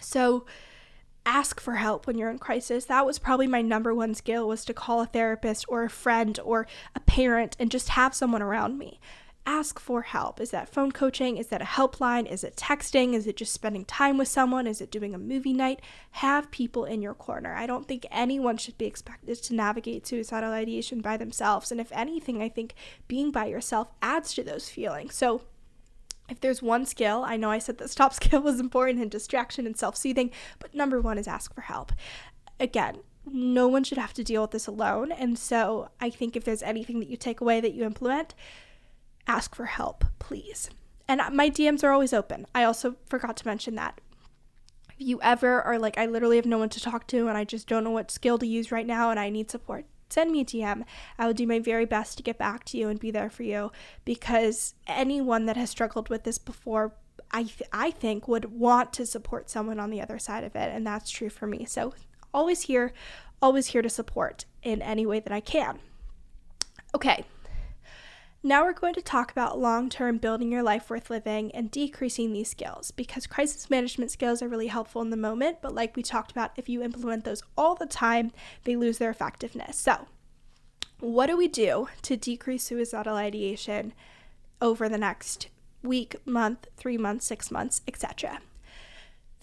So 0.01 0.45
ask 1.25 1.59
for 1.59 1.75
help 1.75 2.07
when 2.07 2.17
you're 2.17 2.31
in 2.31 2.39
crisis. 2.39 2.85
That 2.85 3.05
was 3.05 3.19
probably 3.19 3.47
my 3.47 3.61
number 3.61 3.93
one 3.93 4.15
skill 4.15 4.47
was 4.47 4.65
to 4.65 4.73
call 4.73 5.01
a 5.01 5.05
therapist 5.05 5.65
or 5.67 5.83
a 5.83 5.89
friend 5.89 6.39
or 6.43 6.65
a 6.95 6.99
parent 7.01 7.55
and 7.59 7.69
just 7.69 7.89
have 7.89 8.15
someone 8.15 8.41
around 8.41 8.77
me 8.77 8.99
ask 9.47 9.79
for 9.79 10.01
help. 10.01 10.41
Is 10.41 10.51
that 10.51 10.67
phone 10.67 10.91
coaching? 10.91 11.37
Is 11.37 11.47
that 11.47 11.61
a 11.61 11.65
helpline? 11.65 12.29
Is 12.29 12.43
it 12.43 12.57
texting? 12.57 13.13
Is 13.13 13.25
it 13.25 13.37
just 13.37 13.53
spending 13.53 13.85
time 13.85 14.17
with 14.17 14.27
someone? 14.27 14.67
Is 14.67 14.81
it 14.81 14.91
doing 14.91 15.15
a 15.15 15.17
movie 15.17 15.53
night? 15.53 15.79
Have 16.11 16.51
people 16.51 16.83
in 16.83 17.01
your 17.01 17.13
corner. 17.13 17.55
I 17.55 17.65
don't 17.65 17.87
think 17.87 18.05
anyone 18.11 18.57
should 18.57 18.77
be 18.77 18.85
expected 18.85 19.41
to 19.41 19.55
navigate 19.55 20.05
suicidal 20.05 20.51
ideation 20.51 20.99
by 20.99 21.15
themselves. 21.15 21.71
And 21.71 21.79
if 21.79 21.91
anything, 21.93 22.41
I 22.41 22.49
think 22.49 22.75
being 23.07 23.31
by 23.31 23.45
yourself 23.45 23.89
adds 24.01 24.33
to 24.33 24.43
those 24.43 24.69
feelings. 24.69 25.15
So, 25.15 25.41
if 26.29 26.41
there's 26.41 26.61
one 26.61 26.85
skill, 26.85 27.23
I 27.25 27.37
know 27.37 27.49
I 27.49 27.59
said 27.59 27.77
the 27.77 27.87
stop 27.87 28.13
skill 28.21 28.41
was 28.41 28.59
important 28.59 29.01
in 29.01 29.07
distraction 29.07 29.65
and 29.65 29.77
self 29.77 29.95
soothing, 29.95 30.29
but 30.59 30.75
number 30.75 30.99
one 30.99 31.17
is 31.17 31.27
ask 31.27 31.55
for 31.55 31.61
help. 31.61 31.93
Again, 32.59 32.97
no 33.25 33.69
one 33.69 33.85
should 33.85 33.97
have 33.97 34.13
to 34.15 34.25
deal 34.25 34.41
with 34.41 34.51
this 34.51 34.67
alone. 34.67 35.13
And 35.13 35.39
so 35.39 35.89
I 36.01 36.09
think 36.09 36.35
if 36.35 36.43
there's 36.43 36.63
anything 36.63 36.99
that 36.99 37.09
you 37.09 37.15
take 37.15 37.39
away 37.39 37.61
that 37.61 37.73
you 37.73 37.85
implement, 37.85 38.33
ask 39.27 39.55
for 39.55 39.65
help, 39.65 40.05
please. 40.19 40.69
And 41.07 41.21
my 41.33 41.49
DMs 41.49 41.83
are 41.83 41.91
always 41.91 42.13
open. 42.13 42.45
I 42.53 42.63
also 42.63 42.95
forgot 43.05 43.37
to 43.37 43.47
mention 43.47 43.75
that. 43.75 44.01
If 44.89 44.95
you 45.07 45.19
ever 45.21 45.61
are 45.61 45.79
like, 45.79 45.97
I 45.97 46.05
literally 46.05 46.37
have 46.37 46.45
no 46.45 46.57
one 46.57 46.69
to 46.69 46.81
talk 46.81 47.07
to 47.07 47.27
and 47.27 47.37
I 47.37 47.43
just 47.43 47.67
don't 47.67 47.83
know 47.83 47.91
what 47.91 48.11
skill 48.11 48.37
to 48.39 48.47
use 48.47 48.71
right 48.71 48.85
now 48.85 49.09
and 49.09 49.19
I 49.19 49.29
need 49.29 49.49
support, 49.49 49.85
send 50.09 50.31
me 50.31 50.41
a 50.41 50.45
DM. 50.45 50.83
I 51.17 51.27
will 51.27 51.33
do 51.33 51.47
my 51.47 51.59
very 51.59 51.85
best 51.85 52.17
to 52.17 52.23
get 52.23 52.37
back 52.37 52.63
to 52.65 52.77
you 52.77 52.89
and 52.89 52.99
be 52.99 53.11
there 53.11 53.29
for 53.29 53.43
you 53.43 53.71
because 54.05 54.73
anyone 54.87 55.45
that 55.45 55.57
has 55.57 55.69
struggled 55.69 56.09
with 56.09 56.23
this 56.23 56.37
before, 56.37 56.93
I, 57.31 57.43
th- 57.43 57.69
I 57.71 57.91
think, 57.91 58.27
would 58.27 58.45
want 58.45 58.91
to 58.93 59.05
support 59.05 59.49
someone 59.49 59.79
on 59.79 59.91
the 59.91 60.01
other 60.01 60.19
side 60.19 60.43
of 60.43 60.55
it. 60.55 60.71
And 60.73 60.85
that's 60.85 61.09
true 61.09 61.29
for 61.29 61.47
me. 61.47 61.65
So, 61.65 61.93
always 62.33 62.63
here, 62.63 62.93
always 63.41 63.67
here 63.67 63.81
to 63.81 63.89
support 63.89 64.45
in 64.63 64.81
any 64.81 65.05
way 65.05 65.19
that 65.19 65.33
I 65.33 65.39
can. 65.39 65.79
Okay, 66.95 67.25
now 68.43 68.63
we're 68.63 68.73
going 68.73 68.93
to 68.93 69.01
talk 69.01 69.31
about 69.31 69.59
long 69.59 69.89
term 69.89 70.17
building 70.17 70.51
your 70.51 70.63
life 70.63 70.89
worth 70.89 71.09
living 71.09 71.51
and 71.53 71.71
decreasing 71.71 72.31
these 72.31 72.49
skills 72.49 72.91
because 72.91 73.27
crisis 73.27 73.69
management 73.69 74.11
skills 74.11 74.41
are 74.41 74.47
really 74.47 74.67
helpful 74.67 75.01
in 75.01 75.09
the 75.09 75.17
moment, 75.17 75.57
but 75.61 75.73
like 75.73 75.95
we 75.95 76.03
talked 76.03 76.31
about, 76.31 76.51
if 76.55 76.69
you 76.69 76.83
implement 76.83 77.23
those 77.23 77.43
all 77.57 77.75
the 77.75 77.85
time, 77.85 78.31
they 78.63 78.75
lose 78.75 78.99
their 78.99 79.09
effectiveness. 79.09 79.77
So, 79.77 80.07
what 80.99 81.27
do 81.27 81.37
we 81.37 81.47
do 81.47 81.89
to 82.03 82.17
decrease 82.17 82.63
suicidal 82.63 83.15
ideation 83.15 83.93
over 84.61 84.87
the 84.89 84.97
next 84.97 85.47
week, 85.83 86.15
month, 86.25 86.67
three 86.75 86.97
months, 86.97 87.25
six 87.25 87.51
months, 87.51 87.81
etc.? 87.87 88.39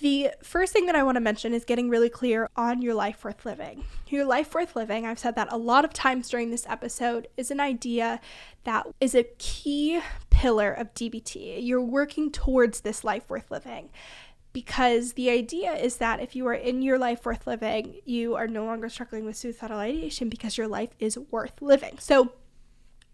The 0.05 0.33
first 0.43 0.75
thing 0.75 0.85
that 0.85 0.95
I 0.95 1.03
want 1.03 1.17
to 1.17 1.21
mention 1.23 1.55
is 1.55 1.65
getting 1.65 1.89
really 1.89 2.11
clear 2.11 2.51
on 2.57 2.83
your 2.83 2.93
life 2.93 3.25
worth 3.25 3.47
living. 3.47 3.85
Your 4.09 4.27
life 4.27 4.55
worth 4.55 4.77
living, 4.77 5.07
I've 5.07 5.19
said 5.19 5.35
that 5.37 5.51
a 5.51 5.57
lot 5.57 5.83
of 5.83 5.95
times 5.95 6.29
during 6.29 6.51
this 6.51 6.67
episode, 6.69 7.27
is 7.39 7.51
an 7.51 7.59
idea 7.59 8.21
that 8.65 8.87
is 9.01 9.15
a 9.15 9.25
key 9.39 10.03
pillar 10.29 10.71
of 10.71 10.93
DBT. 10.93 11.57
You're 11.63 11.81
working 11.81 12.31
towards 12.31 12.83
this 12.83 13.03
life 13.03 13.31
worth 13.31 13.51
living 13.51 13.89
because 14.53 15.15
the 15.15 15.31
idea 15.31 15.73
is 15.73 15.97
that 15.97 16.21
if 16.21 16.37
you 16.37 16.47
are 16.49 16.53
in 16.53 16.83
your 16.83 16.99
life 16.99 17.25
worth 17.25 17.47
living, 17.47 17.95
you 18.05 18.35
are 18.35 18.47
no 18.47 18.67
longer 18.67 18.91
struggling 18.91 19.25
with 19.25 19.37
suicidal 19.37 19.79
ideation 19.79 20.29
because 20.29 20.59
your 20.59 20.69
life 20.69 20.91
is 20.99 21.17
worth 21.31 21.63
living. 21.63 21.97
So, 21.99 22.31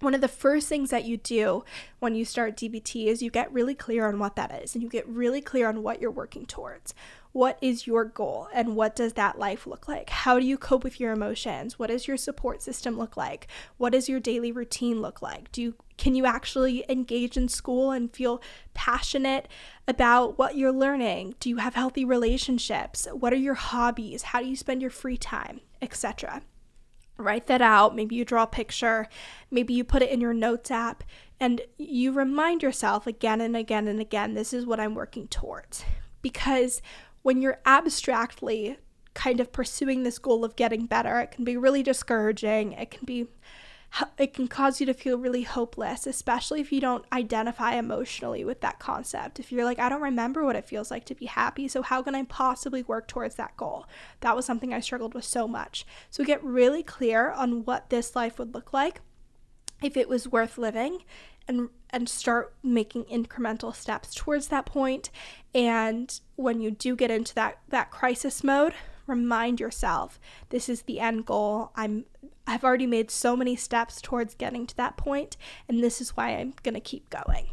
one 0.01 0.14
of 0.14 0.20
the 0.20 0.28
first 0.28 0.68
things 0.68 0.90
that 0.90 1.05
you 1.05 1.16
do 1.16 1.64
when 1.98 2.14
you 2.14 2.24
start 2.24 2.57
DBT 2.57 3.07
is 3.07 3.22
you 3.22 3.30
get 3.30 3.53
really 3.53 3.74
clear 3.74 4.09
on 4.09 4.18
what 4.18 4.36
that 4.36 4.62
is 4.62 4.74
and 4.74 4.82
you 4.82 4.88
get 4.88 5.07
really 5.07 5.40
clear 5.40 5.68
on 5.68 5.82
what 5.82 6.01
you're 6.01 6.11
working 6.11 6.46
towards. 6.46 6.94
What 7.32 7.59
is 7.61 7.86
your 7.86 8.05
goal 8.05 8.48
and 8.53 8.74
what 8.74 8.96
does 8.96 9.12
that 9.12 9.38
life 9.38 9.66
look 9.66 9.86
like? 9.86 10.11
How 10.11 10.40
do 10.40 10.46
you 10.46 10.59
cope 10.59 10.82
with 10.82 10.98
your 10.98 11.12
emotions? 11.12 11.78
What 11.78 11.88
does 11.88 12.09
your 12.09 12.16
support 12.16 12.61
system 12.61 12.98
look 12.98 13.16
like? 13.16 13.46
What 13.76 13.92
does 13.92 14.09
your 14.09 14.18
daily 14.18 14.51
routine 14.51 15.01
look 15.01 15.22
like? 15.22 15.53
Do 15.53 15.62
you 15.62 15.74
can 15.96 16.14
you 16.14 16.24
actually 16.24 16.82
engage 16.88 17.36
in 17.36 17.48
school 17.48 17.90
and 17.90 18.11
feel 18.11 18.40
passionate 18.72 19.48
about 19.86 20.38
what 20.38 20.57
you're 20.57 20.72
learning? 20.72 21.34
Do 21.40 21.51
you 21.51 21.59
have 21.59 21.74
healthy 21.74 22.07
relationships? 22.07 23.07
What 23.12 23.34
are 23.34 23.36
your 23.36 23.55
hobbies? 23.55 24.22
How 24.22 24.40
do 24.40 24.46
you 24.46 24.57
spend 24.57 24.80
your 24.80 24.90
free 24.90 25.18
time, 25.18 25.61
etc 25.82 26.40
write 27.20 27.46
that 27.46 27.62
out. 27.62 27.94
Maybe 27.94 28.16
you 28.16 28.24
draw 28.24 28.44
a 28.44 28.48
picture, 28.48 29.06
maybe 29.50 29.74
you 29.74 29.84
put 29.84 30.02
it 30.02 30.10
in 30.10 30.20
your 30.20 30.34
notes 30.34 30.70
app, 30.70 31.04
and 31.38 31.60
you 31.78 32.12
remind 32.12 32.62
yourself 32.62 33.06
again 33.06 33.40
and 33.40 33.56
again 33.56 33.88
and 33.88 34.00
again 34.00 34.34
this 34.34 34.52
is 34.52 34.66
what 34.66 34.80
I'm 34.80 34.94
working 34.94 35.28
towards. 35.28 35.84
Because 36.22 36.82
when 37.22 37.40
you're 37.40 37.60
abstractly 37.64 38.78
kind 39.14 39.40
of 39.40 39.52
pursuing 39.52 40.02
this 40.02 40.18
goal 40.18 40.44
of 40.44 40.56
getting 40.56 40.86
better, 40.86 41.18
it 41.20 41.30
can 41.30 41.44
be 41.44 41.56
really 41.56 41.82
discouraging. 41.82 42.72
It 42.72 42.90
can 42.90 43.04
be 43.04 43.26
it 44.18 44.34
can 44.34 44.49
cause 44.49 44.80
you 44.80 44.86
to 44.86 44.95
feel 44.95 45.18
really 45.18 45.43
hopeless, 45.43 46.07
especially 46.07 46.61
if 46.61 46.72
you 46.72 46.80
don't 46.80 47.05
identify 47.12 47.74
emotionally 47.74 48.45
with 48.45 48.61
that 48.61 48.78
concept. 48.78 49.41
If 49.41 49.51
you're 49.51 49.64
like, 49.64 49.78
I 49.78 49.88
don't 49.88 50.03
remember 50.03 50.45
what 50.45 50.57
it 50.57 50.66
feels 50.66 50.91
like 50.91 51.05
to 51.07 51.14
be 51.14 51.26
happy, 51.26 51.68
so 51.68 51.82
how 51.82 52.03
can 52.03 52.14
I 52.14 52.24
possibly 52.24 52.82
work 52.82 53.09
towards 53.09 53.34
that 53.36 53.57
goal? 53.57 53.86
That 54.20 54.36
was 54.36 54.45
something 54.45 54.72
I 54.72 54.80
struggled 54.80 55.14
with 55.14 55.24
so 55.24 55.49
much. 55.49 55.84
So 56.11 56.24
get 56.24 56.43
really 56.45 56.82
clear 56.82 57.30
on 57.30 57.64
what 57.64 57.91
this 57.91 58.14
life 58.14 58.38
would 58.38 58.55
look 58.55 58.72
like 58.72 59.01
if 59.82 59.97
it 59.97 60.09
was 60.09 60.28
worth 60.28 60.59
living 60.59 60.99
and 61.49 61.68
and 61.91 62.09
start 62.09 62.55
making 62.62 63.05
incremental 63.05 63.74
steps 63.74 64.14
towards 64.14 64.49
that 64.49 64.66
point 64.66 65.11
and 65.55 66.20
when 66.36 66.61
you 66.61 66.70
do 66.70 66.95
get 66.95 67.11
into 67.11 67.34
that 67.34 67.59
that 67.68 67.91
crisis 67.91 68.45
mode 68.45 68.74
remind 69.07 69.59
yourself 69.59 70.20
this 70.51 70.68
is 70.68 70.82
the 70.82 71.01
end 71.01 71.26
goal 71.26 71.72
i'm 71.74 72.05
I've 72.47 72.64
already 72.64 72.86
made 72.86 73.11
so 73.11 73.36
many 73.36 73.57
steps 73.57 74.01
towards 74.01 74.34
getting 74.34 74.66
to 74.66 74.76
that 74.76 74.97
point, 74.97 75.36
and 75.68 75.82
this 75.82 76.01
is 76.01 76.16
why 76.16 76.30
I'm 76.30 76.55
going 76.62 76.74
to 76.74 76.80
keep 76.80 77.11
going. 77.11 77.51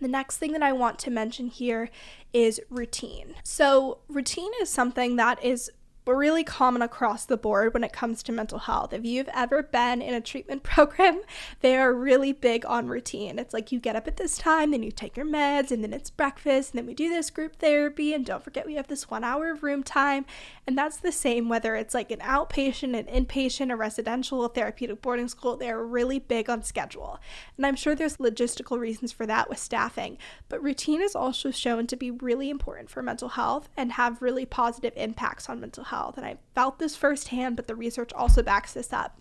The 0.00 0.08
next 0.08 0.36
thing 0.36 0.52
that 0.52 0.62
I 0.62 0.72
want 0.72 0.98
to 1.00 1.10
mention 1.10 1.46
here 1.46 1.88
is 2.32 2.60
routine. 2.68 3.36
So, 3.44 3.98
routine 4.08 4.50
is 4.60 4.68
something 4.68 5.16
that 5.16 5.42
is 5.42 5.70
really 6.14 6.44
common 6.44 6.82
across 6.82 7.24
the 7.24 7.36
board 7.36 7.74
when 7.74 7.82
it 7.82 7.92
comes 7.92 8.22
to 8.22 8.30
mental 8.30 8.60
health. 8.60 8.92
If 8.92 9.04
you've 9.04 9.28
ever 9.34 9.60
been 9.60 10.00
in 10.00 10.14
a 10.14 10.20
treatment 10.20 10.62
program, 10.62 11.22
they 11.62 11.76
are 11.76 11.92
really 11.92 12.32
big 12.32 12.64
on 12.64 12.86
routine. 12.86 13.40
It's 13.40 13.52
like 13.52 13.72
you 13.72 13.80
get 13.80 13.96
up 13.96 14.06
at 14.06 14.16
this 14.16 14.38
time, 14.38 14.70
then 14.70 14.84
you 14.84 14.92
take 14.92 15.16
your 15.16 15.26
meds, 15.26 15.72
and 15.72 15.82
then 15.82 15.92
it's 15.92 16.10
breakfast, 16.10 16.70
and 16.70 16.78
then 16.78 16.86
we 16.86 16.94
do 16.94 17.08
this 17.08 17.28
group 17.30 17.56
therapy, 17.56 18.14
and 18.14 18.24
don't 18.24 18.44
forget 18.44 18.66
we 18.66 18.74
have 18.74 18.86
this 18.86 19.10
one 19.10 19.24
hour 19.24 19.50
of 19.50 19.64
room 19.64 19.82
time. 19.82 20.24
And 20.64 20.78
that's 20.78 20.98
the 20.98 21.10
same 21.10 21.48
whether 21.48 21.74
it's 21.74 21.94
like 21.94 22.12
an 22.12 22.20
outpatient, 22.20 22.96
an 22.96 23.26
inpatient, 23.26 23.72
a 23.72 23.76
residential, 23.76 24.44
a 24.44 24.48
therapeutic 24.48 25.02
boarding 25.02 25.28
school, 25.28 25.56
they're 25.56 25.84
really 25.84 26.20
big 26.20 26.48
on 26.48 26.62
schedule. 26.62 27.18
And 27.56 27.66
I'm 27.66 27.76
sure 27.76 27.96
there's 27.96 28.18
logistical 28.18 28.78
reasons 28.78 29.10
for 29.10 29.26
that 29.26 29.48
with 29.48 29.58
staffing, 29.58 30.18
but 30.48 30.62
routine 30.62 31.02
is 31.02 31.16
also 31.16 31.50
shown 31.50 31.88
to 31.88 31.96
be 31.96 32.12
really 32.12 32.48
important 32.48 32.90
for 32.90 33.02
mental 33.02 33.30
health 33.30 33.68
and 33.76 33.92
have 33.92 34.22
really 34.22 34.46
positive 34.46 34.92
impacts 34.96 35.48
on 35.48 35.60
mental 35.60 35.82
health 35.82 35.95
health. 35.96 36.16
And 36.16 36.26
I 36.26 36.36
felt 36.54 36.78
this 36.78 36.96
firsthand, 36.96 37.56
but 37.56 37.66
the 37.66 37.74
research 37.74 38.12
also 38.12 38.42
backs 38.42 38.72
this 38.72 38.92
up. 38.92 39.20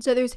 So 0.00 0.14
there's 0.14 0.36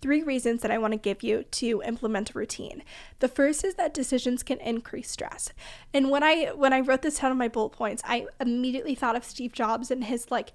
three 0.00 0.22
reasons 0.22 0.62
that 0.62 0.70
I 0.70 0.78
want 0.78 0.92
to 0.92 0.98
give 0.98 1.22
you 1.22 1.44
to 1.44 1.82
implement 1.84 2.30
a 2.30 2.38
routine. 2.38 2.82
The 3.20 3.28
first 3.28 3.64
is 3.64 3.74
that 3.76 3.94
decisions 3.94 4.42
can 4.42 4.58
increase 4.60 5.10
stress. 5.10 5.50
And 5.94 6.10
when 6.10 6.22
I 6.22 6.46
when 6.54 6.72
I 6.72 6.80
wrote 6.80 7.02
this 7.02 7.20
down 7.20 7.30
on 7.30 7.38
my 7.38 7.48
bullet 7.48 7.70
points, 7.70 8.02
I 8.04 8.26
immediately 8.40 8.94
thought 8.94 9.16
of 9.16 9.24
Steve 9.24 9.52
Jobs 9.52 9.90
and 9.90 10.04
his 10.04 10.30
like 10.30 10.52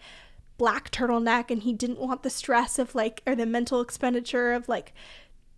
black 0.58 0.92
turtleneck 0.92 1.50
and 1.50 1.64
he 1.64 1.74
didn't 1.74 2.00
want 2.00 2.22
the 2.22 2.30
stress 2.30 2.78
of 2.78 2.94
like 2.94 3.24
or 3.26 3.36
the 3.36 3.46
mental 3.46 3.82
expenditure 3.82 4.54
of 4.54 4.70
like 4.70 4.94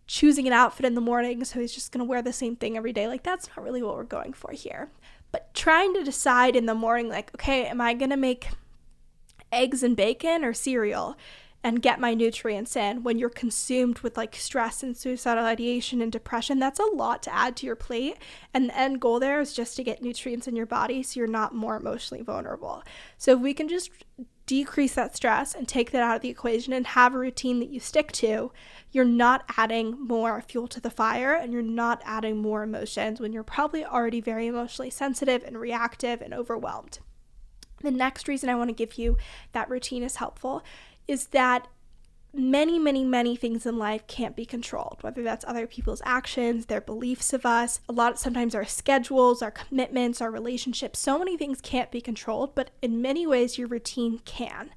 choosing 0.07 0.47
an 0.47 0.53
outfit 0.53 0.85
in 0.85 0.95
the 0.95 1.01
morning 1.01 1.43
so 1.43 1.59
he's 1.59 1.73
just 1.73 1.91
going 1.91 1.99
to 1.99 2.05
wear 2.09 2.21
the 2.21 2.33
same 2.33 2.55
thing 2.55 2.77
every 2.77 2.93
day. 2.93 3.07
Like 3.07 3.23
that's 3.23 3.49
not 3.49 3.63
really 3.63 3.83
what 3.83 3.95
we're 3.95 4.03
going 4.03 4.33
for 4.33 4.51
here. 4.51 4.91
But 5.31 5.53
trying 5.53 5.93
to 5.95 6.03
decide 6.03 6.55
in 6.55 6.67
the 6.67 6.75
morning 6.75 7.09
like 7.09 7.33
okay, 7.35 7.65
am 7.65 7.81
I 7.81 7.93
going 7.93 8.11
to 8.11 8.17
make 8.17 8.47
eggs 9.53 9.83
and 9.83 9.95
bacon 9.95 10.43
or 10.43 10.53
cereal? 10.53 11.15
and 11.63 11.81
get 11.81 11.99
my 11.99 12.13
nutrients 12.13 12.75
in 12.75 13.03
when 13.03 13.17
you're 13.17 13.29
consumed 13.29 13.99
with 13.99 14.17
like 14.17 14.35
stress 14.35 14.83
and 14.83 14.97
suicidal 14.97 15.45
ideation 15.45 16.01
and 16.01 16.11
depression 16.11 16.59
that's 16.59 16.79
a 16.79 16.95
lot 16.95 17.23
to 17.23 17.33
add 17.33 17.55
to 17.55 17.65
your 17.65 17.75
plate 17.75 18.17
and 18.53 18.69
the 18.69 18.77
end 18.77 18.99
goal 18.99 19.19
there 19.19 19.39
is 19.39 19.53
just 19.53 19.75
to 19.75 19.83
get 19.83 20.01
nutrients 20.01 20.47
in 20.47 20.55
your 20.55 20.65
body 20.65 21.01
so 21.01 21.19
you're 21.19 21.27
not 21.27 21.55
more 21.55 21.77
emotionally 21.77 22.23
vulnerable 22.23 22.83
so 23.17 23.33
if 23.33 23.39
we 23.39 23.53
can 23.53 23.69
just 23.69 23.89
decrease 24.45 24.93
that 24.93 25.15
stress 25.15 25.55
and 25.55 25.69
take 25.69 25.91
that 25.91 26.03
out 26.03 26.17
of 26.17 26.21
the 26.21 26.27
equation 26.27 26.73
and 26.73 26.85
have 26.87 27.15
a 27.15 27.17
routine 27.17 27.59
that 27.59 27.69
you 27.69 27.79
stick 27.79 28.11
to 28.11 28.51
you're 28.91 29.05
not 29.05 29.45
adding 29.55 29.97
more 29.97 30.41
fuel 30.41 30.67
to 30.67 30.81
the 30.81 30.89
fire 30.89 31.33
and 31.33 31.53
you're 31.53 31.61
not 31.61 32.01
adding 32.03 32.37
more 32.37 32.61
emotions 32.61 33.21
when 33.21 33.31
you're 33.31 33.41
probably 33.41 33.85
already 33.85 34.19
very 34.19 34.47
emotionally 34.47 34.89
sensitive 34.89 35.41
and 35.43 35.57
reactive 35.57 36.21
and 36.21 36.33
overwhelmed 36.33 36.99
the 37.83 37.91
next 37.91 38.27
reason 38.27 38.49
I 38.49 38.55
want 38.55 38.69
to 38.69 38.75
give 38.75 38.97
you 38.97 39.17
that 39.51 39.69
routine 39.69 40.03
is 40.03 40.17
helpful 40.17 40.63
is 41.07 41.27
that 41.27 41.67
many, 42.33 42.79
many, 42.79 43.03
many 43.03 43.35
things 43.35 43.65
in 43.65 43.77
life 43.77 44.07
can't 44.07 44.35
be 44.35 44.45
controlled, 44.45 44.97
whether 45.01 45.21
that's 45.21 45.45
other 45.47 45.67
people's 45.67 46.01
actions, 46.03 46.65
their 46.65 46.81
beliefs 46.81 47.31
of 47.31 47.45
us, 47.45 47.79
a 47.87 47.93
lot, 47.93 48.13
of, 48.13 48.19
sometimes 48.19 48.55
our 48.55 48.65
schedules, 48.65 49.41
our 49.41 49.51
commitments, 49.51 50.19
our 50.19 50.31
relationships. 50.31 50.99
So 50.99 51.19
many 51.19 51.37
things 51.37 51.61
can't 51.61 51.91
be 51.91 52.01
controlled, 52.01 52.55
but 52.55 52.71
in 52.81 53.01
many 53.01 53.27
ways, 53.27 53.57
your 53.57 53.67
routine 53.67 54.19
can. 54.25 54.71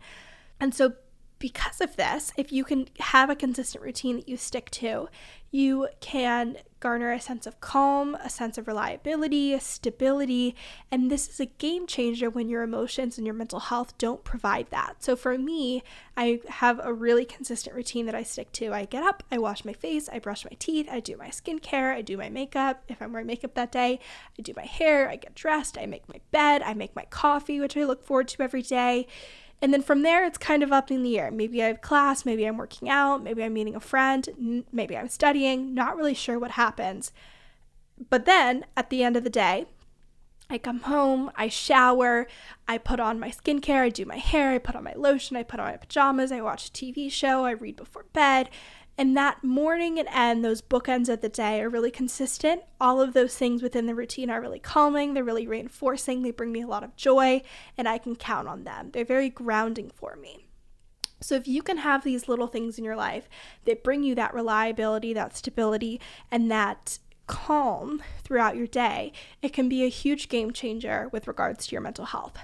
And 0.61 0.75
so, 0.75 0.95
because 1.39 1.81
of 1.81 1.97
this, 1.97 2.33
if 2.37 2.53
you 2.53 2.65
can 2.65 2.89
have 2.99 3.31
a 3.31 3.37
consistent 3.37 3.85
routine 3.85 4.17
that 4.17 4.29
you 4.29 4.37
stick 4.37 4.71
to, 4.71 5.09
you 5.51 5.89
can 6.01 6.57
garner 6.81 7.13
a 7.13 7.21
sense 7.21 7.47
of 7.47 7.61
calm, 7.61 8.15
a 8.17 8.29
sense 8.29 8.59
of 8.59 8.67
reliability, 8.67 9.59
stability, 9.59 10.55
and 10.91 11.11
this 11.11 11.29
is 11.29 11.41
a 11.41 11.47
game 11.47 11.87
changer 11.87 12.29
when 12.29 12.49
your 12.49 12.63
emotions 12.63 13.17
and 13.17 13.27
your 13.27 13.35
mental 13.35 13.61
health 13.61 13.97
don't 13.97 14.23
provide 14.25 14.69
that. 14.71 15.03
So 15.03 15.17
for 15.17 15.39
me, 15.39 15.83
I 16.17 16.41
have 16.49 16.81
a 16.83 16.93
really 16.93 17.25
consistent 17.25 17.75
routine 17.75 18.07
that 18.07 18.15
I 18.15 18.23
stick 18.23 18.53
to. 18.53 18.73
I 18.73 18.85
get 18.85 19.03
up, 19.03 19.23
I 19.31 19.39
wash 19.39 19.65
my 19.65 19.73
face, 19.73 20.09
I 20.11 20.19
brush 20.19 20.45
my 20.45 20.57
teeth, 20.59 20.89
I 20.91 21.01
do 21.01 21.17
my 21.17 21.29
skincare, 21.29 21.95
I 21.95 22.03
do 22.03 22.17
my 22.17 22.29
makeup. 22.29 22.83
If 22.89 23.01
I'm 23.01 23.13
wearing 23.13 23.27
makeup 23.27 23.55
that 23.55 23.73
day, 23.73 24.01
I 24.39 24.43
do 24.43 24.53
my 24.57 24.67
hair, 24.67 25.09
I 25.09 25.17
get 25.17 25.35
dressed, 25.35 25.79
I 25.79 25.87
make 25.87 26.09
my 26.09 26.21
bed, 26.33 26.63
I 26.63 26.75
make 26.75 26.95
my 26.95 27.07
coffee, 27.09 27.61
which 27.61 27.77
I 27.77 27.85
look 27.85 28.05
forward 28.05 28.29
to 28.29 28.43
every 28.43 28.63
day. 28.63 29.07
And 29.63 29.73
then 29.73 29.83
from 29.83 30.03
there, 30.03 30.25
it's 30.25 30.39
kind 30.39 30.63
of 30.63 30.73
up 30.73 30.91
in 30.91 31.03
the 31.03 31.19
air. 31.19 31.31
Maybe 31.31 31.63
I 31.63 31.69
have 31.69 31.81
class, 31.81 32.25
maybe 32.25 32.45
I'm 32.45 32.59
working 32.59 32.91
out, 32.91 33.23
maybe 33.23 33.43
I'm 33.43 33.55
meeting 33.55 33.75
a 33.75 33.81
friend, 33.81 34.65
maybe 34.71 34.97
I'm 34.97 35.09
studying, 35.09 35.75
not 35.75 35.97
really 35.97 36.15
sure 36.15 36.39
what 36.39 36.53
happens. 36.53 37.13
But 38.11 38.27
then 38.27 38.67
at 38.77 38.91
the 38.91 39.03
end 39.03 39.17
of 39.17 39.25
the 39.25 39.31
day, 39.31 39.67
I 40.49 40.59
come 40.59 40.81
home, 40.81 41.31
I 41.35 41.49
shower, 41.49 42.29
I 42.69 42.79
put 42.79 43.01
on 43.01 43.19
my 43.19 43.31
skincare, 43.31 43.81
I 43.81 43.89
do 43.89 44.05
my 44.05 44.19
hair, 44.19 44.53
I 44.53 44.59
put 44.59 44.77
on 44.77 44.85
my 44.85 44.95
lotion, 44.95 45.37
I 45.37 45.43
put 45.43 45.59
on 45.59 45.67
my 45.67 45.77
pajamas, 45.77 46.31
I 46.31 46.41
watch 46.41 46.69
a 46.69 46.73
TV 46.73 47.11
show, 47.11 47.45
I 47.45 47.51
read 47.51 47.77
before 47.77 48.05
bed, 48.13 48.51
and 48.99 49.17
that 49.17 49.45
morning 49.45 49.99
and 49.99 50.09
end, 50.11 50.45
those 50.45 50.63
bookends 50.63 51.09
of 51.09 51.21
the 51.21 51.29
day 51.29 51.61
are 51.61 51.69
really 51.69 51.91
consistent. 51.91 52.63
All 52.81 53.01
of 53.01 53.13
those 53.13 53.37
things 53.37 53.63
within 53.63 53.87
the 53.87 53.95
routine 53.95 54.31
are 54.31 54.41
really 54.41 54.59
calming, 54.59 55.13
they're 55.13 55.25
really 55.25 55.47
reinforcing, 55.47 56.23
they 56.23 56.31
bring 56.31 56.53
me 56.53 56.63
a 56.63 56.67
lot 56.67 56.85
of 56.85 56.97
joy, 56.97 57.43
and 57.77 57.89
I 57.89 57.99
can 57.99 58.17
count 58.17 58.49
on 58.49 58.65
them. 58.65 58.91
They're 58.93 59.05
very 59.05 59.29
grounding 59.29 59.91
for 59.91 60.17
me. 60.17 60.47
So, 61.21 61.35
if 61.35 61.49
you 61.49 61.63
can 61.63 61.79
have 61.79 62.05
these 62.05 62.29
little 62.29 62.47
things 62.47 62.79
in 62.79 62.85
your 62.85 62.97
life 62.97 63.29
that 63.65 63.83
bring 63.85 64.03
you 64.03 64.15
that 64.15 64.35
reliability, 64.35 65.13
that 65.15 65.37
stability, 65.37 66.01
and 66.31 66.51
that 66.51 66.99
calm 67.27 68.03
throughout 68.23 68.57
your 68.57 68.67
day, 68.67 69.13
it 69.43 69.53
can 69.53 69.69
be 69.69 69.85
a 69.85 69.89
huge 69.89 70.29
game 70.29 70.53
changer 70.53 71.09
with 71.13 71.27
regards 71.27 71.67
to 71.67 71.73
your 71.73 71.81
mental 71.81 72.07
health. 72.07 72.37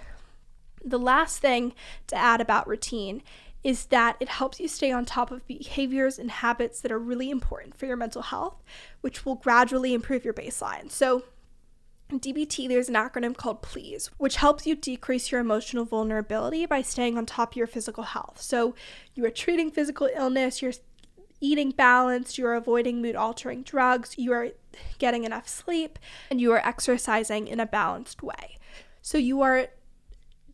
The 0.84 0.98
last 0.98 1.38
thing 1.38 1.74
to 2.08 2.16
add 2.16 2.40
about 2.40 2.66
routine 2.66 3.22
is 3.64 3.86
that 3.86 4.16
it 4.18 4.28
helps 4.28 4.58
you 4.58 4.68
stay 4.68 4.90
on 4.90 5.04
top 5.04 5.30
of 5.30 5.46
behaviors 5.46 6.18
and 6.18 6.30
habits 6.30 6.80
that 6.80 6.90
are 6.90 6.98
really 6.98 7.30
important 7.30 7.76
for 7.76 7.86
your 7.86 7.96
mental 7.96 8.22
health, 8.22 8.62
which 9.00 9.24
will 9.24 9.36
gradually 9.36 9.94
improve 9.94 10.24
your 10.24 10.34
baseline. 10.34 10.90
So, 10.90 11.24
in 12.10 12.20
DBT, 12.20 12.68
there's 12.68 12.90
an 12.90 12.94
acronym 12.94 13.34
called 13.34 13.62
PLEASE, 13.62 14.10
which 14.18 14.36
helps 14.36 14.66
you 14.66 14.74
decrease 14.74 15.32
your 15.32 15.40
emotional 15.40 15.86
vulnerability 15.86 16.66
by 16.66 16.82
staying 16.82 17.16
on 17.16 17.24
top 17.24 17.52
of 17.52 17.56
your 17.56 17.66
physical 17.66 18.04
health. 18.04 18.40
So, 18.40 18.74
you 19.14 19.24
are 19.24 19.30
treating 19.30 19.70
physical 19.70 20.10
illness, 20.14 20.60
you're 20.60 20.74
eating 21.40 21.70
balanced, 21.70 22.36
you 22.36 22.46
are 22.46 22.54
avoiding 22.54 23.00
mood 23.00 23.16
altering 23.16 23.62
drugs, 23.62 24.14
you 24.18 24.32
are 24.32 24.50
getting 24.98 25.24
enough 25.24 25.48
sleep, 25.48 25.98
and 26.30 26.40
you 26.40 26.52
are 26.52 26.66
exercising 26.66 27.46
in 27.46 27.60
a 27.60 27.66
balanced 27.66 28.22
way. 28.22 28.58
So, 29.00 29.18
you 29.18 29.40
are 29.40 29.68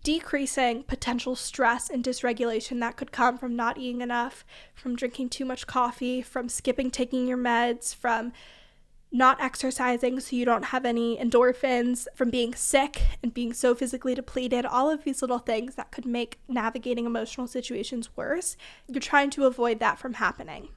decreasing 0.02 0.82
potential 0.84 1.36
stress 1.36 1.90
and 1.90 2.04
dysregulation 2.04 2.80
that 2.80 2.96
could 2.96 3.12
come 3.12 3.38
from 3.38 3.56
not 3.56 3.78
eating 3.78 4.00
enough, 4.00 4.44
from 4.74 4.96
drinking 4.96 5.28
too 5.30 5.44
much 5.44 5.66
coffee, 5.66 6.22
from 6.22 6.48
skipping 6.48 6.90
taking 6.90 7.26
your 7.26 7.38
meds, 7.38 7.94
from 7.94 8.32
not 9.10 9.40
exercising 9.40 10.20
so 10.20 10.36
you 10.36 10.44
don't 10.44 10.66
have 10.66 10.84
any 10.84 11.16
endorphins, 11.16 12.06
from 12.14 12.30
being 12.30 12.54
sick 12.54 13.02
and 13.22 13.32
being 13.32 13.52
so 13.52 13.74
physically 13.74 14.14
depleted, 14.14 14.66
all 14.66 14.90
of 14.90 15.04
these 15.04 15.22
little 15.22 15.38
things 15.38 15.76
that 15.76 15.90
could 15.90 16.04
make 16.04 16.38
navigating 16.46 17.06
emotional 17.06 17.46
situations 17.46 18.10
worse. 18.16 18.56
You're 18.86 19.00
trying 19.00 19.30
to 19.30 19.46
avoid 19.46 19.80
that 19.80 19.98
from 19.98 20.14
happening. 20.14 20.68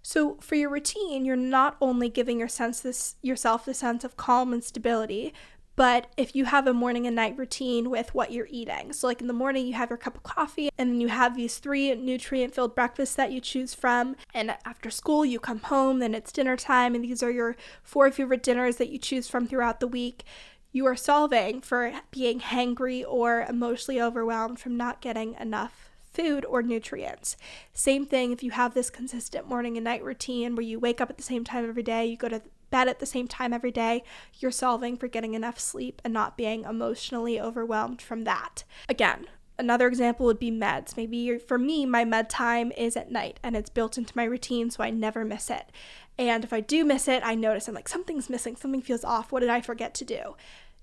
So, 0.00 0.36
for 0.40 0.54
your 0.54 0.70
routine, 0.70 1.24
you're 1.24 1.36
not 1.36 1.76
only 1.80 2.08
giving 2.08 2.38
your 2.38 2.48
sense 2.48 2.80
this, 2.80 3.16
yourself 3.22 3.64
the 3.64 3.74
sense 3.74 4.04
of 4.04 4.16
calm 4.16 4.52
and 4.52 4.62
stability, 4.62 5.34
but 5.76 6.06
if 6.16 6.36
you 6.36 6.44
have 6.44 6.66
a 6.66 6.72
morning 6.72 7.06
and 7.06 7.16
night 7.16 7.36
routine 7.36 7.90
with 7.90 8.14
what 8.14 8.32
you're 8.32 8.48
eating, 8.50 8.92
so 8.92 9.06
like 9.06 9.20
in 9.20 9.26
the 9.26 9.32
morning, 9.32 9.66
you 9.66 9.74
have 9.74 9.90
your 9.90 9.96
cup 9.96 10.16
of 10.16 10.22
coffee, 10.22 10.70
and 10.78 10.90
then 10.90 11.00
you 11.00 11.08
have 11.08 11.36
these 11.36 11.58
three 11.58 11.94
nutrient 11.94 12.54
filled 12.54 12.74
breakfasts 12.74 13.16
that 13.16 13.32
you 13.32 13.40
choose 13.40 13.74
from. 13.74 14.16
And 14.32 14.56
after 14.64 14.90
school, 14.90 15.24
you 15.24 15.40
come 15.40 15.60
home, 15.60 15.98
then 15.98 16.14
it's 16.14 16.32
dinner 16.32 16.56
time, 16.56 16.94
and 16.94 17.04
these 17.04 17.22
are 17.22 17.30
your 17.30 17.56
four 17.82 18.10
favorite 18.10 18.42
dinners 18.42 18.76
that 18.76 18.90
you 18.90 18.98
choose 18.98 19.28
from 19.28 19.46
throughout 19.46 19.80
the 19.80 19.88
week. 19.88 20.24
You 20.70 20.86
are 20.86 20.96
solving 20.96 21.60
for 21.60 21.92
being 22.10 22.40
hangry 22.40 23.04
or 23.06 23.46
emotionally 23.48 24.00
overwhelmed 24.00 24.58
from 24.58 24.76
not 24.76 25.00
getting 25.00 25.34
enough 25.34 25.90
food 26.14 26.44
or 26.44 26.62
nutrients. 26.62 27.36
Same 27.72 28.06
thing 28.06 28.32
if 28.32 28.42
you 28.42 28.52
have 28.52 28.74
this 28.74 28.88
consistent 28.88 29.48
morning 29.48 29.76
and 29.76 29.84
night 29.84 30.02
routine 30.02 30.54
where 30.54 30.64
you 30.64 30.78
wake 30.78 31.00
up 31.00 31.10
at 31.10 31.16
the 31.16 31.22
same 31.22 31.44
time 31.44 31.68
every 31.68 31.82
day, 31.82 32.06
you 32.06 32.16
go 32.16 32.28
to 32.28 32.42
bed 32.74 32.88
at 32.88 32.98
the 32.98 33.06
same 33.06 33.28
time 33.28 33.52
every 33.52 33.70
day, 33.70 34.02
you're 34.40 34.50
solving 34.50 34.96
for 34.96 35.06
getting 35.06 35.34
enough 35.34 35.60
sleep 35.60 36.02
and 36.04 36.12
not 36.12 36.36
being 36.36 36.64
emotionally 36.64 37.40
overwhelmed 37.40 38.02
from 38.02 38.24
that. 38.24 38.64
Again, 38.88 39.28
another 39.60 39.86
example 39.86 40.26
would 40.26 40.40
be 40.40 40.50
meds. 40.50 40.96
Maybe 40.96 41.38
for 41.38 41.56
me, 41.56 41.86
my 41.86 42.04
med 42.04 42.28
time 42.28 42.72
is 42.72 42.96
at 42.96 43.12
night 43.12 43.38
and 43.44 43.54
it's 43.54 43.70
built 43.70 43.96
into 43.96 44.16
my 44.16 44.24
routine, 44.24 44.70
so 44.70 44.82
I 44.82 44.90
never 44.90 45.24
miss 45.24 45.50
it. 45.50 45.70
And 46.18 46.42
if 46.42 46.52
I 46.52 46.58
do 46.58 46.84
miss 46.84 47.06
it, 47.06 47.22
I 47.24 47.36
notice 47.36 47.68
I'm 47.68 47.76
like, 47.76 47.88
something's 47.88 48.28
missing, 48.28 48.56
something 48.56 48.82
feels 48.82 49.04
off. 49.04 49.30
What 49.30 49.38
did 49.38 49.50
I 49.50 49.60
forget 49.60 49.94
to 49.94 50.04
do? 50.04 50.34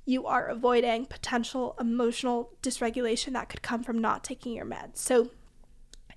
You 0.05 0.25
are 0.25 0.47
avoiding 0.47 1.07
potential 1.07 1.75
emotional 1.77 2.53
dysregulation 2.63 3.33
that 3.33 3.49
could 3.49 3.61
come 3.63 3.83
from 3.83 3.99
not 3.99 4.23
taking 4.23 4.53
your 4.53 4.65
meds. 4.65 4.95
So, 4.99 5.31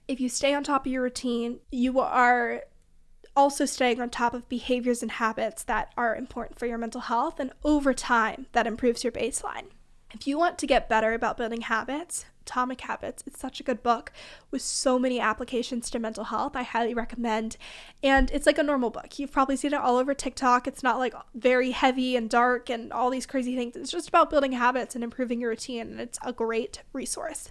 if 0.07 0.21
you 0.21 0.29
stay 0.29 0.55
on 0.55 0.63
top 0.63 0.87
of 0.87 0.93
your 0.93 1.03
routine, 1.03 1.59
you 1.73 1.99
are 1.99 2.63
also 3.37 3.65
staying 3.65 4.01
on 4.01 4.11
top 4.11 4.35
of 4.35 4.49
behaviors 4.49 5.03
and 5.03 5.13
habits 5.13 5.63
that 5.65 5.93
are 5.97 6.15
important 6.15 6.59
for 6.59 6.67
your 6.67 6.79
mental 6.79 7.03
health, 7.03 7.41
and 7.41 7.53
over 7.65 7.93
time, 7.93 8.47
that 8.53 8.67
improves 8.67 9.03
your 9.03 9.13
baseline. 9.13 9.67
If 10.13 10.27
you 10.27 10.39
want 10.39 10.59
to 10.59 10.67
get 10.67 10.89
better 10.89 11.13
about 11.13 11.37
building 11.37 11.63
habits, 11.63 12.27
Atomic 12.43 12.83
Habits, 12.83 13.25
it's 13.27 13.41
such 13.41 13.59
a 13.59 13.65
good 13.65 13.83
book 13.83 14.13
with 14.51 14.61
so 14.63 14.99
many 14.99 15.19
applications 15.19 15.89
to 15.91 15.99
mental 15.99 16.25
health. 16.25 16.55
I 16.55 16.63
highly 16.63 16.95
recommend. 16.95 17.57
And 18.03 18.31
it's 18.31 18.47
like 18.47 18.59
a 18.59 18.63
normal 18.63 18.91
book. 18.91 19.19
You've 19.19 19.33
probably 19.33 19.57
seen 19.57 19.73
it 19.73 19.81
all 19.81 19.97
over 19.97 20.13
TikTok. 20.13 20.69
It's 20.69 20.83
not 20.83 20.99
like 20.99 21.15
very 21.35 21.71
heavy 21.71 22.17
and 22.17 22.29
dark 22.29 22.69
and 22.69 22.93
all 22.93 23.11
these 23.11 23.27
crazy 23.27 23.57
things. 23.57 23.75
It's 23.77 23.91
just 23.91 24.09
about 24.09 24.31
building 24.31 24.53
habits 24.53 24.95
and 24.95 25.03
improving 25.03 25.41
your 25.41 25.51
routine, 25.51 25.93
and 25.93 26.01
it's 26.01 26.19
a 26.23 26.33
great 26.33 26.83
resource. 26.93 27.51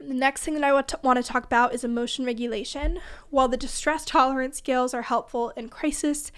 The 0.00 0.14
next 0.14 0.42
thing 0.42 0.54
that 0.54 0.64
I 0.64 0.72
want 0.72 1.16
to 1.16 1.22
talk 1.22 1.44
about 1.44 1.74
is 1.74 1.82
emotion 1.82 2.24
regulation. 2.24 3.00
While 3.30 3.48
the 3.48 3.56
distress 3.56 4.04
tolerance 4.04 4.58
skills 4.58 4.94
are 4.94 5.02
helpful 5.02 5.50
in 5.50 5.68
crisis, 5.68 6.30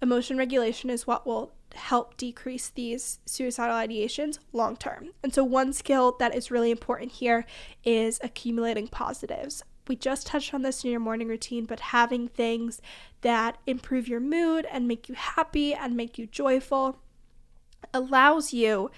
emotion 0.00 0.38
regulation 0.38 0.90
is 0.90 1.06
what 1.06 1.26
will 1.26 1.52
help 1.74 2.16
decrease 2.16 2.68
these 2.68 3.18
suicidal 3.26 3.74
ideations 3.76 4.38
long 4.52 4.76
term. 4.76 5.10
And 5.22 5.34
so, 5.34 5.42
one 5.42 5.72
skill 5.72 6.16
that 6.18 6.34
is 6.34 6.50
really 6.50 6.70
important 6.70 7.12
here 7.12 7.46
is 7.84 8.20
accumulating 8.22 8.88
positives. 8.88 9.62
we 9.88 9.96
just 9.96 10.26
touched 10.28 10.54
on 10.54 10.62
this 10.62 10.84
in 10.84 10.90
your 10.92 11.00
morning 11.00 11.26
routine, 11.26 11.64
but 11.64 11.80
having 11.80 12.28
things 12.28 12.80
that 13.22 13.58
improve 13.66 14.06
your 14.06 14.20
mood 14.20 14.66
and 14.70 14.86
make 14.86 15.08
you 15.08 15.16
happy 15.16 15.74
and 15.74 15.96
make 15.96 16.16
you 16.16 16.26
joyful 16.26 17.00
allows 17.92 18.52
you 18.52 18.90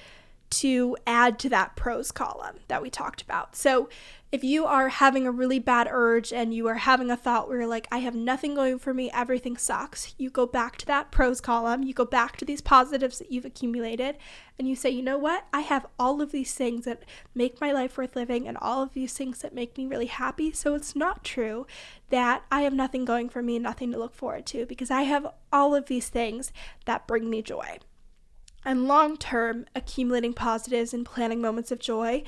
to 0.52 0.96
add 1.06 1.38
to 1.40 1.48
that 1.48 1.76
pros 1.76 2.12
column 2.12 2.56
that 2.68 2.82
we 2.82 2.90
talked 2.90 3.22
about. 3.22 3.56
So, 3.56 3.88
if 4.32 4.42
you 4.42 4.64
are 4.64 4.88
having 4.88 5.26
a 5.26 5.30
really 5.30 5.58
bad 5.58 5.86
urge 5.90 6.32
and 6.32 6.54
you 6.54 6.66
are 6.66 6.76
having 6.76 7.10
a 7.10 7.18
thought 7.18 7.48
where 7.48 7.58
you're 7.58 7.66
like, 7.66 7.86
I 7.92 7.98
have 7.98 8.14
nothing 8.14 8.54
going 8.54 8.78
for 8.78 8.94
me, 8.94 9.10
everything 9.12 9.58
sucks, 9.58 10.14
you 10.16 10.30
go 10.30 10.46
back 10.46 10.78
to 10.78 10.86
that 10.86 11.10
pros 11.10 11.38
column, 11.38 11.82
you 11.82 11.92
go 11.92 12.06
back 12.06 12.38
to 12.38 12.46
these 12.46 12.62
positives 12.62 13.18
that 13.18 13.30
you've 13.30 13.44
accumulated, 13.44 14.16
and 14.58 14.66
you 14.66 14.74
say, 14.74 14.88
you 14.88 15.02
know 15.02 15.18
what? 15.18 15.44
I 15.52 15.60
have 15.60 15.84
all 15.98 16.22
of 16.22 16.32
these 16.32 16.54
things 16.54 16.86
that 16.86 17.02
make 17.34 17.60
my 17.60 17.72
life 17.72 17.98
worth 17.98 18.16
living 18.16 18.48
and 18.48 18.56
all 18.56 18.82
of 18.82 18.94
these 18.94 19.12
things 19.12 19.40
that 19.42 19.54
make 19.54 19.76
me 19.76 19.86
really 19.86 20.06
happy. 20.06 20.50
So 20.50 20.74
it's 20.74 20.96
not 20.96 21.24
true 21.24 21.66
that 22.08 22.42
I 22.50 22.62
have 22.62 22.72
nothing 22.72 23.04
going 23.04 23.28
for 23.28 23.42
me 23.42 23.58
nothing 23.58 23.92
to 23.92 23.98
look 23.98 24.14
forward 24.14 24.46
to 24.46 24.64
because 24.64 24.90
I 24.90 25.02
have 25.02 25.26
all 25.52 25.74
of 25.74 25.86
these 25.86 26.08
things 26.08 26.54
that 26.86 27.06
bring 27.06 27.28
me 27.28 27.42
joy. 27.42 27.80
And 28.64 28.86
long 28.86 29.16
term, 29.16 29.66
accumulating 29.74 30.34
positives 30.34 30.94
and 30.94 31.04
planning 31.04 31.40
moments 31.40 31.72
of 31.72 31.78
joy 31.80 32.24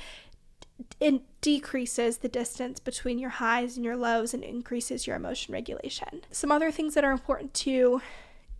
it 0.99 1.21
decreases 1.41 2.17
the 2.17 2.27
distance 2.27 2.79
between 2.79 3.19
your 3.19 3.29
highs 3.29 3.75
and 3.77 3.85
your 3.85 3.95
lows 3.95 4.33
and 4.33 4.43
increases 4.43 5.07
your 5.07 5.15
emotion 5.15 5.53
regulation. 5.53 6.21
Some 6.31 6.51
other 6.51 6.71
things 6.71 6.93
that 6.95 7.03
are 7.03 7.11
important 7.11 7.53
to 7.55 8.01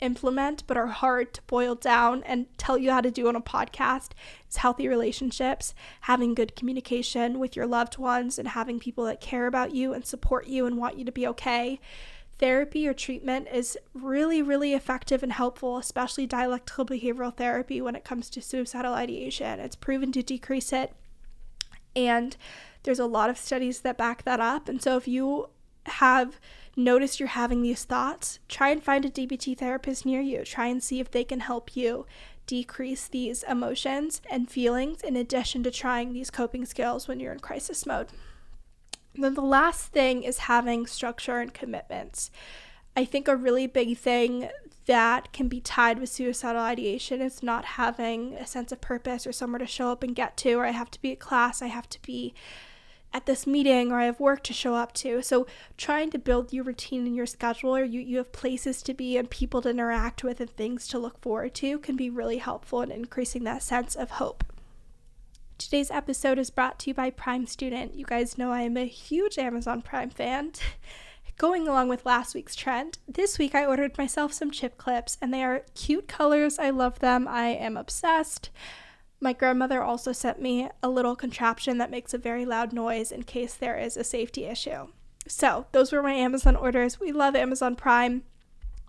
implement 0.01 0.63
but 0.67 0.75
are 0.75 0.87
hard 0.87 1.33
to 1.33 1.41
boil 1.43 1.73
down 1.73 2.21
and 2.23 2.45
tell 2.57 2.77
you 2.77 2.91
how 2.91 2.99
to 2.99 3.11
do 3.11 3.27
on 3.27 3.35
a 3.35 3.41
podcast 3.41 4.11
is 4.49 4.57
healthy 4.57 4.87
relationships, 4.87 5.73
having 6.01 6.35
good 6.35 6.55
communication 6.55 7.39
with 7.39 7.55
your 7.55 7.65
loved 7.65 7.97
ones, 7.97 8.37
and 8.37 8.49
having 8.49 8.79
people 8.79 9.05
that 9.05 9.21
care 9.21 9.47
about 9.47 9.73
you 9.73 9.93
and 9.93 10.05
support 10.05 10.47
you 10.47 10.65
and 10.65 10.77
want 10.77 10.97
you 10.97 11.05
to 11.05 11.11
be 11.11 11.27
okay. 11.27 11.79
Therapy 12.37 12.87
or 12.87 12.93
treatment 12.93 13.47
is 13.51 13.77
really, 13.93 14.41
really 14.41 14.73
effective 14.73 15.23
and 15.23 15.31
helpful, 15.31 15.77
especially 15.77 16.27
dialectical 16.27 16.85
behavioral 16.85 17.35
therapy 17.35 17.81
when 17.81 17.95
it 17.95 18.03
comes 18.03 18.29
to 18.31 18.41
suicidal 18.41 18.93
ideation. 18.93 19.59
It's 19.59 19.75
proven 19.75 20.11
to 20.11 20.21
decrease 20.21 20.73
it 20.73 20.93
and 21.95 22.35
there's 22.83 22.99
a 22.99 23.05
lot 23.05 23.29
of 23.29 23.37
studies 23.37 23.81
that 23.81 23.97
back 23.97 24.23
that 24.23 24.39
up. 24.39 24.67
And 24.67 24.81
so 24.81 24.97
if 24.97 25.07
you 25.07 25.49
have 25.85 26.39
noticed 26.75 27.19
you're 27.19 27.29
having 27.29 27.61
these 27.61 27.83
thoughts, 27.83 28.39
try 28.49 28.69
and 28.69 28.83
find 28.83 29.05
a 29.05 29.09
DBT 29.09 29.57
therapist 29.57 30.05
near 30.05 30.21
you. 30.21 30.43
Try 30.43 30.67
and 30.67 30.83
see 30.83 30.99
if 30.99 31.09
they 31.09 31.23
can 31.23 31.39
help 31.39 31.75
you 31.75 32.05
decrease 32.47 33.07
these 33.07 33.43
emotions 33.43 34.21
and 34.29 34.49
feelings 34.49 35.01
in 35.01 35.15
addition 35.15 35.63
to 35.63 35.71
trying 35.71 36.13
these 36.13 36.29
coping 36.29 36.65
skills 36.65 37.07
when 37.07 37.19
you're 37.19 37.33
in 37.33 37.39
crisis 37.39 37.85
mode. 37.85 38.07
Then 39.17 39.33
the 39.33 39.41
last 39.41 39.91
thing 39.91 40.23
is 40.23 40.39
having 40.39 40.85
structure 40.85 41.37
and 41.39 41.53
commitments. 41.53 42.31
I 42.97 43.05
think 43.05 43.27
a 43.27 43.35
really 43.35 43.67
big 43.67 43.97
thing 43.97 44.49
that 44.85 45.33
can 45.33 45.47
be 45.47 45.59
tied 45.59 45.99
with 45.99 46.09
suicidal 46.09 46.61
ideation 46.61 47.21
is 47.21 47.41
not 47.41 47.65
having 47.65 48.35
a 48.35 48.45
sense 48.45 48.71
of 48.71 48.81
purpose 48.81 49.25
or 49.25 49.31
somewhere 49.31 49.59
to 49.59 49.65
show 49.65 49.91
up 49.91 50.03
and 50.03 50.15
get 50.15 50.37
to, 50.37 50.53
or 50.53 50.65
I 50.65 50.71
have 50.71 50.91
to 50.91 51.01
be 51.01 51.11
at 51.11 51.19
class, 51.19 51.61
I 51.61 51.67
have 51.67 51.89
to 51.89 52.01
be 52.01 52.33
at 53.13 53.25
this 53.25 53.47
meeting, 53.47 53.91
or 53.91 53.99
I 53.99 54.05
have 54.05 54.19
work 54.19 54.43
to 54.43 54.53
show 54.53 54.75
up 54.75 54.93
to. 54.95 55.21
So, 55.21 55.47
trying 55.77 56.11
to 56.11 56.19
build 56.19 56.51
your 56.51 56.65
routine 56.65 57.07
and 57.07 57.15
your 57.15 57.25
schedule, 57.25 57.75
or 57.75 57.83
you, 57.83 58.01
you 58.01 58.17
have 58.17 58.33
places 58.33 58.81
to 58.83 58.93
be 58.93 59.17
and 59.17 59.29
people 59.29 59.61
to 59.61 59.69
interact 59.69 60.23
with 60.23 60.41
and 60.41 60.49
things 60.49 60.87
to 60.89 60.99
look 60.99 61.21
forward 61.21 61.53
to, 61.55 61.79
can 61.79 61.95
be 61.95 62.09
really 62.09 62.37
helpful 62.37 62.81
in 62.81 62.91
increasing 62.91 63.45
that 63.45 63.63
sense 63.63 63.95
of 63.95 64.11
hope. 64.11 64.43
Today's 65.57 65.89
episode 65.89 66.37
is 66.37 66.49
brought 66.49 66.79
to 66.79 66.89
you 66.89 66.93
by 66.93 67.09
Prime 67.09 67.47
Student. 67.47 67.95
You 67.95 68.05
guys 68.05 68.37
know 68.37 68.51
I 68.51 68.63
am 68.63 68.75
a 68.75 68.85
huge 68.85 69.37
Amazon 69.37 69.81
Prime 69.81 70.09
fan. 70.09 70.51
Going 71.37 71.65
along 71.65 71.87
with 71.87 72.05
last 72.05 72.35
week's 72.35 72.57
trend, 72.57 72.97
this 73.07 73.39
week 73.39 73.55
I 73.55 73.65
ordered 73.65 73.97
myself 73.97 74.33
some 74.33 74.51
chip 74.51 74.77
clips 74.77 75.17
and 75.21 75.33
they 75.33 75.43
are 75.43 75.63
cute 75.73 76.09
colors. 76.09 76.59
I 76.59 76.71
love 76.71 76.99
them. 76.99 77.25
I 77.25 77.47
am 77.47 77.77
obsessed. 77.77 78.49
My 79.21 79.31
grandmother 79.31 79.81
also 79.81 80.11
sent 80.11 80.41
me 80.41 80.67
a 80.83 80.89
little 80.89 81.15
contraption 81.15 81.77
that 81.77 81.91
makes 81.91 82.13
a 82.13 82.17
very 82.17 82.45
loud 82.45 82.73
noise 82.73 83.11
in 83.13 83.23
case 83.23 83.53
there 83.53 83.77
is 83.77 83.95
a 83.95 84.03
safety 84.03 84.43
issue. 84.45 84.87
So, 85.25 85.67
those 85.71 85.93
were 85.93 86.03
my 86.03 86.13
Amazon 86.13 86.57
orders. 86.57 86.99
We 86.99 87.13
love 87.13 87.33
Amazon 87.33 87.77
Prime. 87.77 88.23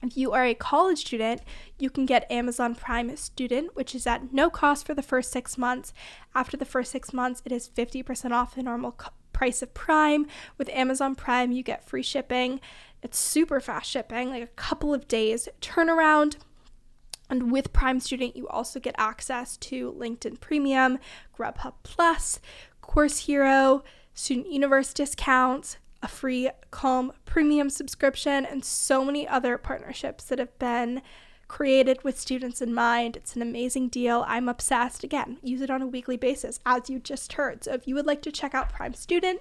If 0.03 0.16
you 0.16 0.32
are 0.32 0.44
a 0.44 0.55
college 0.55 1.01
student, 1.01 1.42
you 1.78 1.90
can 1.90 2.07
get 2.07 2.30
Amazon 2.30 2.74
Prime 2.74 3.16
Student, 3.16 3.74
which 3.74 3.94
is 3.94 4.07
at 4.07 4.32
no 4.32 4.51
cost 4.51 4.86
for 4.86 4.94
the 4.94 5.03
first 5.03 5.32
six 5.32 5.57
months. 5.57 5.92
After 6.34 6.57
the 6.57 6.64
first 6.64 6.92
six 6.92 7.12
months, 7.12 7.42
it 7.44 7.53
is 7.53 7.68
50% 7.68 8.32
off 8.32 8.55
the 8.55 8.62
normal 8.62 8.92
co- 8.92 9.11
price 9.32 9.62
of 9.62 9.72
Prime. 9.74 10.26
With 10.59 10.68
Amazon 10.68 11.14
Prime, 11.14 11.51
you 11.51 11.62
get 11.62 11.88
free 11.88 12.03
shipping. 12.03 12.61
It's 13.03 13.18
super 13.18 13.61
fast 13.61 13.90
shipping, 13.90 14.30
like 14.30 14.42
a 14.42 14.49
couple 14.49 14.92
of 14.92 15.09
days 15.09 15.49
turnaround. 15.61 16.36
And 17.28 17.51
with 17.51 17.72
Prime 17.72 17.99
Student, 18.01 18.36
you 18.36 18.47
also 18.49 18.78
get 18.78 18.94
access 18.99 19.57
to 19.59 19.92
LinkedIn 19.92 20.40
Premium, 20.40 20.99
Grubhub 21.36 21.74
Plus, 21.82 22.38
Course 22.80 23.20
Hero, 23.20 23.82
Student 24.14 24.53
Universe 24.53 24.92
discounts, 24.92 25.78
a 26.07 26.09
free 26.09 26.49
Calm 26.71 27.13
Premium 27.25 27.69
subscription, 27.69 28.47
and 28.47 28.65
so 28.65 29.05
many 29.05 29.27
other 29.27 29.59
partnerships 29.59 30.23
that 30.25 30.39
have 30.39 30.57
been 30.61 31.03
created 31.49 32.03
with 32.05 32.19
students 32.19 32.63
in 32.63 32.73
mind. 32.73 33.17
It's 33.17 33.35
an 33.35 33.43
amazing 33.43 33.89
deal. 33.89 34.25
I'm 34.29 34.49
obsessed. 34.49 35.03
Again, 35.03 35.39
use 35.43 35.61
it 35.61 35.71
on 35.71 35.83
a 35.83 35.87
weekly 35.87 36.17
basis, 36.17 36.61
as 36.65 36.89
you 36.89 37.01
just 37.01 37.33
heard. 37.33 37.65
So 37.65 37.73
if 37.73 37.89
you 37.89 37.97
would 37.97 38.07
like 38.07 38.23
to 38.23 38.31
check 38.31 38.55
out 38.55 38.73
Prime 38.73 38.95
Student, 38.95 39.41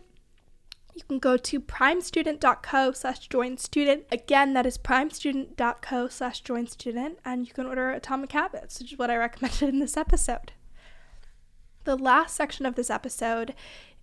you 0.96 1.04
can 1.08 1.20
go 1.20 1.38
to 1.38 1.60
primestudent.co 1.60 2.94
slash 2.94 3.28
join 3.28 3.58
student. 3.58 4.06
Again, 4.12 4.54
that 4.54 4.66
is 4.66 4.80
primestudent.co 4.80 6.08
slash 6.08 6.42
join 6.42 6.66
student, 6.66 7.20
and 7.24 7.48
you 7.48 7.54
can 7.54 7.68
order 7.68 7.92
Atomic 7.92 8.32
Habits, 8.32 8.80
which 8.80 8.94
is 8.94 8.98
what 8.98 9.12
I 9.12 9.18
recommended 9.18 9.70
in 9.70 9.78
this 9.78 9.98
episode. 9.98 10.54
The 11.84 11.96
last 11.96 12.36
section 12.36 12.66
of 12.66 12.74
this 12.74 12.90
episode 12.90 13.54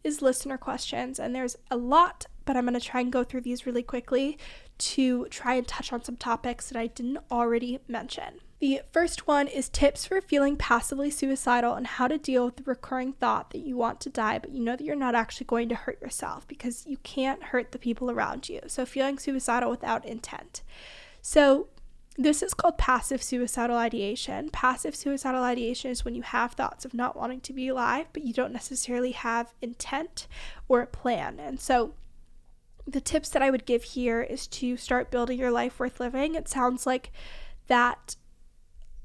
is 0.05 0.23
listener 0.23 0.59
questions, 0.59 1.19
and 1.19 1.35
there's 1.35 1.57
a 1.73 1.77
lot, 1.77 2.27
but 2.45 2.57
I'm 2.57 2.65
going 2.65 2.79
to 2.79 2.81
try 2.81 3.01
and 3.01 3.13
go 3.13 3.25
through 3.25 3.43
these 3.43 3.67
really 3.67 3.83
quickly 3.83 4.39
to 4.79 5.27
try 5.27 5.55
and 5.55 5.67
touch 5.67 5.93
on 5.93 6.03
some 6.03 6.17
topics 6.17 6.69
that 6.69 6.79
I 6.79 6.89
didn't 6.89 7.19
already 7.31 7.79
mention. 7.89 8.41
The 8.63 8.83
first 8.93 9.27
one 9.27 9.49
is 9.49 9.69
tips 9.69 10.07
for 10.07 10.21
feeling 10.21 10.57
passively 10.57 11.11
suicidal 11.11 11.75
and 11.75 11.85
how 11.85 12.07
to 12.07 12.17
deal 12.17 12.45
with 12.45 12.57
the 12.57 12.63
recurring 12.63 13.13
thought 13.13 13.51
that 13.51 13.67
you 13.67 13.77
want 13.77 14.01
to 14.03 14.09
die, 14.09 14.39
but 14.39 14.53
you 14.53 14.61
know 14.61 14.77
that 14.77 14.85
you're 14.85 14.95
not 14.95 15.17
actually 15.17 15.47
going 15.47 15.69
to 15.71 15.75
hurt 15.75 16.01
yourself 16.01 16.47
because 16.47 16.87
you 16.87 16.99
can't 16.99 17.43
hurt 17.43 17.73
the 17.73 17.79
people 17.79 18.09
around 18.09 18.49
you. 18.49 18.61
So, 18.69 18.87
feeling 18.87 19.19
suicidal 19.19 19.69
without 19.69 20.07
intent. 20.07 20.63
So, 21.21 21.71
this 22.17 22.41
is 22.41 22.55
called 22.55 22.79
passive 22.79 23.21
suicidal 23.21 23.77
ideation. 23.77 24.49
Passive 24.51 24.95
suicidal 24.95 25.43
ideation 25.43 25.91
is 25.91 26.05
when 26.05 26.15
you 26.15 26.23
have 26.23 26.53
thoughts 26.53 26.85
of 26.85 26.95
not 26.95 27.17
wanting 27.17 27.41
to 27.41 27.53
be 27.53 27.67
alive, 27.67 28.07
but 28.13 28.23
you 28.23 28.33
don't 28.33 28.53
necessarily 28.53 29.11
have 29.11 29.55
intent 29.61 30.29
or 30.69 30.83
a 30.83 30.87
plan. 30.87 31.41
And 31.41 31.59
so, 31.59 31.95
the 32.87 33.01
tips 33.01 33.29
that 33.31 33.43
I 33.43 33.51
would 33.51 33.67
give 33.67 33.83
here 33.85 34.23
is 34.23 34.47
to 34.49 34.77
start 34.77 35.11
building 35.11 35.39
your 35.39 35.51
life 35.51 35.79
worth 35.79 36.01
living. 36.01 36.35
It 36.35 36.49
sounds 36.49 36.87
like 36.87 37.13
that 37.69 38.17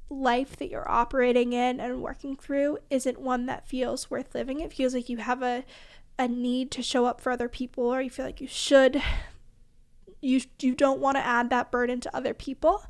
life 0.09 0.55
that 0.57 0.69
you're 0.69 0.89
operating 0.89 1.53
in 1.53 1.79
and 1.79 2.01
working 2.01 2.35
through 2.35 2.79
isn't 2.89 3.19
one 3.19 3.45
that 3.45 3.67
feels 3.67 4.09
worth 4.09 4.33
living. 4.33 4.59
It 4.59 4.73
feels 4.73 4.93
like 4.93 5.09
you 5.09 5.17
have 5.17 5.41
a 5.41 5.63
a 6.19 6.27
need 6.27 6.71
to 6.71 6.81
show 6.81 7.05
up 7.05 7.21
for 7.21 7.31
other 7.31 7.47
people 7.47 7.83
or 7.83 8.01
you 8.01 8.09
feel 8.09 8.25
like 8.25 8.41
you 8.41 8.47
should 8.47 8.99
you 10.19 10.41
you 10.59 10.73
don't 10.73 10.99
want 10.99 11.15
to 11.15 11.23
add 11.23 11.49
that 11.49 11.71
burden 11.71 11.99
to 12.01 12.15
other 12.15 12.33
people. 12.33 12.83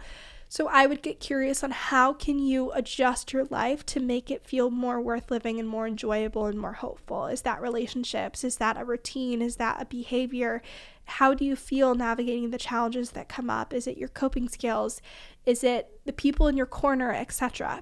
So 0.49 0.67
I 0.69 0.85
would 0.85 1.01
get 1.01 1.19
curious 1.19 1.63
on 1.63 1.71
how 1.71 2.13
can 2.13 2.39
you 2.39 2.71
adjust 2.71 3.33
your 3.33 3.45
life 3.45 3.85
to 3.87 3.99
make 3.99 4.31
it 4.31 4.45
feel 4.45 4.69
more 4.69 5.01
worth 5.01 5.29
living 5.29 5.59
and 5.59 5.67
more 5.67 5.85
enjoyable 5.85 6.45
and 6.45 6.57
more 6.57 6.73
hopeful? 6.73 7.27
Is 7.27 7.41
that 7.41 7.61
relationships? 7.61 8.43
Is 8.43 8.55
that 8.57 8.79
a 8.79 8.85
routine? 8.85 9.41
Is 9.41 9.57
that 9.57 9.81
a 9.81 9.85
behavior? 9.85 10.61
How 11.05 11.33
do 11.33 11.43
you 11.43 11.55
feel 11.55 11.95
navigating 11.95 12.51
the 12.51 12.57
challenges 12.57 13.11
that 13.11 13.27
come 13.27 13.49
up? 13.49 13.73
Is 13.73 13.87
it 13.87 13.97
your 13.97 14.09
coping 14.09 14.47
skills? 14.47 15.01
Is 15.45 15.63
it 15.63 15.99
the 16.05 16.13
people 16.13 16.47
in 16.47 16.55
your 16.55 16.65
corner, 16.65 17.11
etc.? 17.11 17.81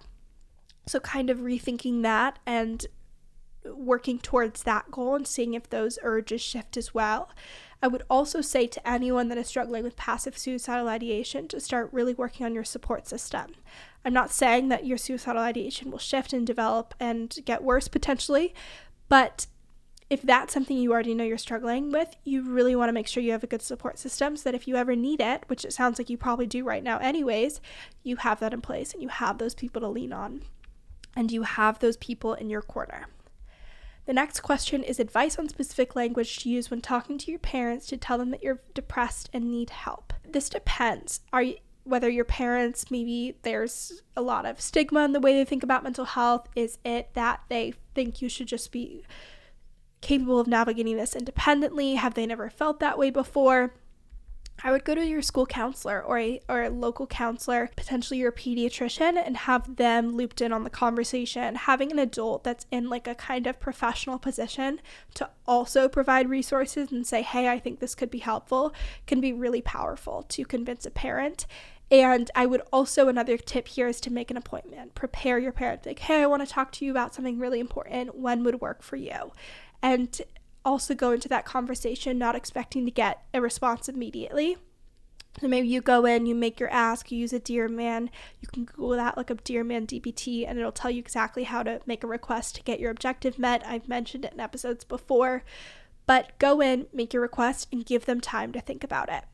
So 0.87 0.99
kind 0.99 1.29
of 1.29 1.39
rethinking 1.39 2.01
that 2.01 2.39
and 2.45 2.85
working 3.65 4.19
towards 4.19 4.63
that 4.63 4.91
goal 4.91 5.15
and 5.15 5.27
seeing 5.27 5.53
if 5.53 5.69
those 5.69 5.99
urges 6.03 6.41
shift 6.41 6.77
as 6.77 6.93
well. 6.93 7.29
I 7.81 7.87
would 7.87 8.03
also 8.09 8.41
say 8.41 8.67
to 8.67 8.87
anyone 8.87 9.27
that 9.29 9.37
is 9.37 9.47
struggling 9.47 9.83
with 9.83 9.95
passive 9.95 10.37
suicidal 10.37 10.87
ideation 10.87 11.47
to 11.49 11.59
start 11.59 11.89
really 11.91 12.13
working 12.13 12.45
on 12.45 12.53
your 12.53 12.63
support 12.63 13.07
system. 13.07 13.55
I'm 14.03 14.13
not 14.13 14.31
saying 14.31 14.69
that 14.69 14.85
your 14.85 14.97
suicidal 14.97 15.41
ideation 15.41 15.91
will 15.91 15.99
shift 15.99 16.33
and 16.33 16.45
develop 16.45 16.93
and 16.99 17.37
get 17.45 17.63
worse 17.63 17.87
potentially, 17.87 18.53
but 19.09 19.47
if 20.09 20.21
that's 20.21 20.53
something 20.53 20.77
you 20.77 20.93
already 20.93 21.15
know 21.15 21.23
you're 21.23 21.37
struggling 21.37 21.91
with, 21.91 22.15
you 22.23 22.43
really 22.43 22.75
want 22.75 22.89
to 22.89 22.93
make 22.93 23.07
sure 23.07 23.23
you 23.23 23.31
have 23.31 23.43
a 23.43 23.47
good 23.47 23.63
support 23.63 23.97
system 23.97 24.37
so 24.37 24.43
that 24.43 24.55
if 24.55 24.67
you 24.67 24.75
ever 24.75 24.95
need 24.95 25.19
it, 25.19 25.43
which 25.47 25.65
it 25.65 25.73
sounds 25.73 25.97
like 25.97 26.09
you 26.09 26.17
probably 26.17 26.45
do 26.45 26.63
right 26.63 26.83
now, 26.83 26.99
anyways, 26.99 27.59
you 28.03 28.17
have 28.17 28.39
that 28.39 28.53
in 28.53 28.61
place 28.61 28.93
and 28.93 29.01
you 29.01 29.09
have 29.09 29.39
those 29.39 29.55
people 29.55 29.81
to 29.81 29.87
lean 29.87 30.13
on 30.13 30.43
and 31.15 31.31
you 31.31 31.41
have 31.41 31.79
those 31.79 31.97
people 31.97 32.35
in 32.35 32.49
your 32.49 32.61
corner. 32.61 33.07
The 34.05 34.13
next 34.13 34.41
question 34.41 34.83
is 34.83 34.99
advice 34.99 35.39
on 35.39 35.49
specific 35.49 35.95
language 35.95 36.37
to 36.39 36.49
use 36.49 36.69
when 36.69 36.81
talking 36.81 37.17
to 37.17 37.31
your 37.31 37.39
parents 37.39 37.87
to 37.87 37.97
tell 37.97 38.17
them 38.17 38.29
that 38.31 38.43
you're 38.43 38.61
depressed 38.73 39.29
and 39.33 39.49
need 39.49 39.71
help. 39.71 40.13
This 40.27 40.49
depends. 40.49 41.21
Are 41.33 41.41
you 41.41 41.55
whether 41.85 42.09
your 42.09 42.25
parents 42.25 42.89
maybe 42.89 43.37
there's 43.43 44.01
a 44.17 44.21
lot 44.21 44.43
of 44.43 44.59
stigma 44.59 45.05
in 45.05 45.13
the 45.13 45.19
way 45.19 45.33
they 45.33 45.45
think 45.45 45.61
about 45.61 45.83
mental 45.83 46.03
health 46.03 46.49
is 46.55 46.79
it 46.83 47.13
that 47.13 47.41
they 47.47 47.73
think 47.93 48.23
you 48.23 48.27
should 48.27 48.47
just 48.47 48.71
be 48.71 49.03
capable 50.01 50.39
of 50.39 50.47
navigating 50.47 50.97
this 50.97 51.15
independently 51.15 51.93
have 51.93 52.15
they 52.15 52.25
never 52.25 52.49
felt 52.49 52.79
that 52.79 52.97
way 52.97 53.11
before 53.11 53.75
I 54.63 54.71
would 54.71 54.85
go 54.85 54.95
to 54.95 55.05
your 55.05 55.21
school 55.21 55.45
counselor 55.45 56.01
or 56.01 56.17
a 56.17 56.41
or 56.49 56.63
a 56.63 56.69
local 56.69 57.05
counselor, 57.05 57.69
potentially 57.75 58.19
your 58.19 58.31
pediatrician, 58.31 59.21
and 59.23 59.37
have 59.37 59.75
them 59.75 60.15
looped 60.15 60.41
in 60.41 60.51
on 60.51 60.63
the 60.63 60.69
conversation. 60.69 61.55
Having 61.55 61.91
an 61.91 61.99
adult 61.99 62.43
that's 62.43 62.65
in 62.71 62.89
like 62.89 63.07
a 63.07 63.15
kind 63.15 63.47
of 63.47 63.59
professional 63.59 64.17
position 64.17 64.81
to 65.15 65.29
also 65.45 65.87
provide 65.87 66.29
resources 66.29 66.91
and 66.91 67.05
say, 67.05 67.21
"Hey, 67.21 67.47
I 67.49 67.59
think 67.59 67.79
this 67.79 67.95
could 67.95 68.09
be 68.09 68.19
helpful," 68.19 68.73
can 69.05 69.21
be 69.21 69.33
really 69.33 69.61
powerful 69.61 70.23
to 70.29 70.45
convince 70.45 70.85
a 70.85 70.91
parent. 70.91 71.45
And 71.91 72.31
I 72.33 72.47
would 72.47 72.63
also 72.73 73.07
another 73.07 73.37
tip 73.37 73.67
here 73.67 73.87
is 73.87 74.01
to 74.01 74.11
make 74.11 74.31
an 74.31 74.37
appointment. 74.37 74.95
Prepare 74.95 75.37
your 75.37 75.51
parent 75.51 75.85
like, 75.85 75.99
"Hey, 75.99 76.23
I 76.23 76.25
want 76.25 76.43
to 76.43 76.51
talk 76.51 76.71
to 76.73 76.85
you 76.85 76.89
about 76.89 77.13
something 77.13 77.37
really 77.37 77.59
important. 77.59 78.15
When 78.15 78.43
would 78.43 78.61
work 78.61 78.81
for 78.81 78.95
you?" 78.95 79.33
And 79.83 80.19
also 80.65 80.95
go 80.95 81.11
into 81.11 81.29
that 81.29 81.45
conversation 81.45 82.17
not 82.17 82.35
expecting 82.35 82.83
to 82.85 82.91
get 82.91 83.23
a 83.33 83.39
response 83.39 83.87
immediately. 83.87 84.57
So 85.39 85.47
maybe 85.47 85.67
you 85.67 85.81
go 85.81 86.05
in, 86.05 86.25
you 86.25 86.33
make 86.33 86.59
your 86.59 86.69
ask, 86.69 87.11
you 87.11 87.19
use 87.19 87.33
a 87.33 87.39
Dear 87.39 87.67
Man. 87.67 88.09
You 88.39 88.47
can 88.47 88.63
Google 88.63 88.91
that, 88.91 89.17
look 89.17 89.29
up 89.29 89.43
Dear 89.43 89.63
Man 89.65 89.85
DBT, 89.85 90.47
and 90.47 90.57
it'll 90.57 90.71
tell 90.71 90.91
you 90.91 90.99
exactly 90.99 91.43
how 91.43 91.61
to 91.63 91.81
make 91.85 92.03
a 92.03 92.07
request 92.07 92.55
to 92.55 92.63
get 92.63 92.79
your 92.79 92.89
objective 92.89 93.37
met. 93.37 93.65
I've 93.65 93.87
mentioned 93.87 94.25
it 94.25 94.33
in 94.33 94.39
episodes 94.39 94.85
before. 94.85 95.43
But 96.07 96.37
go 96.39 96.61
in, 96.61 96.87
make 96.93 97.13
your 97.13 97.21
request, 97.21 97.67
and 97.71 97.85
give 97.85 98.05
them 98.05 98.21
time 98.21 98.53
to 98.53 98.61
think 98.61 98.83
about 98.83 99.09
it. 99.09 99.25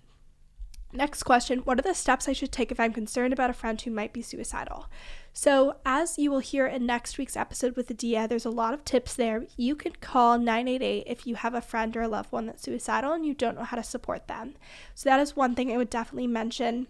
Next 0.93 1.23
question 1.23 1.59
What 1.59 1.79
are 1.79 1.83
the 1.83 1.93
steps 1.93 2.27
I 2.27 2.33
should 2.33 2.51
take 2.51 2.71
if 2.71 2.79
I'm 2.79 2.93
concerned 2.93 3.31
about 3.31 3.49
a 3.49 3.53
friend 3.53 3.79
who 3.79 3.91
might 3.91 4.11
be 4.11 4.21
suicidal? 4.21 4.87
So, 5.33 5.77
as 5.85 6.17
you 6.17 6.29
will 6.29 6.39
hear 6.39 6.67
in 6.67 6.85
next 6.85 7.17
week's 7.17 7.37
episode 7.37 7.77
with 7.77 7.89
Adia, 7.89 8.27
there's 8.27 8.45
a 8.45 8.49
lot 8.49 8.73
of 8.73 8.83
tips 8.83 9.15
there. 9.15 9.45
You 9.55 9.75
can 9.75 9.93
call 10.01 10.37
988 10.37 11.03
if 11.07 11.25
you 11.25 11.35
have 11.35 11.53
a 11.53 11.61
friend 11.61 11.95
or 11.95 12.01
a 12.01 12.09
loved 12.09 12.33
one 12.33 12.45
that's 12.45 12.63
suicidal 12.63 13.13
and 13.13 13.25
you 13.25 13.33
don't 13.33 13.55
know 13.55 13.63
how 13.63 13.77
to 13.77 13.83
support 13.83 14.27
them. 14.27 14.55
So, 14.93 15.09
that 15.09 15.21
is 15.21 15.35
one 15.35 15.55
thing 15.55 15.71
I 15.71 15.77
would 15.77 15.89
definitely 15.89 16.27
mention. 16.27 16.87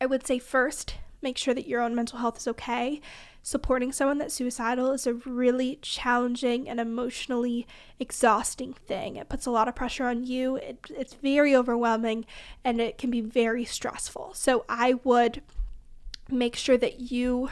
I 0.00 0.06
would 0.06 0.26
say 0.26 0.38
first, 0.38 0.96
make 1.20 1.36
sure 1.36 1.52
that 1.54 1.68
your 1.68 1.82
own 1.82 1.94
mental 1.94 2.20
health 2.20 2.38
is 2.38 2.48
okay. 2.48 3.02
Supporting 3.46 3.92
someone 3.92 4.16
that's 4.16 4.32
suicidal 4.32 4.92
is 4.92 5.06
a 5.06 5.12
really 5.12 5.78
challenging 5.82 6.66
and 6.66 6.80
emotionally 6.80 7.66
exhausting 8.00 8.72
thing. 8.72 9.16
It 9.16 9.28
puts 9.28 9.44
a 9.44 9.50
lot 9.50 9.68
of 9.68 9.74
pressure 9.74 10.06
on 10.06 10.24
you, 10.24 10.56
it, 10.56 10.78
it's 10.88 11.12
very 11.12 11.54
overwhelming, 11.54 12.24
and 12.64 12.80
it 12.80 12.96
can 12.96 13.10
be 13.10 13.20
very 13.20 13.66
stressful. 13.66 14.32
So, 14.32 14.64
I 14.66 14.94
would 15.04 15.42
make 16.30 16.56
sure 16.56 16.78
that 16.78 17.12
you 17.12 17.50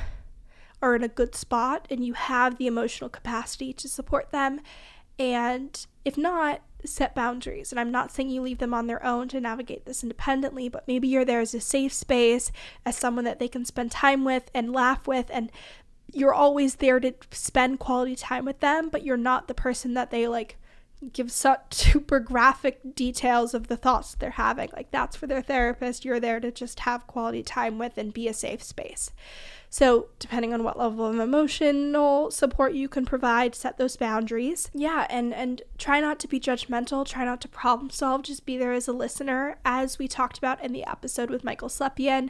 are 0.80 0.96
in 0.96 1.02
a 1.02 1.08
good 1.08 1.34
spot 1.34 1.86
and 1.90 2.02
you 2.02 2.14
have 2.14 2.56
the 2.56 2.66
emotional 2.66 3.10
capacity 3.10 3.74
to 3.74 3.86
support 3.86 4.32
them. 4.32 4.60
And 5.18 5.86
if 6.06 6.16
not, 6.16 6.62
set 6.84 7.14
boundaries. 7.14 7.72
And 7.72 7.78
I'm 7.78 7.90
not 7.90 8.10
saying 8.10 8.30
you 8.30 8.42
leave 8.42 8.58
them 8.58 8.74
on 8.74 8.86
their 8.86 9.04
own 9.04 9.28
to 9.28 9.40
navigate 9.40 9.84
this 9.84 10.02
independently, 10.02 10.68
but 10.68 10.86
maybe 10.88 11.08
you're 11.08 11.24
there 11.24 11.40
as 11.40 11.54
a 11.54 11.60
safe 11.60 11.92
space, 11.92 12.50
as 12.84 12.96
someone 12.96 13.24
that 13.24 13.38
they 13.38 13.48
can 13.48 13.64
spend 13.64 13.90
time 13.90 14.24
with 14.24 14.50
and 14.54 14.72
laugh 14.72 15.06
with. 15.06 15.30
And 15.32 15.50
you're 16.12 16.34
always 16.34 16.76
there 16.76 17.00
to 17.00 17.14
spend 17.30 17.78
quality 17.78 18.16
time 18.16 18.44
with 18.44 18.60
them, 18.60 18.88
but 18.88 19.04
you're 19.04 19.16
not 19.16 19.48
the 19.48 19.54
person 19.54 19.94
that 19.94 20.10
they 20.10 20.28
like 20.28 20.56
give 21.12 21.32
such 21.32 21.74
super 21.74 22.20
graphic 22.20 22.94
details 22.94 23.54
of 23.54 23.68
the 23.68 23.76
thoughts 23.76 24.14
they're 24.14 24.30
having. 24.30 24.70
Like 24.72 24.90
that's 24.90 25.16
for 25.16 25.26
their 25.26 25.42
therapist. 25.42 26.04
You're 26.04 26.20
there 26.20 26.40
to 26.40 26.50
just 26.50 26.80
have 26.80 27.06
quality 27.06 27.42
time 27.42 27.78
with 27.78 27.98
and 27.98 28.12
be 28.12 28.28
a 28.28 28.34
safe 28.34 28.62
space. 28.62 29.10
So, 29.70 30.08
depending 30.18 30.52
on 30.52 30.64
what 30.64 30.78
level 30.78 31.06
of 31.06 31.18
emotional 31.18 32.30
support 32.30 32.74
you 32.74 32.90
can 32.90 33.06
provide, 33.06 33.54
set 33.54 33.78
those 33.78 33.96
boundaries. 33.96 34.70
Yeah, 34.74 35.06
and 35.08 35.32
and 35.32 35.62
try 35.78 35.98
not 35.98 36.18
to 36.20 36.28
be 36.28 36.38
judgmental, 36.38 37.06
try 37.06 37.24
not 37.24 37.40
to 37.40 37.48
problem 37.48 37.88
solve, 37.88 38.24
just 38.24 38.44
be 38.44 38.58
there 38.58 38.74
as 38.74 38.86
a 38.86 38.92
listener 38.92 39.56
as 39.64 39.98
we 39.98 40.08
talked 40.08 40.36
about 40.36 40.62
in 40.62 40.72
the 40.72 40.84
episode 40.84 41.30
with 41.30 41.42
Michael 41.42 41.70
Slepian. 41.70 42.28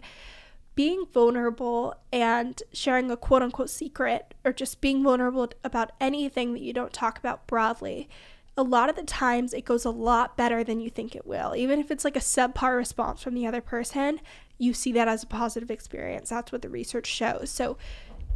Being 0.75 1.05
vulnerable 1.13 1.95
and 2.13 2.63
sharing 2.73 3.11
a 3.11 3.17
quote 3.17 3.43
unquote 3.43 3.71
secret 3.71 4.35
or 4.45 4.53
just 4.53 4.81
being 4.81 5.03
vulnerable 5.03 5.51
about 5.63 5.93
anything 6.01 6.55
that 6.55 6.63
you 6.63 6.73
don't 6.73 6.93
talk 6.93 7.19
about 7.19 7.47
broadly 7.47 8.09
a 8.57 8.63
lot 8.63 8.91
of 8.91 8.97
the 8.97 9.03
times 9.03 9.55
it 9.55 9.65
goes 9.65 9.85
a 9.85 9.91
lot 9.91 10.37
better 10.37 10.63
than 10.63 10.81
you 10.81 10.91
think 10.91 11.17
it 11.17 11.27
will. 11.27 11.57
Even 11.57 11.79
if 11.79 11.91
it's 11.91 12.05
like 12.05 12.17
a 12.17 12.21
subpar 12.21 12.77
response 12.77 13.23
from 13.23 13.35
the 13.35 13.47
other 13.47 13.63
person, 13.63 14.21
you 14.59 14.75
see 14.75 14.93
that 14.93 15.09
as 15.09 15.23
a 15.23 15.27
positive 15.27 15.71
experience. 15.71 16.29
That's 16.29 16.53
what 16.53 16.63
the 16.63 16.69
research 16.69 17.07
shows. 17.07 17.51
So 17.51 17.79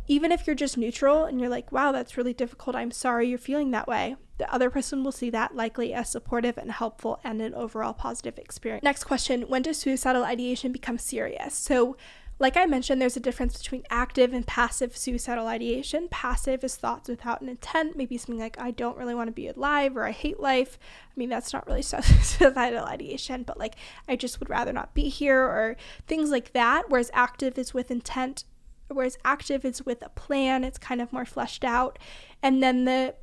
even 0.09 0.33
if 0.33 0.47
you're 0.47 0.57
just 0.57 0.79
neutral 0.79 1.25
and 1.25 1.41
you're 1.41 1.51
like, 1.51 1.71
wow, 1.71 1.93
that's 1.93 2.17
really 2.17 2.33
difficult, 2.33 2.77
I'm 2.77 2.91
sorry 2.91 3.29
you're 3.29 3.39
feeling 3.39 3.73
that 3.73 3.89
way, 3.89 4.17
the 4.39 4.53
other 4.53 4.71
person 4.71 5.05
will 5.05 5.13
see 5.13 5.31
that 5.31 5.55
likely 5.55 5.93
as 5.93 6.11
supportive 6.11 6.57
and 6.57 6.71
helpful 6.71 7.21
and 7.25 7.43
an 7.43 7.55
overall 7.55 7.93
positive 7.93 8.39
experience. 8.39 8.85
Next 8.85 9.05
question 9.05 9.43
When 9.43 9.63
does 9.63 9.79
suicidal 9.79 10.25
ideation 10.25 10.73
become 10.73 10.99
serious? 10.99 11.55
So, 11.55 11.97
like 12.39 12.57
I 12.57 12.67
mentioned, 12.67 13.01
there's 13.01 13.17
a 13.17 13.21
difference 13.21 13.57
between 13.57 13.85
active 13.89 14.35
and 14.35 14.47
passive 14.47 14.95
suicidal 14.95 15.47
ideation. 15.47 16.09
Passive 16.11 16.63
is 16.63 16.77
thoughts 16.77 17.09
without 17.09 17.41
an 17.41 17.49
intent, 17.49 17.97
maybe 17.97 18.19
something 18.19 18.39
like, 18.39 18.61
I 18.61 18.73
don't 18.73 18.99
really 18.99 19.15
want 19.15 19.29
to 19.29 19.33
be 19.33 19.49
alive 19.49 19.97
or 19.97 20.05
I 20.05 20.11
hate 20.11 20.39
life. 20.39 20.79
I 21.09 21.13
mean, 21.17 21.31
that's 21.31 21.55
not 21.55 21.67
really 21.67 21.83
suicidal 21.83 22.85
ideation, 22.85 23.43
but 23.43 23.59
like, 23.59 23.77
I 24.07 24.17
just 24.17 24.39
would 24.39 24.51
rather 24.51 24.73
not 24.73 24.93
be 24.93 25.09
here 25.09 25.41
or 25.41 25.77
things 26.07 26.31
like 26.31 26.53
that. 26.53 26.91
Whereas 26.91 27.11
active 27.15 27.57
is 27.57 27.73
with 27.73 27.91
intent, 27.91 28.45
whereas 28.89 29.17
active 29.25 29.65
is 29.65 29.87
with 29.87 30.03
a 30.03 30.11
plan, 30.11 30.63
it's 30.63 30.79
kind 30.79 31.01
of 31.01 31.15
more 31.15 31.25
fleshed 31.25 31.65
out. 31.65 31.99
And 32.43 32.63
then 32.63 32.85
the 32.85 33.15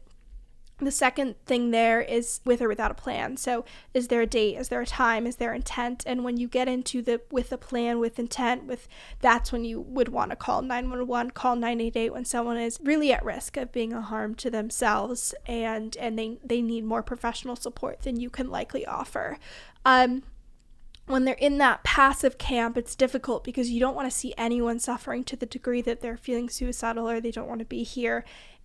the 0.79 0.91
second 0.91 1.35
thing 1.45 1.71
there 1.71 2.01
is 2.01 2.41
with 2.45 2.61
or 2.61 2.67
without 2.67 2.91
a 2.91 2.95
plan. 2.95 3.37
So, 3.37 3.63
is 3.93 4.07
there 4.07 4.21
a 4.21 4.27
date? 4.27 4.57
Is 4.57 4.69
there 4.69 4.81
a 4.81 4.85
time? 4.85 5.27
Is 5.27 5.37
there 5.37 5.53
intent? 5.53 6.03
And 6.05 6.23
when 6.23 6.37
you 6.37 6.47
get 6.47 6.67
into 6.67 7.01
the 7.01 7.21
with 7.31 7.51
a 7.51 7.57
plan, 7.57 7.99
with 7.99 8.19
intent, 8.19 8.65
with 8.65 8.87
that's 9.21 9.51
when 9.51 9.63
you 9.65 9.81
would 9.81 10.09
want 10.09 10.31
to 10.31 10.35
call 10.35 10.61
911, 10.61 11.31
call 11.31 11.55
988 11.55 12.13
when 12.13 12.25
someone 12.25 12.57
is 12.57 12.79
really 12.83 13.13
at 13.13 13.23
risk 13.23 13.57
of 13.57 13.71
being 13.71 13.93
a 13.93 14.01
harm 14.01 14.35
to 14.35 14.49
themselves 14.49 15.33
and 15.45 15.95
and 15.97 16.17
they 16.17 16.37
they 16.43 16.61
need 16.61 16.83
more 16.83 17.03
professional 17.03 17.55
support 17.55 18.01
than 18.01 18.19
you 18.19 18.29
can 18.29 18.49
likely 18.49 18.85
offer. 18.85 19.37
Um, 19.85 20.23
when 21.05 21.25
they're 21.25 21.35
in 21.35 21.57
that 21.57 21.83
passive 21.83 22.37
camp, 22.37 22.77
it's 22.77 22.95
difficult 22.95 23.43
because 23.43 23.69
you 23.69 23.79
don't 23.79 23.95
want 23.95 24.09
to 24.09 24.17
see 24.17 24.33
anyone 24.37 24.79
suffering 24.79 25.25
to 25.25 25.35
the 25.35 25.45
degree 25.45 25.81
that 25.81 25.99
they're 25.99 26.15
feeling 26.15 26.49
suicidal 26.49 27.09
or 27.09 27.19
they 27.19 27.31
don't 27.31 27.47
want 27.47 27.59
to 27.59 27.65
be 27.65 27.83
here. 27.83 28.23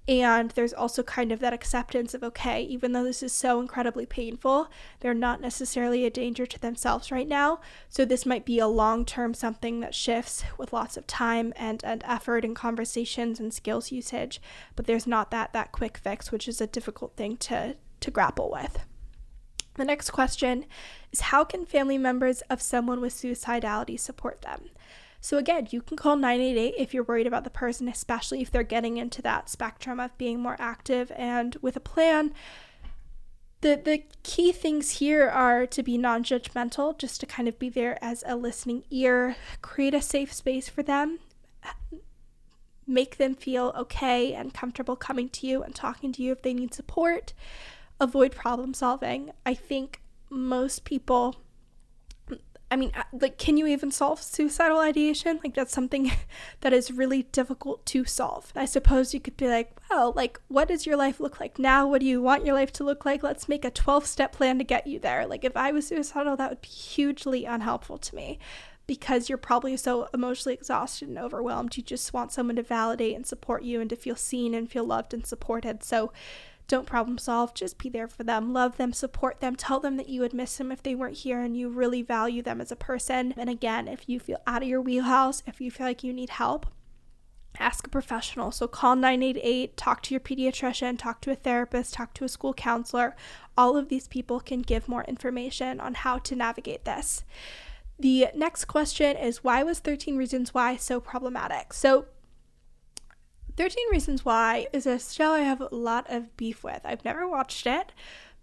And 0.09 0.53
there's 0.53 0.73
also 0.73 1.03
kind 1.03 1.31
of 1.31 1.39
that 1.41 1.53
acceptance 1.53 2.15
of, 2.15 2.25
okay, 2.25 2.63
even 2.63 2.93
though 2.93 3.05
this 3.05 3.23
is 3.23 3.31
so 3.31 3.61
incredibly 3.61 4.07
painful, 4.07 4.71
they're 5.01 5.13
not 5.13 5.43
necessarily 5.43 6.07
a 6.07 6.11
danger 6.11 6.47
to 6.47 6.59
themselves 6.59 7.13
right 7.13 7.29
now. 7.29 7.61
So 7.91 8.07
this 8.07 8.25
might 8.25 8.47
be 8.47 8.59
a 8.59 8.67
long 8.67 9.05
term 9.05 9.35
something 9.35 9.81
that 9.81 9.95
shifts 9.95 10.45
with 10.57 10.73
lots 10.73 10.97
of 10.97 11.07
time 11.07 11.53
and, 11.57 11.85
and 11.85 12.03
effort 12.07 12.43
and 12.43 12.57
conversations 12.57 13.39
and 13.39 13.53
skills 13.53 13.93
usage. 13.93 14.41
But 14.77 14.87
there's 14.87 15.07
not 15.07 15.31
that 15.31 15.53
that 15.53 15.73
quick 15.73 15.99
fix, 15.99 16.33
which 16.33 16.49
is 16.49 16.63
a 16.63 16.67
difficult 16.67 17.15
thing 17.15 17.37
to, 17.39 17.77
to 18.01 18.11
grapple 18.11 18.51
with. 18.51 18.79
The 19.75 19.85
next 19.85 20.11
question 20.11 20.65
is 21.13 21.21
how 21.21 21.45
can 21.45 21.67
family 21.67 21.99
members 21.99 22.41
of 22.49 22.63
someone 22.63 23.03
with 23.03 23.13
suicidality 23.13 24.01
support 24.01 24.41
them? 24.41 24.71
So, 25.21 25.37
again, 25.37 25.69
you 25.71 25.83
can 25.83 25.97
call 25.97 26.17
988 26.17 26.75
if 26.79 26.95
you're 26.95 27.03
worried 27.03 27.27
about 27.27 27.45
the 27.45 27.51
person, 27.51 27.89
especially 27.89 28.41
if 28.41 28.51
they're 28.51 28.63
getting 28.63 28.97
into 28.97 29.21
that 29.23 29.49
spectrum 29.49 29.99
of 29.99 30.17
being 30.17 30.41
more 30.41 30.57
active 30.59 31.11
and 31.17 31.57
with 31.61 31.77
a 31.77 31.81
plan. 31.81 32.33
The, 33.61 33.81
the 33.85 34.05
key 34.23 34.53
things 34.53 34.99
here 34.99 35.29
are 35.29 35.67
to 35.67 35.83
be 35.83 35.99
non 35.99 36.23
judgmental, 36.23 36.97
just 36.97 37.19
to 37.21 37.27
kind 37.27 37.49
of 37.49 37.59
be 37.59 37.69
there 37.69 37.99
as 38.03 38.23
a 38.27 38.37
listening 38.37 38.85
ear, 38.91 39.35
create 39.61 39.95
a 39.95 40.03
safe 40.03 40.33
space 40.33 40.69
for 40.69 40.85
them, 40.85 41.19
make 42.87 43.17
them 43.17 43.35
feel 43.35 43.73
okay 43.77 44.33
and 44.33 44.55
comfortable 44.55 44.95
coming 44.95 45.29
to 45.31 45.47
you 45.47 45.65
and 45.65 45.75
talking 45.75 46.13
to 46.13 46.23
you 46.23 46.31
if 46.31 46.43
they 46.43 46.55
need 46.55 46.73
support, 46.73 47.33
avoid 48.01 48.33
problem 48.33 48.73
solving. 48.73 49.33
I 49.45 49.55
think 49.55 50.01
most 50.31 50.85
people 50.85 51.37
I 52.71 52.77
mean, 52.77 52.93
uh, 52.95 53.05
like, 53.13 53.39
can 53.39 53.57
you 53.57 53.67
even 53.67 53.91
solve 53.91 54.23
suicidal 54.23 54.79
ideation? 54.79 55.41
Like, 55.43 55.55
that's 55.55 55.73
something 55.73 56.13
that 56.61 56.73
is 56.73 56.91
really 56.91 57.23
difficult 57.25 57.87
to 57.87 58.05
solve. 58.05 58.53
I 58.55 58.67
suppose 58.67 59.15
you 59.15 59.21
could 59.21 59.37
be 59.37 59.49
like, 59.49 59.73
well, 59.91 60.13
like, 60.13 60.39
what 60.49 60.69
does 60.69 60.85
your 60.85 60.97
life 60.97 61.19
look 61.19 61.41
like 61.41 61.59
now? 61.59 61.87
What 61.87 62.01
do 62.01 62.07
you 62.07 62.21
want 62.21 62.45
your 62.45 62.55
life 62.55 62.73
to 62.75 62.85
look 62.85 63.05
like? 63.05 63.23
Let's 63.23 63.49
make 63.49 63.65
a 63.65 63.71
12 63.71 64.07
step 64.07 64.33
plan 64.33 64.59
to 64.59 64.65
get 64.65 64.87
you 64.87 64.99
there. 64.99 65.27
Like, 65.27 65.45
if 65.45 65.57
I 65.57 65.73
was 65.73 65.87
suicidal, 65.87 66.37
that 66.37 66.51
would 66.51 66.63
be 66.63 66.69
hugely 66.69 67.45
unhelpful 67.47 67.99
to 67.99 68.15
me 68.15 68.39
because 68.87 69.29
you're 69.29 69.39
probably 69.39 69.77
so 69.77 70.09
emotionally 70.13 70.55
exhausted 70.55 71.09
and 71.09 71.19
overwhelmed. 71.19 71.77
You 71.77 71.83
just 71.83 72.13
want 72.13 72.33
someone 72.33 72.57
to 72.57 72.63
validate 72.63 73.15
and 73.15 73.27
support 73.27 73.63
you 73.63 73.81
and 73.81 73.89
to 73.91 73.97
feel 73.97 74.17
seen 74.17 74.55
and 74.55 74.71
feel 74.71 74.85
loved 74.85 75.15
and 75.15 75.27
supported. 75.27 75.85
So, 75.85 76.13
don't 76.69 76.87
problem 76.87 77.19
solve, 77.19 77.55
just 77.55 77.79
be 77.79 77.89
there 77.89 78.07
for 78.07 78.23
them, 78.23 78.53
love 78.53 78.77
them, 78.77 78.93
support 78.93 79.41
them, 79.41 79.57
tell 79.57 79.81
them 79.81 79.97
that 79.97 80.09
you 80.09 80.21
would 80.21 80.35
miss 80.35 80.57
them 80.57 80.71
if 80.71 80.83
they 80.83 80.95
weren't 80.95 81.19
here 81.19 81.41
and 81.41 81.57
you 81.57 81.69
really 81.69 82.03
value 82.03 82.43
them 82.43 82.61
as 82.61 82.71
a 82.71 82.77
person. 82.77 83.35
And 83.37 83.49
again, 83.49 83.89
if 83.89 84.09
you 84.09 84.21
feel 84.21 84.41
out 84.47 84.63
of 84.63 84.69
your 84.69 84.83
wheelhouse, 84.83 85.43
if 85.47 85.61
you 85.61 85.71
feel 85.71 85.87
like 85.87 86.05
you 86.05 86.13
need 86.13 86.31
help, 86.31 86.67
ask 87.59 87.87
a 87.87 87.91
professional. 87.91 88.53
So 88.53 88.69
call 88.69 88.97
988, 88.97 89.77
talk 89.77 90.03
to 90.03 90.15
your 90.15 90.21
pediatrician, 90.21 90.99
talk 90.99 91.23
to 91.23 91.31
a 91.31 91.35
therapist, 91.35 91.95
talk 91.95 92.13
to 92.15 92.25
a 92.25 92.29
school 92.29 92.53
counselor. 92.53 93.17
All 93.57 93.77
of 93.77 93.89
these 93.89 94.07
people 94.07 94.39
can 94.39 94.61
give 94.61 94.89
more 94.89 95.05
information 95.05 95.81
on 95.81 95.95
how 95.95 96.19
to 96.19 96.37
navigate 96.37 96.85
this. 96.85 97.25
The 97.99 98.29
next 98.35 98.67
question 98.67 99.17
is 99.17 99.43
why 99.43 99.63
was 99.63 99.81
13 99.81 100.17
Reasons 100.17 100.55
Why 100.55 100.77
so 100.77 101.01
problematic? 101.01 101.73
So 101.73 102.07
13 103.59 103.91
Reasons 103.91 104.25
Why 104.25 104.69
is 104.73 104.87
a 104.87 105.01
show 105.01 105.33
I 105.33 105.41
have 105.41 105.61
a 105.61 105.75
lot 105.75 106.07
of 106.09 106.37
beef 106.37 106.63
with. 106.63 106.81
I've 106.85 107.05
never 107.05 107.27
watched 107.27 107.67
it, 107.67 107.91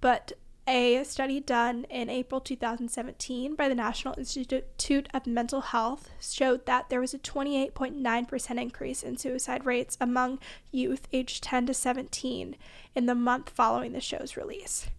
but 0.02 0.34
a 0.68 1.06
study 1.06 1.40
done 1.40 1.86
in 1.90 2.10
April 2.10 2.42
2017 2.42 3.56
by 3.56 3.70
the 3.70 3.76
National 3.76 4.14
Institute 4.18 5.08
of 5.14 5.26
Mental 5.26 5.62
Health 5.62 6.10
showed 6.20 6.66
that 6.66 6.90
there 6.90 7.00
was 7.00 7.14
a 7.14 7.20
28.9% 7.20 8.62
increase 8.62 9.04
in 9.04 9.16
suicide 9.16 9.66
rates 9.66 9.98
among 10.02 10.38
youth 10.74 11.08
aged 11.14 11.46
10 11.46 11.68
to 11.68 11.74
17 11.74 12.58
in 12.94 13.06
the 13.06 13.16
month 13.16 13.52
following 13.52 13.94
the 13.94 14.02
show's 14.02 14.36
release. 14.36 14.90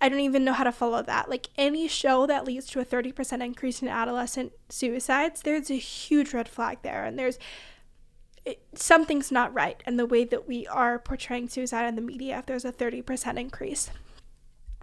I, 0.00 0.08
don't 0.08 0.20
even 0.20 0.44
know 0.44 0.52
how 0.52 0.64
to 0.64 0.72
follow 0.72 1.02
that. 1.02 1.28
Like 1.28 1.48
any 1.56 1.88
show 1.88 2.26
that 2.26 2.44
leads 2.44 2.66
to 2.66 2.80
a 2.80 2.84
30% 2.84 3.44
increase 3.44 3.82
in 3.82 3.88
adolescent 3.88 4.52
suicides, 4.68 5.42
there's 5.42 5.70
a 5.70 5.74
huge 5.74 6.32
red 6.32 6.48
flag 6.48 6.78
there. 6.82 7.04
And 7.04 7.18
there's 7.18 7.38
it, 8.44 8.62
something's 8.74 9.30
not 9.30 9.52
right 9.52 9.82
in 9.86 9.96
the 9.96 10.06
way 10.06 10.24
that 10.24 10.48
we 10.48 10.66
are 10.66 10.98
portraying 10.98 11.48
suicide 11.48 11.86
in 11.86 11.94
the 11.94 12.00
media 12.00 12.38
if 12.38 12.46
there's 12.46 12.64
a 12.64 12.72
30% 12.72 13.38
increase 13.38 13.90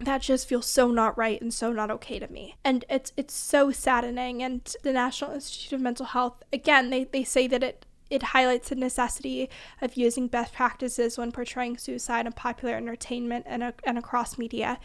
that 0.00 0.22
just 0.22 0.48
feels 0.48 0.66
so 0.66 0.90
not 0.90 1.18
right 1.18 1.40
and 1.40 1.52
so 1.52 1.72
not 1.72 1.90
okay 1.90 2.18
to 2.18 2.28
me 2.28 2.54
and 2.64 2.84
it's 2.88 3.12
it's 3.16 3.34
so 3.34 3.72
saddening 3.72 4.42
and 4.42 4.76
the 4.84 4.92
national 4.92 5.32
institute 5.32 5.72
of 5.72 5.80
mental 5.80 6.06
health 6.06 6.42
again 6.52 6.90
they, 6.90 7.04
they 7.04 7.24
say 7.24 7.48
that 7.48 7.64
it 7.64 7.84
it 8.10 8.22
highlights 8.22 8.70
the 8.70 8.74
necessity 8.74 9.50
of 9.82 9.96
using 9.96 10.28
best 10.28 10.52
practices 10.52 11.18
when 11.18 11.32
portraying 11.32 11.76
suicide 11.76 12.26
in 12.26 12.32
popular 12.32 12.74
entertainment 12.74 13.44
and, 13.48 13.62
uh, 13.62 13.72
and 13.84 13.98
across 13.98 14.38
media 14.38 14.78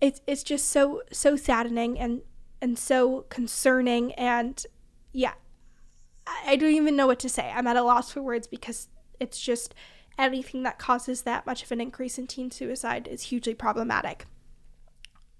it's 0.00 0.20
it's 0.26 0.42
just 0.42 0.68
so 0.68 1.02
so 1.10 1.36
saddening 1.36 1.98
and 1.98 2.20
and 2.60 2.78
so 2.78 3.22
concerning 3.30 4.12
and 4.14 4.66
yeah 5.12 5.32
I 6.26 6.56
don't 6.56 6.72
even 6.72 6.96
know 6.96 7.06
what 7.06 7.20
to 7.20 7.28
say. 7.28 7.52
I'm 7.54 7.66
at 7.66 7.76
a 7.76 7.82
loss 7.82 8.10
for 8.10 8.22
words 8.22 8.46
because 8.46 8.88
it's 9.20 9.40
just 9.40 9.74
anything 10.18 10.62
that 10.64 10.78
causes 10.78 11.22
that 11.22 11.46
much 11.46 11.62
of 11.62 11.72
an 11.72 11.80
increase 11.80 12.18
in 12.18 12.26
teen 12.26 12.50
suicide 12.50 13.06
is 13.06 13.22
hugely 13.22 13.54
problematic. 13.54 14.26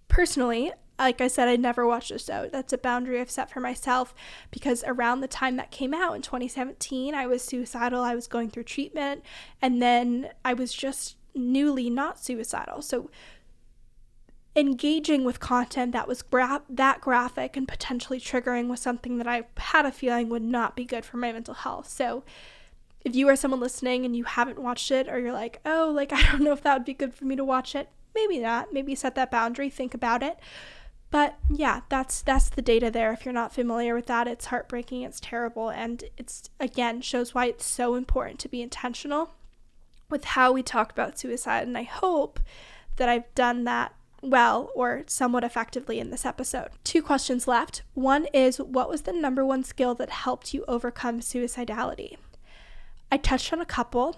Personally, 0.09 0.73
like 0.99 1.21
I 1.21 1.29
said, 1.29 1.49
I 1.49 1.57
never 1.57 1.87
watched 1.87 2.11
the 2.11 2.19
show. 2.19 2.49
That's 2.51 2.73
a 2.73 2.79
boundary 2.79 3.21
I've 3.21 3.31
set 3.31 3.51
for 3.51 3.61
myself 3.61 4.15
because 4.51 4.83
around 4.87 5.21
the 5.21 5.29
time 5.29 5.57
that 5.57 5.71
came 5.71 5.93
out 5.93 6.15
in 6.15 6.23
2017, 6.23 7.15
I 7.15 7.27
was 7.27 7.43
suicidal. 7.43 8.03
I 8.03 8.15
was 8.15 8.27
going 8.27 8.51
through 8.51 8.65
treatment, 8.65 9.23
and 9.61 9.83
then 9.83 10.31
I 10.45 10.55
was 10.55 10.73
just 10.73 11.17
newly 11.35 11.91
not 11.91 12.19
suicidal. 12.19 12.83
So 12.83 13.11
engaging 14.57 15.23
with 15.23 15.39
content 15.39 15.93
that 15.93 16.09
was 16.09 16.23
gra- 16.23 16.63
that 16.71 17.03
graphic 17.03 17.59
and 17.59 17.69
potentially 17.69 18.19
triggering 18.19 18.69
was 18.69 18.81
something 18.81 19.19
that 19.19 19.27
I 19.27 19.45
had 19.59 19.85
a 19.85 19.93
feeling 19.93 20.31
would 20.31 20.43
not 20.43 20.75
be 20.75 20.87
good 20.87 21.05
for 21.05 21.19
my 21.19 21.31
mental 21.31 21.53
health. 21.53 21.89
So 21.89 22.25
if 23.05 23.15
you 23.15 23.29
are 23.29 23.37
someone 23.37 23.61
listening 23.61 24.07
and 24.07 24.17
you 24.17 24.25
haven't 24.25 24.59
watched 24.59 24.91
it 24.91 25.09
or 25.09 25.19
you're 25.19 25.33
like, 25.33 25.61
"Oh, 25.67 25.93
like 25.95 26.13
I 26.15 26.23
don't 26.23 26.43
know 26.43 26.53
if 26.53 26.63
that 26.63 26.79
would 26.79 26.87
be 26.87 26.95
good 26.95 27.15
for 27.15 27.27
me 27.27 27.37
to 27.37 27.45
watch 27.45 27.75
it." 27.75 27.91
Maybe 28.15 28.39
not. 28.39 28.73
Maybe 28.73 28.95
set 28.95 29.15
that 29.17 29.31
boundary, 29.31 29.69
think 29.69 29.93
about 29.93 30.23
it. 30.23 30.39
But 31.11 31.39
yeah, 31.49 31.83
that's 31.89 32.23
that's 32.23 32.51
the 32.51 32.63
data 32.63 32.91
there. 32.91 33.13
If 33.13 33.25
you're 33.25 33.33
not 33.33 33.55
familiar 33.55 33.95
with 33.95 34.07
that, 34.07 34.27
it's 34.27 34.47
heartbreaking, 34.47 35.03
it's 35.03 35.21
terrible, 35.21 35.71
and 35.71 36.05
it's 36.17 36.51
again 36.59 37.01
shows 37.01 37.35
why 37.35 37.47
it's 37.47 37.65
so 37.65 37.95
important 37.95 38.41
to 38.41 38.49
be 38.49 38.61
intentional 38.61 39.31
with 40.11 40.25
how 40.25 40.53
we 40.53 40.63
talk 40.63 40.93
about 40.93 41.19
suicide. 41.19 41.67
And 41.67 41.79
I 41.79 41.85
hope 41.85 42.41
that 42.97 43.09
I've 43.09 43.33
done 43.35 43.65
that 43.65 43.95
well 44.23 44.71
or 44.75 45.05
somewhat 45.07 45.45
effectively 45.45 46.01
in 46.01 46.11
this 46.11 46.27
episode. 46.27 46.71
Two 46.85 47.03
questions 47.03 47.47
left. 47.47 47.83
One 47.95 48.27
is 48.33 48.59
What 48.59 48.89
was 48.89 49.03
the 49.03 49.13
number 49.13 49.45
one 49.45 49.65
skill 49.65 49.95
that 49.97 50.11
helped 50.11 50.55
you 50.55 50.65
overcome 50.67 51.21
suicidality? 51.21 52.17
I 53.11 53.17
touched 53.17 53.53
on 53.53 53.61
a 53.61 53.67
couple. 53.67 54.17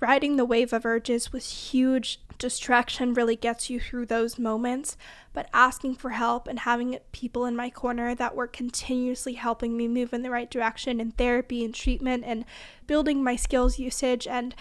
Riding 0.00 0.36
the 0.36 0.46
wave 0.46 0.72
of 0.72 0.86
urges 0.86 1.30
was 1.30 1.70
huge. 1.70 2.20
Distraction 2.38 3.12
really 3.12 3.36
gets 3.36 3.68
you 3.68 3.78
through 3.78 4.06
those 4.06 4.38
moments, 4.38 4.96
but 5.34 5.50
asking 5.52 5.96
for 5.96 6.10
help 6.10 6.48
and 6.48 6.60
having 6.60 6.98
people 7.12 7.44
in 7.44 7.54
my 7.54 7.68
corner 7.68 8.14
that 8.14 8.34
were 8.34 8.46
continuously 8.46 9.34
helping 9.34 9.76
me 9.76 9.86
move 9.86 10.14
in 10.14 10.22
the 10.22 10.30
right 10.30 10.50
direction 10.50 11.00
in 11.00 11.12
therapy 11.12 11.62
and 11.62 11.74
treatment 11.74 12.24
and 12.26 12.46
building 12.86 13.22
my 13.22 13.36
skills 13.36 13.78
usage 13.78 14.26
and 14.26 14.54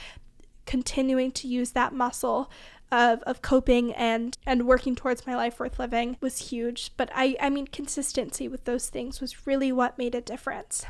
continuing 0.65 1.31
to 1.31 1.47
use 1.47 1.71
that 1.71 1.93
muscle 1.93 2.51
of, 2.91 3.21
of 3.23 3.41
coping 3.41 3.93
and 3.93 4.37
and 4.45 4.67
working 4.67 4.95
towards 4.95 5.25
my 5.25 5.35
life 5.35 5.59
worth 5.59 5.79
living 5.79 6.17
was 6.21 6.49
huge 6.49 6.91
but 6.97 7.09
i 7.13 7.35
i 7.39 7.49
mean 7.49 7.67
consistency 7.67 8.47
with 8.47 8.65
those 8.65 8.89
things 8.89 9.21
was 9.21 9.47
really 9.47 9.71
what 9.71 9.97
made 9.97 10.15
a 10.15 10.21
difference 10.21 10.85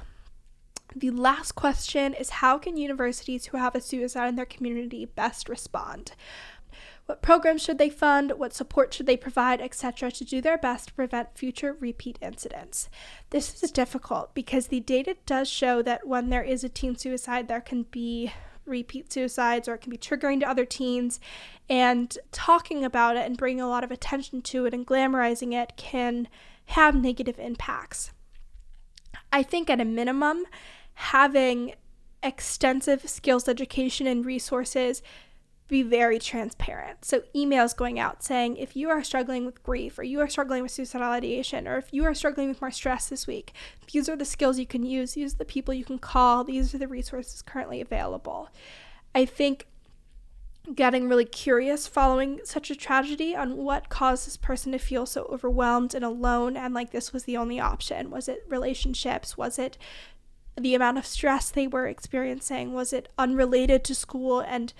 the 0.95 1.11
last 1.11 1.53
question 1.53 2.13
is 2.13 2.29
how 2.29 2.57
can 2.57 2.77
universities 2.77 3.47
who 3.47 3.57
have 3.57 3.75
a 3.75 3.81
suicide 3.81 4.27
in 4.27 4.35
their 4.35 4.45
community 4.45 5.05
best 5.05 5.49
respond 5.49 6.13
what 7.09 7.23
programs 7.23 7.63
should 7.63 7.79
they 7.79 7.89
fund? 7.89 8.33
What 8.37 8.53
support 8.53 8.93
should 8.93 9.07
they 9.07 9.17
provide, 9.17 9.61
etc., 9.61 10.11
to 10.11 10.23
do 10.23 10.41
their 10.41 10.59
best 10.59 10.89
to 10.89 10.93
prevent 10.93 11.35
future 11.35 11.75
repeat 11.79 12.19
incidents? 12.21 12.87
This 13.31 13.63
is 13.63 13.71
difficult 13.71 14.35
because 14.35 14.67
the 14.67 14.79
data 14.81 15.17
does 15.25 15.49
show 15.49 15.81
that 15.81 16.05
when 16.05 16.29
there 16.29 16.43
is 16.43 16.63
a 16.63 16.69
teen 16.69 16.95
suicide, 16.95 17.47
there 17.47 17.61
can 17.61 17.87
be 17.89 18.31
repeat 18.63 19.11
suicides 19.11 19.67
or 19.67 19.73
it 19.73 19.81
can 19.81 19.89
be 19.89 19.97
triggering 19.97 20.39
to 20.41 20.47
other 20.47 20.65
teens. 20.65 21.19
And 21.67 22.15
talking 22.31 22.85
about 22.85 23.17
it 23.17 23.25
and 23.25 23.35
bringing 23.35 23.61
a 23.61 23.67
lot 23.67 23.83
of 23.83 23.89
attention 23.89 24.43
to 24.43 24.67
it 24.67 24.75
and 24.75 24.85
glamorizing 24.85 25.51
it 25.51 25.73
can 25.77 26.27
have 26.67 26.93
negative 26.93 27.39
impacts. 27.39 28.11
I 29.33 29.41
think 29.41 29.71
at 29.71 29.81
a 29.81 29.85
minimum, 29.85 30.45
having 30.99 31.73
extensive 32.21 33.09
skills 33.09 33.47
education 33.47 34.05
and 34.05 34.25
resources 34.25 35.01
be 35.69 35.81
very 35.81 36.19
transparent. 36.19 37.05
So, 37.05 37.21
emails 37.33 37.73
going 37.73 37.99
out 37.99 38.21
saying 38.21 38.57
if 38.57 38.75
you 38.75 38.89
are 38.89 39.01
struggling 39.01 39.45
with 39.45 39.63
grief, 39.63 39.97
or 39.97 40.03
you 40.03 40.19
are 40.19 40.27
struggling 40.27 40.61
with 40.61 40.71
suicidal 40.71 41.07
ideation, 41.07 41.69
or 41.69 41.77
if 41.77 41.93
you 41.93 42.03
are 42.03 42.13
struggling 42.13 42.49
with 42.49 42.59
more 42.59 42.71
stress 42.71 43.07
this 43.07 43.27
week, 43.27 43.53
these 43.93 44.09
are 44.09 44.17
the 44.17 44.25
skills 44.25 44.59
you 44.59 44.65
can 44.65 44.83
use, 44.83 45.13
these 45.13 45.35
are 45.35 45.37
the 45.37 45.45
people 45.45 45.73
you 45.73 45.85
can 45.85 45.99
call, 45.99 46.43
these 46.43 46.75
are 46.75 46.79
the 46.79 46.87
resources 46.87 47.41
currently 47.41 47.79
available. 47.79 48.49
I 49.15 49.23
think 49.23 49.67
getting 50.75 51.07
really 51.07 51.25
curious 51.25 51.87
following 51.87 52.41
such 52.43 52.69
a 52.69 52.75
tragedy 52.75 53.35
on 53.35 53.55
what 53.55 53.87
caused 53.87 54.27
this 54.27 54.37
person 54.37 54.73
to 54.73 54.77
feel 54.77 55.05
so 55.05 55.23
overwhelmed 55.31 55.95
and 55.95 56.03
alone 56.03 56.57
and 56.57 56.73
like 56.73 56.91
this 56.91 57.13
was 57.13 57.23
the 57.23 57.37
only 57.37 57.59
option. 57.59 58.11
Was 58.11 58.27
it 58.27 58.43
relationships? 58.49 59.37
Was 59.37 59.57
it 59.57 59.77
the 60.59 60.75
amount 60.75 60.97
of 60.97 61.05
stress 61.05 61.49
they 61.49 61.67
were 61.67 61.87
experiencing? 61.87 62.73
Was 62.73 62.93
it 62.93 63.09
unrelated 63.17 63.83
to 63.85 63.95
school 63.95 64.39
and 64.39 64.73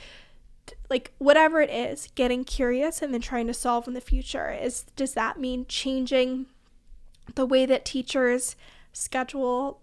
like 0.89 1.11
whatever 1.17 1.61
it 1.61 1.69
is, 1.69 2.09
getting 2.15 2.43
curious 2.43 3.01
and 3.01 3.13
then 3.13 3.21
trying 3.21 3.47
to 3.47 3.53
solve 3.53 3.87
in 3.87 3.93
the 3.93 4.01
future 4.01 4.51
is 4.51 4.83
does 4.95 5.13
that 5.13 5.39
mean 5.39 5.65
changing 5.67 6.45
the 7.35 7.45
way 7.45 7.65
that 7.65 7.85
teachers 7.85 8.55
schedule 8.91 9.79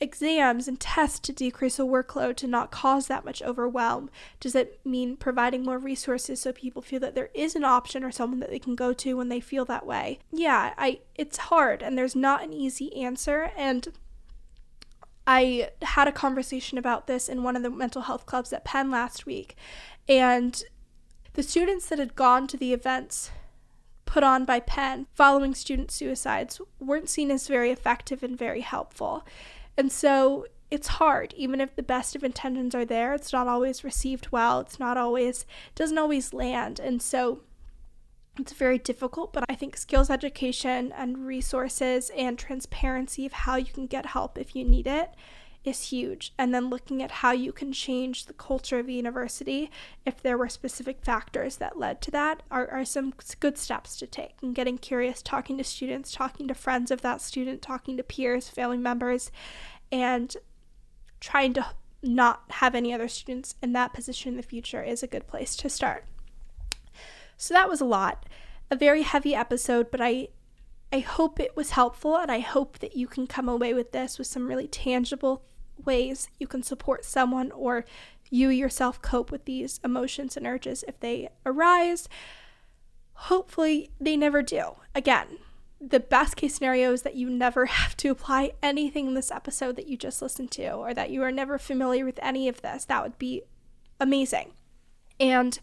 exams 0.00 0.66
and 0.66 0.80
tests 0.80 1.20
to 1.20 1.32
decrease 1.32 1.76
the 1.76 1.86
workload 1.86 2.34
to 2.34 2.46
not 2.46 2.70
cause 2.70 3.06
that 3.06 3.24
much 3.24 3.42
overwhelm? 3.42 4.10
Does 4.38 4.54
it 4.54 4.80
mean 4.84 5.16
providing 5.16 5.62
more 5.62 5.78
resources 5.78 6.40
so 6.40 6.52
people 6.52 6.82
feel 6.82 7.00
that 7.00 7.14
there 7.14 7.30
is 7.34 7.54
an 7.54 7.64
option 7.64 8.02
or 8.02 8.10
someone 8.10 8.40
that 8.40 8.50
they 8.50 8.58
can 8.58 8.74
go 8.74 8.92
to 8.94 9.14
when 9.14 9.28
they 9.28 9.40
feel 9.40 9.64
that 9.66 9.86
way? 9.86 10.18
Yeah, 10.32 10.74
I 10.76 11.00
it's 11.14 11.36
hard 11.36 11.82
and 11.82 11.96
there's 11.96 12.16
not 12.16 12.42
an 12.42 12.52
easy 12.52 12.94
answer 12.96 13.52
and 13.56 13.88
I 15.32 15.70
had 15.82 16.08
a 16.08 16.12
conversation 16.12 16.76
about 16.76 17.06
this 17.06 17.28
in 17.28 17.44
one 17.44 17.54
of 17.54 17.62
the 17.62 17.70
mental 17.70 18.02
health 18.02 18.26
clubs 18.26 18.52
at 18.52 18.64
Penn 18.64 18.90
last 18.90 19.26
week 19.26 19.54
and 20.08 20.60
the 21.34 21.44
students 21.44 21.88
that 21.88 22.00
had 22.00 22.16
gone 22.16 22.48
to 22.48 22.56
the 22.56 22.72
events 22.72 23.30
put 24.06 24.24
on 24.24 24.44
by 24.44 24.58
Penn 24.58 25.06
following 25.14 25.54
student 25.54 25.92
suicides 25.92 26.60
weren't 26.80 27.08
seen 27.08 27.30
as 27.30 27.46
very 27.46 27.70
effective 27.70 28.24
and 28.24 28.36
very 28.36 28.62
helpful. 28.62 29.24
And 29.76 29.92
so 29.92 30.46
it's 30.68 30.88
hard, 30.88 31.32
even 31.36 31.60
if 31.60 31.76
the 31.76 31.84
best 31.84 32.16
of 32.16 32.24
intentions 32.24 32.74
are 32.74 32.84
there, 32.84 33.14
it's 33.14 33.32
not 33.32 33.46
always 33.46 33.84
received 33.84 34.32
well. 34.32 34.58
It's 34.58 34.80
not 34.80 34.96
always, 34.96 35.46
doesn't 35.76 35.96
always 35.96 36.32
land. 36.32 36.80
And 36.80 37.00
so 37.00 37.42
it's 38.40 38.52
very 38.52 38.78
difficult, 38.78 39.32
but 39.32 39.44
I 39.48 39.54
think 39.54 39.76
skills 39.76 40.10
education 40.10 40.92
and 40.96 41.26
resources 41.26 42.10
and 42.16 42.38
transparency 42.38 43.26
of 43.26 43.32
how 43.32 43.56
you 43.56 43.72
can 43.72 43.86
get 43.86 44.06
help 44.06 44.38
if 44.38 44.56
you 44.56 44.64
need 44.64 44.86
it 44.86 45.14
is 45.64 45.90
huge. 45.90 46.32
And 46.38 46.54
then 46.54 46.70
looking 46.70 47.02
at 47.02 47.10
how 47.10 47.32
you 47.32 47.52
can 47.52 47.72
change 47.72 48.26
the 48.26 48.32
culture 48.32 48.78
of 48.78 48.86
the 48.86 48.94
university 48.94 49.70
if 50.06 50.22
there 50.22 50.38
were 50.38 50.48
specific 50.48 51.04
factors 51.04 51.56
that 51.56 51.78
led 51.78 52.00
to 52.02 52.10
that 52.12 52.42
are, 52.50 52.66
are 52.68 52.84
some 52.84 53.12
good 53.40 53.58
steps 53.58 53.96
to 53.98 54.06
take. 54.06 54.36
And 54.42 54.54
getting 54.54 54.78
curious, 54.78 55.20
talking 55.22 55.58
to 55.58 55.64
students, 55.64 56.12
talking 56.12 56.48
to 56.48 56.54
friends 56.54 56.90
of 56.90 57.02
that 57.02 57.20
student, 57.20 57.60
talking 57.60 57.96
to 57.98 58.02
peers, 58.02 58.48
family 58.48 58.78
members, 58.78 59.30
and 59.92 60.34
trying 61.20 61.52
to 61.54 61.66
not 62.02 62.44
have 62.48 62.74
any 62.74 62.94
other 62.94 63.08
students 63.08 63.54
in 63.62 63.74
that 63.74 63.92
position 63.92 64.30
in 64.30 64.36
the 64.36 64.42
future 64.42 64.82
is 64.82 65.02
a 65.02 65.06
good 65.06 65.26
place 65.26 65.54
to 65.56 65.68
start. 65.68 66.04
So 67.40 67.54
that 67.54 67.70
was 67.70 67.80
a 67.80 67.86
lot. 67.86 68.26
A 68.70 68.76
very 68.76 69.00
heavy 69.00 69.34
episode, 69.34 69.90
but 69.90 70.00
I 70.00 70.28
I 70.92 70.98
hope 70.98 71.40
it 71.40 71.56
was 71.56 71.70
helpful 71.70 72.16
and 72.16 72.30
I 72.30 72.40
hope 72.40 72.80
that 72.80 72.96
you 72.96 73.06
can 73.06 73.26
come 73.26 73.48
away 73.48 73.72
with 73.72 73.92
this 73.92 74.18
with 74.18 74.26
some 74.26 74.46
really 74.46 74.68
tangible 74.68 75.42
ways 75.82 76.28
you 76.38 76.46
can 76.46 76.62
support 76.62 77.04
someone 77.04 77.50
or 77.52 77.84
you 78.28 78.50
yourself 78.50 79.00
cope 79.00 79.30
with 79.30 79.46
these 79.46 79.80
emotions 79.82 80.36
and 80.36 80.46
urges 80.46 80.84
if 80.86 81.00
they 81.00 81.30
arise. 81.46 82.08
Hopefully, 83.14 83.90
they 83.98 84.18
never 84.18 84.42
do. 84.42 84.72
Again, 84.94 85.38
the 85.80 86.00
best 86.00 86.36
case 86.36 86.56
scenario 86.56 86.92
is 86.92 87.02
that 87.02 87.16
you 87.16 87.30
never 87.30 87.66
have 87.80 87.96
to 87.98 88.08
apply 88.10 88.52
anything 88.62 89.06
in 89.06 89.14
this 89.14 89.30
episode 89.30 89.76
that 89.76 89.88
you 89.88 89.96
just 89.96 90.20
listened 90.20 90.50
to, 90.52 90.72
or 90.72 90.92
that 90.92 91.10
you 91.10 91.22
are 91.22 91.32
never 91.32 91.56
familiar 91.56 92.04
with 92.04 92.18
any 92.20 92.48
of 92.48 92.60
this. 92.60 92.84
That 92.84 93.02
would 93.02 93.18
be 93.18 93.42
amazing. 93.98 94.52
And 95.18 95.58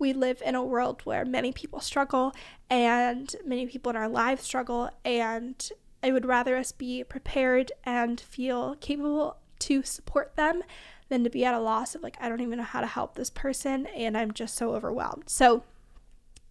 we 0.00 0.12
live 0.12 0.42
in 0.44 0.54
a 0.54 0.64
world 0.64 1.02
where 1.04 1.24
many 1.24 1.52
people 1.52 1.80
struggle 1.80 2.32
and 2.68 3.36
many 3.44 3.66
people 3.66 3.90
in 3.90 3.96
our 3.96 4.08
lives 4.08 4.42
struggle, 4.42 4.90
and 5.04 5.70
I 6.02 6.10
would 6.10 6.24
rather 6.24 6.56
us 6.56 6.72
be 6.72 7.04
prepared 7.04 7.70
and 7.84 8.20
feel 8.20 8.74
capable 8.76 9.36
to 9.60 9.82
support 9.82 10.34
them 10.36 10.62
than 11.08 11.22
to 11.24 11.30
be 11.30 11.44
at 11.44 11.54
a 11.54 11.60
loss 11.60 11.94
of 11.94 12.02
like, 12.02 12.16
I 12.20 12.28
don't 12.28 12.40
even 12.40 12.58
know 12.58 12.64
how 12.64 12.80
to 12.80 12.86
help 12.86 13.14
this 13.14 13.30
person, 13.30 13.86
and 13.88 14.16
I'm 14.16 14.32
just 14.32 14.54
so 14.54 14.74
overwhelmed. 14.74 15.24
So, 15.28 15.64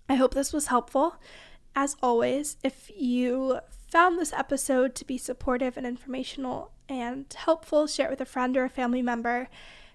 I 0.07 0.15
hope 0.15 0.33
this 0.33 0.53
was 0.53 0.67
helpful. 0.67 1.15
As 1.75 1.95
always, 2.01 2.57
if 2.63 2.91
you 2.95 3.59
found 3.87 4.19
this 4.19 4.33
episode 4.33 4.95
to 4.95 5.05
be 5.05 5.17
supportive 5.17 5.77
and 5.77 5.85
informational 5.85 6.71
and 6.87 7.25
helpful, 7.33 7.87
share 7.87 8.07
it 8.07 8.11
with 8.11 8.21
a 8.21 8.25
friend 8.25 8.57
or 8.57 8.63
a 8.63 8.69
family 8.69 9.01
member. 9.01 9.47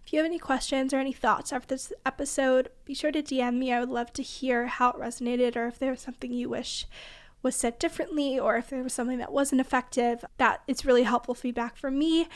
If 0.07 0.13
you 0.13 0.19
have 0.19 0.27
any 0.27 0.39
questions 0.39 0.93
or 0.93 0.99
any 0.99 1.13
thoughts 1.13 1.53
after 1.53 1.75
this 1.75 1.93
episode, 2.05 2.69
be 2.85 2.95
sure 2.95 3.11
to 3.11 3.23
DM 3.23 3.55
me. 3.59 3.73
I 3.73 3.81
would 3.81 3.89
love 3.89 4.13
to 4.15 4.23
hear 4.23 4.67
how 4.67 4.91
it 4.91 4.97
resonated 4.97 5.57
or 5.57 5.67
if 5.67 5.79
there 5.79 5.91
was 5.91 6.01
something 6.01 6.33
you 6.33 6.49
wish 6.49 6.87
was 7.43 7.57
said 7.57 7.79
differently 7.79 8.39
or 8.39 8.57
if 8.57 8.71
there 8.71 8.83
was 8.83 8.93
something 8.93 9.19
that 9.19 9.33
wasn't 9.33 9.61
effective. 9.61 10.25
That 10.37 10.63
it's 10.67 10.85
really 10.85 11.05
helpful 11.05 11.35
feedback 11.35 11.77
for 11.77 11.91
me. 11.91 12.29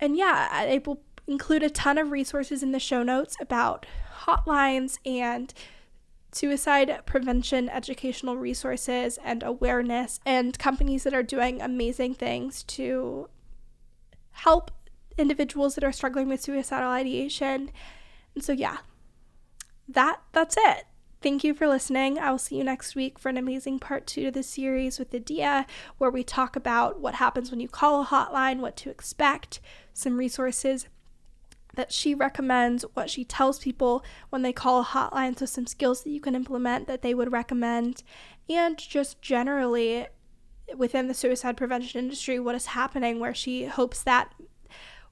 And 0.00 0.16
yeah, 0.16 0.48
I 0.50 0.80
will 0.84 1.02
include 1.26 1.62
a 1.62 1.70
ton 1.70 1.98
of 1.98 2.10
resources 2.10 2.62
in 2.62 2.72
the 2.72 2.80
show 2.80 3.02
notes 3.02 3.36
about 3.40 3.86
hotlines 4.22 4.98
and 5.06 5.54
suicide 6.32 7.00
prevention 7.06 7.68
educational 7.68 8.36
resources 8.36 9.18
and 9.24 9.42
awareness, 9.42 10.18
and 10.26 10.58
companies 10.58 11.04
that 11.04 11.14
are 11.14 11.22
doing 11.22 11.62
amazing 11.62 12.14
things 12.14 12.64
to 12.64 13.28
help 14.32 14.72
individuals 15.18 15.74
that 15.74 15.84
are 15.84 15.92
struggling 15.92 16.28
with 16.28 16.42
suicidal 16.42 16.90
ideation. 16.90 17.70
And 18.34 18.44
so 18.44 18.52
yeah. 18.52 18.78
That 19.88 20.20
that's 20.32 20.56
it. 20.58 20.84
Thank 21.20 21.42
you 21.42 21.54
for 21.54 21.68
listening. 21.68 22.18
I 22.18 22.30
will 22.30 22.38
see 22.38 22.56
you 22.56 22.64
next 22.64 22.94
week 22.94 23.18
for 23.18 23.30
an 23.30 23.38
amazing 23.38 23.78
part 23.78 24.06
two 24.06 24.24
to 24.24 24.30
the 24.30 24.42
series 24.42 24.98
with 24.98 25.14
Adia, 25.14 25.66
where 25.96 26.10
we 26.10 26.22
talk 26.22 26.54
about 26.54 27.00
what 27.00 27.14
happens 27.14 27.50
when 27.50 27.60
you 27.60 27.68
call 27.68 28.02
a 28.02 28.06
hotline, 28.06 28.60
what 28.60 28.76
to 28.76 28.90
expect, 28.90 29.60
some 29.94 30.18
resources 30.18 30.86
that 31.76 31.92
she 31.92 32.14
recommends, 32.14 32.84
what 32.94 33.08
she 33.08 33.24
tells 33.24 33.58
people 33.58 34.04
when 34.30 34.42
they 34.42 34.52
call 34.52 34.80
a 34.80 34.84
hotline, 34.84 35.38
so 35.38 35.46
some 35.46 35.66
skills 35.66 36.02
that 36.02 36.10
you 36.10 36.20
can 36.20 36.34
implement 36.34 36.86
that 36.86 37.02
they 37.02 37.14
would 37.14 37.32
recommend, 37.32 38.02
and 38.48 38.76
just 38.78 39.20
generally 39.22 40.06
within 40.76 41.08
the 41.08 41.14
suicide 41.14 41.56
prevention 41.56 41.98
industry, 41.98 42.38
what 42.38 42.54
is 42.54 42.66
happening, 42.66 43.18
where 43.18 43.34
she 43.34 43.64
hopes 43.64 44.02
that 44.02 44.32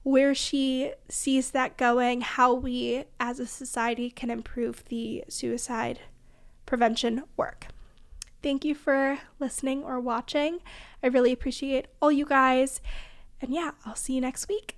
where 0.03 0.35
she 0.35 0.91
sees 1.09 1.51
that 1.51 1.77
going, 1.77 2.21
how 2.21 2.53
we 2.53 3.05
as 3.19 3.39
a 3.39 3.47
society 3.47 4.09
can 4.09 4.29
improve 4.29 4.83
the 4.85 5.23
suicide 5.29 5.99
prevention 6.65 7.23
work. 7.37 7.67
Thank 8.41 8.65
you 8.65 8.75
for 8.75 9.19
listening 9.39 9.83
or 9.83 9.99
watching. 9.99 10.59
I 11.01 11.07
really 11.07 11.31
appreciate 11.31 11.87
all 12.01 12.11
you 12.11 12.25
guys. 12.25 12.81
And 13.41 13.53
yeah, 13.53 13.71
I'll 13.85 13.95
see 13.95 14.13
you 14.13 14.21
next 14.21 14.49
week. 14.49 14.77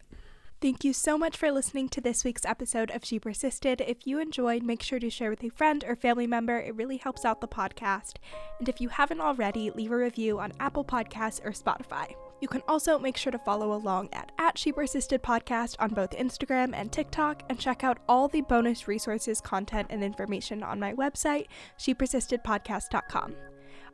Thank 0.61 0.83
you 0.83 0.93
so 0.93 1.17
much 1.17 1.35
for 1.35 1.51
listening 1.51 1.89
to 1.89 2.01
this 2.01 2.23
week's 2.23 2.45
episode 2.45 2.89
of 2.91 3.03
She 3.03 3.19
Persisted. 3.19 3.81
If 3.81 4.07
you 4.07 4.19
enjoyed, 4.19 4.63
make 4.63 4.81
sure 4.81 4.99
to 4.99 5.09
share 5.09 5.29
with 5.29 5.43
a 5.43 5.49
friend 5.49 5.83
or 5.87 5.95
family 5.95 6.27
member. 6.27 6.57
It 6.59 6.75
really 6.75 6.97
helps 6.97 7.25
out 7.25 7.41
the 7.41 7.47
podcast. 7.47 8.13
And 8.59 8.69
if 8.69 8.79
you 8.79 8.89
haven't 8.89 9.21
already, 9.21 9.69
leave 9.69 9.91
a 9.91 9.97
review 9.97 10.39
on 10.39 10.53
Apple 10.59 10.85
Podcasts 10.85 11.43
or 11.43 11.51
Spotify. 11.51 12.15
You 12.41 12.47
can 12.47 12.63
also 12.67 12.99
make 12.99 13.17
sure 13.17 13.31
to 13.31 13.39
follow 13.39 13.73
along 13.73 14.09
at, 14.11 14.31
at 14.37 14.57
She 14.57 14.71
Podcast 14.71 15.75
on 15.79 15.93
both 15.93 16.11
Instagram 16.11 16.73
and 16.73 16.91
TikTok 16.91 17.43
and 17.49 17.59
check 17.59 17.83
out 17.83 17.99
all 18.07 18.27
the 18.27 18.41
bonus 18.41 18.87
resources, 18.87 19.41
content, 19.41 19.87
and 19.89 20.03
information 20.03 20.61
on 20.63 20.79
my 20.79 20.93
website, 20.93 21.47
shepersistedpodcast.com. 21.79 23.35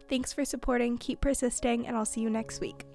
Thanks 0.09 0.33
for 0.33 0.43
supporting, 0.43 0.97
keep 0.97 1.21
persisting, 1.21 1.87
and 1.87 1.95
I'll 1.95 2.05
see 2.05 2.21
you 2.21 2.29
next 2.29 2.59
week. 2.59 2.85